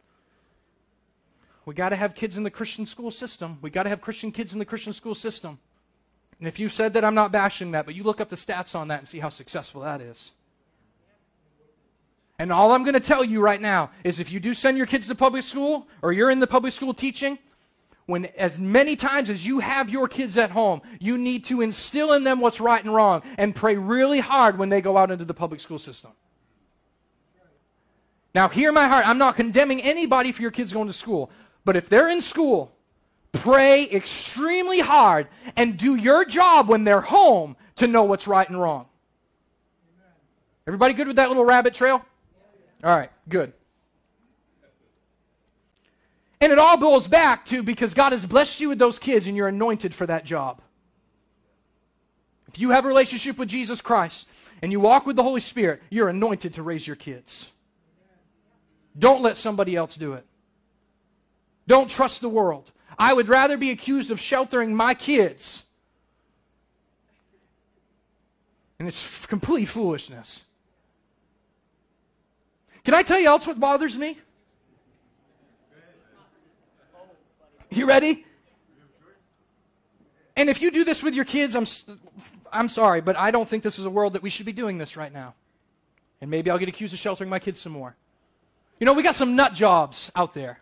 we 1.66 1.74
got 1.74 1.90
to 1.90 1.96
have 1.96 2.14
kids 2.14 2.36
in 2.36 2.42
the 2.42 2.50
Christian 2.50 2.86
school 2.86 3.10
system. 3.10 3.58
We 3.62 3.70
got 3.70 3.84
to 3.84 3.88
have 3.88 4.00
Christian 4.00 4.32
kids 4.32 4.52
in 4.52 4.58
the 4.58 4.64
Christian 4.64 4.92
school 4.92 5.14
system. 5.14 5.58
And 6.38 6.48
if 6.48 6.58
you 6.58 6.68
said 6.68 6.92
that, 6.94 7.04
I'm 7.04 7.14
not 7.14 7.32
bashing 7.32 7.70
that, 7.72 7.86
but 7.86 7.94
you 7.94 8.02
look 8.02 8.20
up 8.20 8.28
the 8.28 8.36
stats 8.36 8.74
on 8.74 8.88
that 8.88 8.98
and 9.00 9.08
see 9.08 9.20
how 9.20 9.28
successful 9.30 9.80
that 9.82 10.00
is. 10.00 10.32
And 12.38 12.52
all 12.52 12.72
I'm 12.72 12.82
going 12.82 12.94
to 12.94 13.00
tell 13.00 13.24
you 13.24 13.40
right 13.40 13.60
now 13.60 13.90
is 14.02 14.18
if 14.18 14.32
you 14.32 14.40
do 14.40 14.54
send 14.54 14.76
your 14.76 14.86
kids 14.86 15.06
to 15.06 15.14
public 15.14 15.44
school 15.44 15.86
or 16.02 16.12
you're 16.12 16.30
in 16.30 16.40
the 16.40 16.46
public 16.46 16.72
school 16.72 16.92
teaching, 16.92 17.38
when 18.06 18.26
as 18.36 18.58
many 18.58 18.96
times 18.96 19.30
as 19.30 19.46
you 19.46 19.60
have 19.60 19.88
your 19.88 20.08
kids 20.08 20.36
at 20.36 20.50
home, 20.50 20.82
you 21.00 21.16
need 21.16 21.44
to 21.46 21.62
instill 21.62 22.12
in 22.12 22.24
them 22.24 22.40
what's 22.40 22.60
right 22.60 22.84
and 22.84 22.92
wrong 22.94 23.22
and 23.38 23.54
pray 23.54 23.76
really 23.76 24.20
hard 24.20 24.58
when 24.58 24.68
they 24.68 24.80
go 24.80 24.96
out 24.96 25.10
into 25.10 25.24
the 25.24 25.32
public 25.32 25.60
school 25.60 25.78
system. 25.78 26.10
Now, 28.34 28.48
hear 28.48 28.72
my 28.72 28.88
heart. 28.88 29.06
I'm 29.06 29.18
not 29.18 29.36
condemning 29.36 29.80
anybody 29.80 30.32
for 30.32 30.42
your 30.42 30.50
kids 30.50 30.72
going 30.72 30.88
to 30.88 30.92
school. 30.92 31.30
But 31.64 31.76
if 31.76 31.88
they're 31.88 32.10
in 32.10 32.20
school, 32.20 32.72
pray 33.32 33.88
extremely 33.90 34.80
hard 34.80 35.28
and 35.56 35.76
do 35.76 35.94
your 35.94 36.24
job 36.24 36.68
when 36.68 36.84
they're 36.84 37.00
home 37.00 37.56
to 37.76 37.86
know 37.86 38.04
what's 38.04 38.26
right 38.26 38.48
and 38.48 38.60
wrong. 38.60 38.86
Everybody 40.66 40.94
good 40.94 41.06
with 41.06 41.16
that 41.16 41.28
little 41.28 41.44
rabbit 41.44 41.74
trail? 41.74 42.04
All 42.82 42.96
right, 42.96 43.10
good. 43.28 43.52
And 46.40 46.52
it 46.52 46.58
all 46.58 46.76
boils 46.76 47.08
back 47.08 47.46
to 47.46 47.62
because 47.62 47.94
God 47.94 48.12
has 48.12 48.26
blessed 48.26 48.60
you 48.60 48.68
with 48.68 48.78
those 48.78 48.98
kids 48.98 49.26
and 49.26 49.36
you're 49.36 49.48
anointed 49.48 49.94
for 49.94 50.06
that 50.06 50.24
job. 50.24 50.60
If 52.48 52.58
you 52.58 52.70
have 52.70 52.84
a 52.84 52.88
relationship 52.88 53.38
with 53.38 53.48
Jesus 53.48 53.80
Christ 53.80 54.28
and 54.60 54.70
you 54.70 54.78
walk 54.78 55.06
with 55.06 55.16
the 55.16 55.22
Holy 55.22 55.40
Spirit, 55.40 55.82
you're 55.90 56.08
anointed 56.08 56.54
to 56.54 56.62
raise 56.62 56.86
your 56.86 56.96
kids. 56.96 57.50
Don't 58.96 59.22
let 59.22 59.36
somebody 59.36 59.74
else 59.74 59.96
do 59.96 60.12
it. 60.12 60.24
Don't 61.66 61.88
trust 61.88 62.20
the 62.20 62.28
world. 62.28 62.72
I 62.98 63.12
would 63.12 63.28
rather 63.28 63.56
be 63.56 63.70
accused 63.70 64.10
of 64.10 64.20
sheltering 64.20 64.74
my 64.74 64.94
kids. 64.94 65.64
And 68.78 68.88
it's 68.88 69.26
complete 69.26 69.66
foolishness. 69.66 70.42
Can 72.84 72.94
I 72.94 73.02
tell 73.02 73.18
you 73.18 73.28
else 73.28 73.46
what 73.46 73.58
bothers 73.58 73.96
me? 73.96 74.18
You 77.70 77.86
ready? 77.86 78.24
And 80.36 80.50
if 80.50 80.60
you 80.60 80.70
do 80.70 80.84
this 80.84 81.02
with 81.02 81.14
your 81.14 81.24
kids, 81.24 81.56
I'm, 81.56 81.66
I'm 82.52 82.68
sorry, 82.68 83.00
but 83.00 83.16
I 83.16 83.30
don't 83.30 83.48
think 83.48 83.62
this 83.62 83.78
is 83.78 83.84
a 83.84 83.90
world 83.90 84.12
that 84.12 84.22
we 84.22 84.30
should 84.30 84.46
be 84.46 84.52
doing 84.52 84.78
this 84.78 84.96
right 84.96 85.12
now. 85.12 85.34
And 86.20 86.30
maybe 86.30 86.50
I'll 86.50 86.58
get 86.58 86.68
accused 86.68 86.92
of 86.92 86.98
sheltering 86.98 87.30
my 87.30 87.38
kids 87.38 87.60
some 87.60 87.72
more. 87.72 87.96
You 88.80 88.86
know, 88.86 88.92
we 88.92 89.02
got 89.02 89.14
some 89.14 89.36
nut 89.36 89.54
jobs 89.54 90.10
out 90.14 90.34
there. 90.34 90.60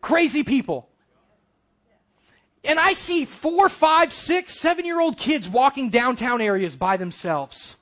Crazy 0.00 0.42
people. 0.42 0.88
And 2.64 2.78
I 2.78 2.92
see 2.92 3.24
four, 3.24 3.68
five, 3.68 4.12
six, 4.12 4.54
seven 4.58 4.84
year 4.84 5.00
old 5.00 5.16
kids 5.16 5.48
walking 5.48 5.90
downtown 5.90 6.40
areas 6.40 6.76
by 6.76 6.96
themselves. 6.96 7.76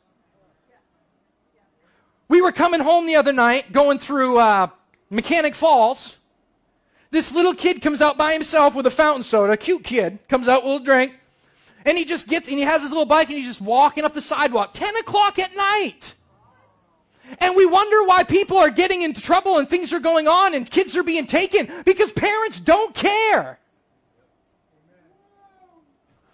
We 2.28 2.42
were 2.42 2.52
coming 2.52 2.80
home 2.80 3.06
the 3.06 3.16
other 3.16 3.32
night, 3.32 3.72
going 3.72 3.98
through 3.98 4.38
uh, 4.38 4.68
Mechanic 5.10 5.54
Falls, 5.54 6.18
this 7.10 7.32
little 7.32 7.54
kid 7.54 7.80
comes 7.80 8.02
out 8.02 8.18
by 8.18 8.32
himself 8.34 8.74
with 8.74 8.86
a 8.86 8.90
fountain 8.90 9.22
soda, 9.22 9.52
a 9.52 9.56
cute 9.56 9.82
kid, 9.82 10.18
comes 10.28 10.46
out 10.46 10.64
with 10.64 10.82
a 10.82 10.84
drink, 10.84 11.18
and 11.86 11.96
he 11.96 12.04
just 12.04 12.28
gets, 12.28 12.48
and 12.48 12.58
he 12.58 12.64
has 12.64 12.82
his 12.82 12.90
little 12.90 13.06
bike 13.06 13.28
and 13.28 13.38
he's 13.38 13.46
just 13.46 13.62
walking 13.62 14.04
up 14.04 14.12
the 14.12 14.20
sidewalk, 14.20 14.74
10 14.74 14.96
o'clock 14.96 15.38
at 15.38 15.56
night. 15.56 16.14
And 17.40 17.56
we 17.56 17.66
wonder 17.66 18.02
why 18.04 18.24
people 18.24 18.56
are 18.56 18.70
getting 18.70 19.02
into 19.02 19.20
trouble 19.20 19.58
and 19.58 19.68
things 19.68 19.92
are 19.92 20.00
going 20.00 20.28
on 20.28 20.54
and 20.54 20.68
kids 20.68 20.96
are 20.96 21.02
being 21.02 21.26
taken 21.26 21.68
because 21.84 22.12
parents 22.12 22.60
don't 22.60 22.94
care. 22.94 23.58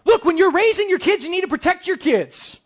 Look, 0.04 0.24
when 0.24 0.36
you're 0.36 0.52
raising 0.52 0.88
your 0.88 0.98
kids, 0.98 1.24
you 1.24 1.30
need 1.30 1.40
to 1.40 1.48
protect 1.48 1.86
your 1.86 1.96
kids. 1.96 2.58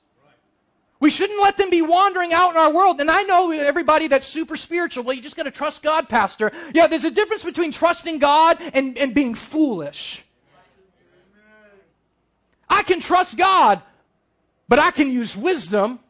We 1.01 1.11
shouldn't 1.11 1.41
let 1.41 1.57
them 1.57 1.71
be 1.71 1.81
wandering 1.81 2.33
out 2.33 2.51
in 2.51 2.57
our 2.57 2.73
world. 2.73 3.01
And 3.01 3.11
I 3.11 3.23
know 3.23 3.53
everybody 3.53 4.09
that's 4.09 4.27
super 4.27 4.57
spiritual. 4.57 5.05
Well, 5.05 5.15
you 5.15 5.23
just 5.23 5.37
got 5.37 5.45
to 5.45 5.51
trust 5.51 5.83
God, 5.83 6.09
Pastor. 6.09 6.51
Yeah, 6.75 6.89
there's 6.89 7.05
a 7.05 7.11
difference 7.11 7.45
between 7.45 7.71
trusting 7.71 8.19
God 8.19 8.59
and, 8.75 8.99
and 8.99 9.15
being 9.15 9.35
foolish. 9.35 10.25
I 12.69 12.83
can 12.83 13.01
trust 13.01 13.39
God, 13.39 13.81
but 14.69 14.79
I 14.79 14.91
can 14.91 15.11
use 15.13 15.37
wisdom 15.37 16.01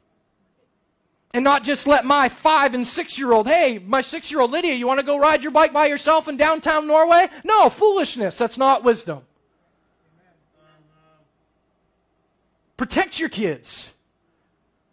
and 1.34 1.44
not 1.44 1.62
just 1.62 1.86
let 1.86 2.04
my 2.04 2.28
five 2.28 2.74
and 2.74 2.86
six 2.86 3.18
year 3.18 3.32
old, 3.32 3.46
hey, 3.46 3.78
my 3.78 4.00
six 4.00 4.30
year 4.30 4.40
old 4.40 4.50
Lydia, 4.50 4.74
you 4.74 4.86
want 4.86 5.00
to 5.00 5.06
go 5.06 5.18
ride 5.18 5.42
your 5.42 5.52
bike 5.52 5.72
by 5.72 5.86
yourself 5.86 6.28
in 6.28 6.36
downtown 6.36 6.86
Norway? 6.86 7.28
No, 7.44 7.68
foolishness. 7.68 8.36
That's 8.36 8.56
not 8.56 8.82
wisdom. 8.82 9.22
Protect 12.76 13.18
your 13.18 13.28
kids. 13.28 13.88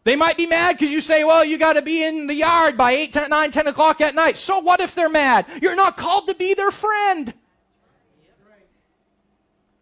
They 0.03 0.15
might 0.15 0.38
be 0.38 0.45
mad 0.45 0.73
because 0.77 0.91
you 0.91 1.01
say, 1.01 1.23
well, 1.23 1.43
you 1.45 1.57
got 1.57 1.73
to 1.73 1.81
be 1.81 2.03
in 2.03 2.27
the 2.27 2.33
yard 2.36 2.77
by 2.77 2.91
8, 2.91 3.13
10, 3.13 3.29
9, 3.29 3.51
10 3.51 3.67
o'clock 3.67 4.01
at 4.01 4.13
night. 4.13 4.38
So 4.38 4.59
what 4.59 4.79
if 4.79 4.93
they're 4.93 5.09
mad? 5.09 5.45
You're 5.61 5.75
not 5.75 5.97
called 5.97 6.27
to 6.27 6.36
be 6.36 6.53
their 6.53 6.71
friend. 6.71 7.33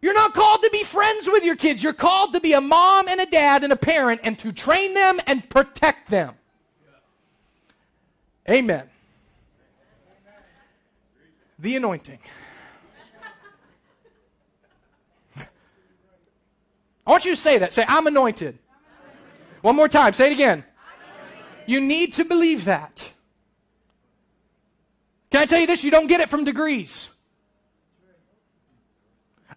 You're 0.00 0.14
not 0.14 0.34
called 0.34 0.62
to 0.62 0.70
be 0.70 0.82
friends 0.82 1.28
with 1.28 1.44
your 1.44 1.56
kids. 1.56 1.82
You're 1.82 1.94
called 1.94 2.34
to 2.34 2.40
be 2.40 2.52
a 2.52 2.60
mom 2.60 3.08
and 3.08 3.20
a 3.20 3.26
dad 3.26 3.64
and 3.64 3.72
a 3.72 3.76
parent 3.76 4.20
and 4.22 4.38
to 4.38 4.52
train 4.52 4.92
them 4.92 5.18
and 5.26 5.48
protect 5.48 6.10
them. 6.10 6.34
Amen. 8.48 8.88
The 11.58 11.76
anointing. 11.76 12.18
I 17.06 17.10
want 17.10 17.24
you 17.24 17.34
to 17.34 17.40
say 17.40 17.58
that. 17.58 17.72
Say, 17.72 17.84
I'm 17.86 18.06
anointed. 18.06 18.58
One 19.62 19.76
more 19.76 19.88
time. 19.88 20.12
Say 20.14 20.26
it 20.26 20.32
again. 20.32 20.64
You 21.66 21.80
need 21.80 22.14
to 22.14 22.24
believe 22.24 22.66
that. 22.66 23.10
Can 25.30 25.40
I 25.40 25.46
tell 25.46 25.60
you 25.60 25.66
this? 25.66 25.82
You 25.82 25.90
don't 25.90 26.06
get 26.06 26.20
it 26.20 26.28
from 26.28 26.44
degrees. 26.44 27.08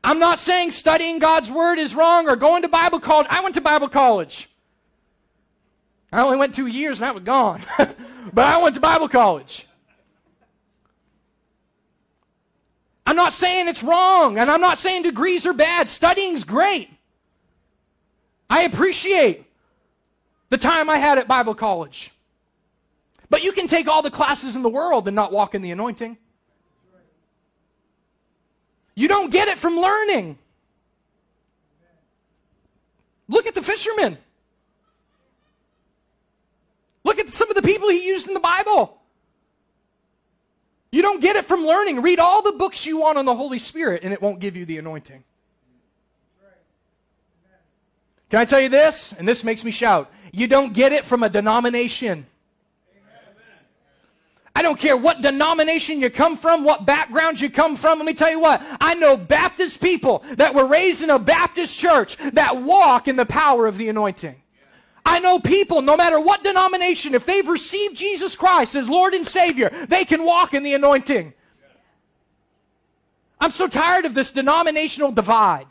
I'm 0.03 0.19
not 0.19 0.39
saying 0.39 0.71
studying 0.71 1.19
God's 1.19 1.51
Word 1.51 1.79
is 1.79 1.93
wrong 1.95 2.29
or 2.29 2.35
going 2.35 2.61
to 2.61 2.69
Bible 2.69 2.99
college. 2.99 3.27
I 3.29 3.41
went 3.41 3.55
to 3.55 3.61
Bible 3.61 3.89
college. 3.89 4.49
I 6.11 6.21
only 6.21 6.37
went 6.37 6.55
two 6.55 6.67
years 6.67 6.99
and 6.99 7.05
I 7.05 7.11
was 7.11 7.23
gone. 7.23 7.61
but 7.77 8.45
I 8.45 8.61
went 8.61 8.75
to 8.75 8.81
Bible 8.81 9.09
college. 9.09 9.67
I'm 13.05 13.15
not 13.15 13.31
saying 13.31 13.69
it's 13.69 13.83
wrong, 13.83 14.37
and 14.37 14.51
I'm 14.51 14.59
not 14.59 14.77
saying 14.77 15.03
degrees 15.03 15.45
are 15.45 15.53
bad. 15.53 15.87
Studying's 15.87 16.43
great. 16.43 16.89
I 18.49 18.63
appreciate 18.63 19.45
the 20.49 20.57
time 20.57 20.89
I 20.89 20.97
had 20.97 21.17
at 21.17 21.25
Bible 21.25 21.55
college. 21.55 22.11
But 23.29 23.43
you 23.43 23.53
can 23.53 23.67
take 23.67 23.87
all 23.87 24.01
the 24.01 24.11
classes 24.11 24.57
in 24.57 24.61
the 24.61 24.69
world 24.69 25.07
and 25.07 25.15
not 25.15 25.31
walk 25.31 25.55
in 25.55 25.61
the 25.61 25.71
anointing. 25.71 26.17
You 28.95 29.07
don't 29.07 29.31
get 29.31 29.47
it 29.47 29.57
from 29.57 29.77
learning. 29.77 30.37
Look 33.29 33.47
at 33.47 33.55
the 33.55 33.63
fishermen. 33.63 34.17
Some 37.37 37.49
of 37.49 37.55
the 37.55 37.61
people 37.61 37.89
he 37.89 38.07
used 38.07 38.27
in 38.27 38.33
the 38.33 38.39
Bible. 38.39 38.99
You 40.91 41.01
don't 41.01 41.21
get 41.21 41.35
it 41.35 41.45
from 41.45 41.65
learning. 41.65 42.01
Read 42.01 42.19
all 42.19 42.41
the 42.41 42.53
books 42.53 42.85
you 42.85 42.97
want 42.97 43.17
on 43.17 43.25
the 43.25 43.35
Holy 43.35 43.59
Spirit, 43.59 44.03
and 44.03 44.13
it 44.13 44.21
won't 44.21 44.39
give 44.39 44.55
you 44.55 44.65
the 44.65 44.77
anointing. 44.77 45.23
Can 48.29 48.39
I 48.39 48.45
tell 48.45 48.59
you 48.59 48.69
this? 48.69 49.13
And 49.17 49.27
this 49.27 49.43
makes 49.43 49.63
me 49.63 49.71
shout. 49.71 50.11
You 50.33 50.47
don't 50.47 50.73
get 50.73 50.91
it 50.91 51.05
from 51.05 51.23
a 51.23 51.29
denomination. 51.29 52.25
I 54.55 54.63
don't 54.63 54.79
care 54.79 54.97
what 54.97 55.21
denomination 55.21 56.01
you 56.01 56.09
come 56.09 56.35
from, 56.35 56.63
what 56.63 56.83
background 56.83 57.39
you 57.39 57.49
come 57.49 57.75
from. 57.75 57.99
Let 57.99 58.07
me 58.07 58.15
tell 58.15 58.31
you 58.31 58.39
what. 58.39 58.61
I 58.81 58.95
know 58.95 59.15
Baptist 59.15 59.79
people 59.79 60.23
that 60.31 60.55
were 60.55 60.65
raised 60.65 61.03
in 61.03 61.11
a 61.11 61.19
Baptist 61.19 61.77
church 61.77 62.17
that 62.33 62.63
walk 62.63 63.07
in 63.07 63.17
the 63.17 63.25
power 63.25 63.67
of 63.67 63.77
the 63.77 63.87
anointing. 63.87 64.35
I 65.07 65.19
know 65.19 65.39
people, 65.39 65.81
no 65.81 65.95
matter 65.95 66.19
what 66.19 66.43
denomination, 66.43 67.15
if 67.15 67.25
they've 67.25 67.47
received 67.47 67.95
Jesus 67.95 68.35
Christ 68.35 68.75
as 68.75 68.89
Lord 68.89 69.13
and 69.13 69.25
Savior, 69.25 69.69
they 69.87 70.03
can 70.03 70.25
walk 70.25 70.53
in 70.53 70.63
the 70.63 70.73
anointing. 70.73 71.33
I'm 73.39 73.51
so 73.51 73.69
tired 73.69 74.03
of 74.03 74.13
this 74.13 74.31
denominational 74.31 75.13
divide. 75.13 75.67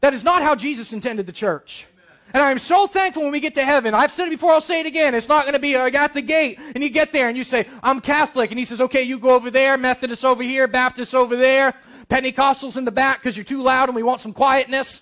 That 0.00 0.12
is 0.12 0.24
not 0.24 0.42
how 0.42 0.56
Jesus 0.56 0.92
intended 0.92 1.26
the 1.26 1.32
church. 1.32 1.86
And 2.32 2.42
I'm 2.42 2.58
so 2.58 2.88
thankful 2.88 3.22
when 3.22 3.30
we 3.30 3.38
get 3.38 3.54
to 3.54 3.64
heaven. 3.64 3.94
I've 3.94 4.10
said 4.10 4.26
it 4.26 4.30
before, 4.30 4.50
I'll 4.50 4.60
say 4.60 4.80
it 4.80 4.86
again. 4.86 5.14
It's 5.14 5.28
not 5.28 5.44
going 5.44 5.52
to 5.52 5.60
be, 5.60 5.76
uh, 5.76 5.84
I 5.84 5.90
got 5.90 6.12
the 6.12 6.20
gate. 6.20 6.58
And 6.74 6.82
you 6.82 6.90
get 6.90 7.12
there 7.12 7.28
and 7.28 7.38
you 7.38 7.44
say, 7.44 7.68
I'm 7.80 8.00
Catholic. 8.00 8.50
And 8.50 8.58
he 8.58 8.64
says, 8.64 8.80
okay, 8.80 9.02
you 9.02 9.20
go 9.20 9.36
over 9.36 9.52
there, 9.52 9.78
Methodist 9.78 10.24
over 10.24 10.42
here, 10.42 10.66
Baptist 10.66 11.14
over 11.14 11.36
there, 11.36 11.74
Pentecostals 12.10 12.76
in 12.76 12.84
the 12.84 12.90
back 12.90 13.20
because 13.20 13.36
you're 13.36 13.44
too 13.44 13.62
loud 13.62 13.88
and 13.88 13.94
we 13.94 14.02
want 14.02 14.20
some 14.20 14.32
quietness. 14.32 15.00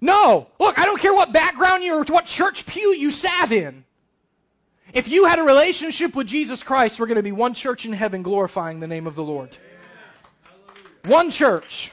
No. 0.00 0.48
Look, 0.60 0.78
I 0.78 0.84
don't 0.84 1.00
care 1.00 1.14
what 1.14 1.32
background 1.32 1.82
you 1.82 1.94
or 1.94 2.04
what 2.04 2.26
church 2.26 2.66
pew 2.66 2.90
you 2.92 3.10
sat 3.10 3.50
in. 3.52 3.84
If 4.92 5.08
you 5.08 5.26
had 5.26 5.38
a 5.38 5.42
relationship 5.42 6.14
with 6.14 6.26
Jesus 6.26 6.62
Christ, 6.62 6.98
we're 6.98 7.06
going 7.06 7.16
to 7.16 7.22
be 7.22 7.32
one 7.32 7.54
church 7.54 7.84
in 7.84 7.92
heaven 7.92 8.22
glorifying 8.22 8.80
the 8.80 8.86
name 8.86 9.06
of 9.06 9.14
the 9.14 9.22
Lord. 9.22 9.56
One 11.04 11.30
church. 11.30 11.92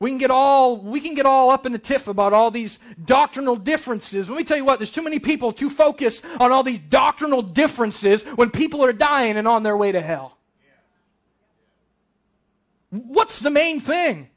We 0.00 0.10
can 0.10 0.18
get 0.18 0.30
all 0.30 0.76
we 0.76 1.00
can 1.00 1.14
get 1.14 1.24
all 1.24 1.50
up 1.50 1.64
in 1.64 1.72
the 1.72 1.78
tiff 1.78 2.08
about 2.08 2.34
all 2.34 2.50
these 2.50 2.78
doctrinal 3.02 3.56
differences. 3.56 4.28
Let 4.28 4.36
me 4.36 4.44
tell 4.44 4.56
you 4.56 4.64
what, 4.64 4.78
there's 4.78 4.90
too 4.90 5.02
many 5.02 5.18
people 5.18 5.52
too 5.52 5.70
focused 5.70 6.22
on 6.38 6.52
all 6.52 6.62
these 6.62 6.78
doctrinal 6.78 7.40
differences 7.40 8.22
when 8.22 8.50
people 8.50 8.84
are 8.84 8.92
dying 8.92 9.38
and 9.38 9.48
on 9.48 9.62
their 9.62 9.76
way 9.76 9.92
to 9.92 10.02
hell. 10.02 10.36
What's 12.90 13.40
the 13.40 13.50
main 13.50 13.80
thing? 13.80 14.28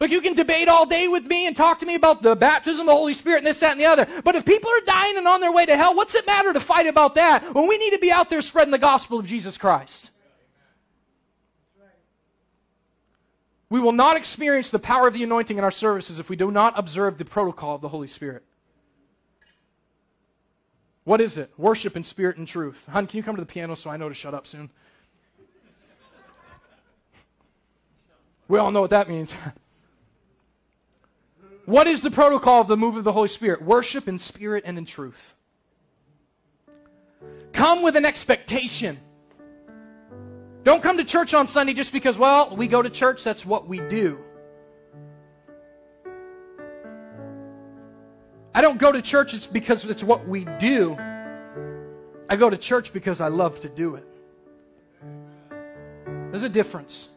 Look, 0.00 0.10
you 0.10 0.22
can 0.22 0.32
debate 0.32 0.66
all 0.66 0.86
day 0.86 1.08
with 1.08 1.26
me 1.26 1.46
and 1.46 1.54
talk 1.54 1.80
to 1.80 1.86
me 1.86 1.94
about 1.94 2.22
the 2.22 2.34
baptism 2.34 2.80
of 2.80 2.86
the 2.86 2.92
Holy 2.92 3.12
Spirit 3.12 3.38
and 3.38 3.46
this, 3.46 3.60
that, 3.60 3.72
and 3.72 3.80
the 3.80 3.84
other. 3.84 4.08
But 4.24 4.34
if 4.34 4.46
people 4.46 4.70
are 4.70 4.80
dying 4.86 5.18
and 5.18 5.28
on 5.28 5.42
their 5.42 5.52
way 5.52 5.66
to 5.66 5.76
hell, 5.76 5.94
what's 5.94 6.14
it 6.14 6.26
matter 6.26 6.54
to 6.54 6.60
fight 6.60 6.86
about 6.86 7.16
that 7.16 7.54
when 7.54 7.68
we 7.68 7.76
need 7.76 7.90
to 7.90 7.98
be 7.98 8.10
out 8.10 8.30
there 8.30 8.40
spreading 8.40 8.70
the 8.70 8.78
gospel 8.78 9.18
of 9.18 9.26
Jesus 9.26 9.58
Christ? 9.58 10.10
We 13.68 13.78
will 13.78 13.92
not 13.92 14.16
experience 14.16 14.70
the 14.70 14.78
power 14.78 15.06
of 15.06 15.14
the 15.14 15.22
anointing 15.22 15.58
in 15.58 15.62
our 15.62 15.70
services 15.70 16.18
if 16.18 16.30
we 16.30 16.34
do 16.34 16.50
not 16.50 16.76
observe 16.78 17.18
the 17.18 17.26
protocol 17.26 17.74
of 17.74 17.82
the 17.82 17.88
Holy 17.88 18.08
Spirit. 18.08 18.42
What 21.04 21.20
is 21.20 21.36
it? 21.36 21.52
Worship 21.58 21.94
in 21.94 22.04
spirit 22.04 22.38
and 22.38 22.48
truth. 22.48 22.86
Hun, 22.90 23.06
can 23.06 23.18
you 23.18 23.22
come 23.22 23.36
to 23.36 23.42
the 23.42 23.46
piano 23.46 23.76
so 23.76 23.90
I 23.90 23.98
know 23.98 24.08
to 24.08 24.14
shut 24.14 24.32
up 24.32 24.46
soon? 24.46 24.70
We 28.48 28.58
all 28.58 28.70
know 28.70 28.80
what 28.80 28.90
that 28.90 29.08
means. 29.08 29.34
What 31.66 31.86
is 31.86 32.02
the 32.02 32.10
protocol 32.10 32.62
of 32.62 32.68
the 32.68 32.76
move 32.76 32.96
of 32.96 33.04
the 33.04 33.12
Holy 33.12 33.28
Spirit? 33.28 33.62
Worship 33.62 34.08
in 34.08 34.18
spirit 34.18 34.64
and 34.66 34.78
in 34.78 34.84
truth. 34.84 35.34
Come 37.52 37.82
with 37.82 37.96
an 37.96 38.04
expectation. 38.04 38.98
Don't 40.62 40.82
come 40.82 40.98
to 40.98 41.04
church 41.04 41.32
on 41.34 41.48
Sunday 41.48 41.72
just 41.72 41.92
because, 41.92 42.18
well, 42.18 42.54
we 42.56 42.68
go 42.68 42.82
to 42.82 42.90
church, 42.90 43.24
that's 43.24 43.46
what 43.46 43.66
we 43.66 43.80
do. 43.80 44.18
I 48.54 48.62
don't 48.62 48.78
go 48.78 48.92
to 48.92 49.00
church 49.00 49.32
it's 49.32 49.46
because 49.46 49.84
it's 49.84 50.04
what 50.04 50.26
we 50.26 50.44
do. 50.58 50.96
I 52.28 52.36
go 52.36 52.50
to 52.50 52.56
church 52.56 52.92
because 52.92 53.20
I 53.20 53.28
love 53.28 53.60
to 53.60 53.68
do 53.68 53.94
it. 53.94 54.06
There's 56.30 56.42
a 56.42 56.48
difference 56.48 57.08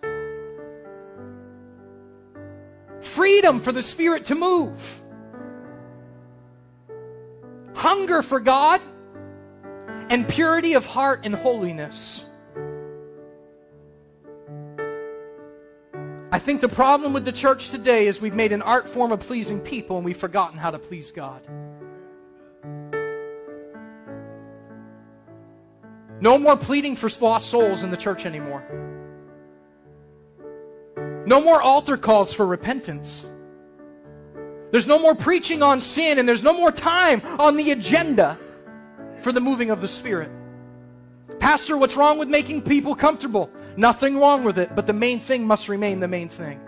freedom 3.04 3.60
for 3.60 3.72
the 3.72 3.84
Spirit 3.84 4.26
to 4.26 4.36
move, 4.36 5.02
hunger 7.76 8.22
for 8.22 8.40
God, 8.40 8.82
and 10.10 10.28
purity 10.28 10.74
of 10.74 10.86
heart 10.86 11.22
and 11.24 11.36
holiness. 11.36 12.26
I 16.32 16.40
think 16.40 16.62
the 16.62 16.70
problem 16.70 17.14
with 17.14 17.26
the 17.26 17.32
church 17.32 17.70
today 17.70 18.08
is 18.08 18.20
we've 18.20 18.34
made 18.34 18.52
an 18.52 18.64
art 18.64 18.88
form 18.88 19.12
of 19.12 19.20
pleasing 19.20 19.60
people 19.60 19.98
and 19.98 20.06
we've 20.06 20.18
forgotten 20.18 20.58
how 20.58 20.72
to 20.72 20.80
please 20.80 21.12
God. 21.12 21.48
No 26.20 26.38
more 26.40 26.58
pleading 26.58 26.96
for 26.96 27.10
lost 27.22 27.50
souls 27.50 27.84
in 27.84 27.92
the 27.92 27.98
church 27.98 28.26
anymore. 28.26 28.93
No 31.26 31.42
more 31.42 31.62
altar 31.62 31.98
calls 31.98 32.34
for 32.34 32.46
repentance. 32.46 33.26
There's 34.72 34.88
no 34.88 35.00
more 35.00 35.16
preaching 35.16 35.62
on 35.62 35.80
sin, 35.80 36.20
and 36.20 36.28
there's 36.28 36.44
no 36.44 36.54
more 36.54 36.72
time 36.72 37.22
on 37.40 37.56
the 37.56 37.72
agenda 37.72 38.38
for 39.22 39.32
the 39.32 39.40
moving 39.40 39.70
of 39.70 39.82
the 39.82 39.88
Spirit. 39.88 40.32
Pastor, 41.40 41.78
what's 41.78 41.96
wrong 41.96 42.18
with 42.18 42.28
making 42.28 42.64
people 42.64 42.96
comfortable? 42.96 43.50
Nothing 43.78 44.18
wrong 44.18 44.44
with 44.44 44.58
it, 44.58 44.76
but 44.76 44.88
the 44.88 44.94
main 44.94 45.20
thing 45.20 45.46
must 45.46 45.70
remain 45.70 46.00
the 46.00 46.08
main 46.08 46.28
thing. 46.28 46.60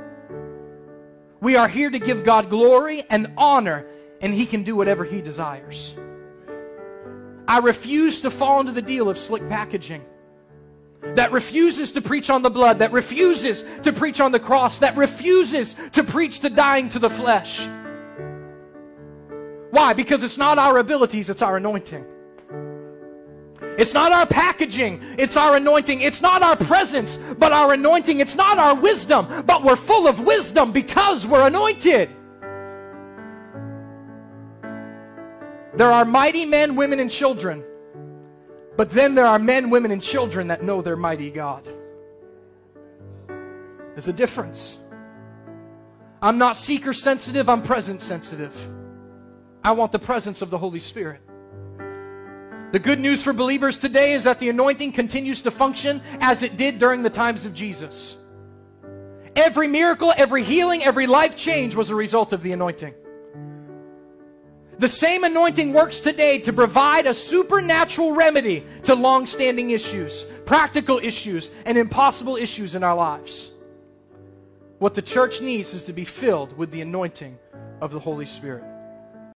We 1.42 1.56
are 1.56 1.68
here 1.68 1.90
to 1.90 2.00
give 2.00 2.24
God 2.24 2.50
glory 2.50 3.04
and 3.10 3.32
honor, 3.38 3.86
and 4.22 4.34
He 4.34 4.46
can 4.46 4.64
do 4.64 4.76
whatever 4.76 5.04
He 5.04 5.22
desires. 5.22 5.94
I 7.48 7.60
refuse 7.60 8.22
to 8.22 8.32
fall 8.32 8.60
into 8.60 8.72
the 8.72 8.82
deal 8.82 9.10
of 9.10 9.18
slick 9.18 9.48
packaging 9.50 10.06
that 11.14 11.32
refuses 11.32 11.92
to 11.94 12.02
preach 12.02 12.30
on 12.30 12.42
the 12.42 12.50
blood, 12.50 12.80
that 12.80 12.92
refuses 12.92 13.64
to 13.84 13.94
preach 13.94 14.20
on 14.20 14.32
the 14.32 14.40
cross, 14.40 14.80
that 14.80 14.98
refuses 14.98 15.76
to 15.94 16.04
preach 16.04 16.40
to 16.40 16.50
dying 16.50 16.90
to 16.90 17.00
the 17.00 17.10
flesh. 17.10 17.68
Why? 19.72 19.94
Because 19.94 20.24
it's 20.24 20.38
not 20.38 20.58
our 20.58 20.78
abilities, 20.78 21.30
it's 21.30 21.42
our 21.42 21.58
anointing. 21.58 22.06
It's 23.78 23.94
not 23.94 24.12
our 24.12 24.26
packaging, 24.26 25.02
it's 25.18 25.36
our 25.36 25.58
anointing. 25.58 26.02
It's 26.02 26.22
not 26.22 26.42
our 26.42 26.56
presence, 26.56 27.18
but 27.38 27.52
our 27.52 27.74
anointing. 27.74 28.20
It's 28.20 28.36
not 28.36 28.58
our 28.58 28.76
wisdom, 28.76 29.28
but 29.46 29.64
we're 29.64 29.76
full 29.76 30.08
of 30.08 30.22
wisdom 30.22 30.72
because 30.72 31.28
we're 31.28 31.48
anointed. 31.48 32.10
There 35.76 35.92
are 35.92 36.06
mighty 36.06 36.46
men, 36.46 36.78
women, 36.78 37.02
and 37.02 37.12
children 37.12 37.64
but 38.78 38.90
then 38.92 39.16
there 39.16 39.26
are 39.26 39.40
men, 39.40 39.70
women, 39.70 39.92
and 39.92 40.02
children 40.02 40.48
that 40.48 40.64
know 40.64 40.82
their 40.82 40.96
mighty 40.96 41.30
God. 41.30 41.68
There's 43.94 44.08
a 44.08 44.14
difference. 44.14 44.78
I'm 46.22 46.38
not 46.38 46.58
seeker 46.58 46.94
sensitive, 46.94 47.48
I'm 47.48 47.62
present 47.62 48.02
sensitive. 48.02 48.54
I 49.64 49.72
want 49.72 49.92
the 49.92 50.00
presence 50.00 50.42
of 50.42 50.50
the 50.50 50.58
Holy 50.58 50.80
Spirit. 50.80 51.22
The 52.72 52.80
good 52.80 53.00
news 53.00 53.24
for 53.24 53.32
believers 53.32 53.78
today 53.78 54.14
is 54.14 54.26
that 54.26 54.40
the 54.40 54.50
anointing 54.50 54.92
continues 54.92 55.42
to 55.44 55.52
function 55.52 56.02
as 56.20 56.42
it 56.42 56.58
did 56.58 56.78
during 56.78 57.04
the 57.04 57.10
times 57.10 57.46
of 57.46 57.54
Jesus. 57.54 58.18
Every 59.36 59.68
miracle, 59.68 60.14
every 60.16 60.44
healing, 60.44 60.84
every 60.84 61.08
life 61.08 61.36
change 61.36 61.76
was 61.76 61.90
a 61.90 61.96
result 61.96 62.34
of 62.34 62.42
the 62.42 62.52
anointing. 62.52 62.94
The 64.78 64.90
same 64.90 65.24
anointing 65.24 65.72
works 65.72 66.02
today 66.02 66.40
to 66.40 66.52
provide 66.52 67.06
a 67.06 67.14
supernatural 67.14 68.14
remedy 68.14 68.66
to 68.84 68.94
long 68.94 69.26
standing 69.26 69.70
issues, 69.70 70.26
practical 70.46 71.00
issues, 71.02 71.50
and 71.66 71.78
impossible 71.78 72.36
issues 72.36 72.76
in 72.76 72.84
our 72.84 72.96
lives. 72.96 73.52
What 74.80 74.94
the 74.94 75.02
church 75.02 75.40
needs 75.40 75.74
is 75.74 75.86
to 75.86 75.94
be 75.94 76.04
filled 76.04 76.58
with 76.58 76.72
the 76.72 76.82
anointing 76.82 77.38
of 77.80 77.92
the 77.92 78.00
Holy 78.00 78.26
Spirit. 78.26 78.64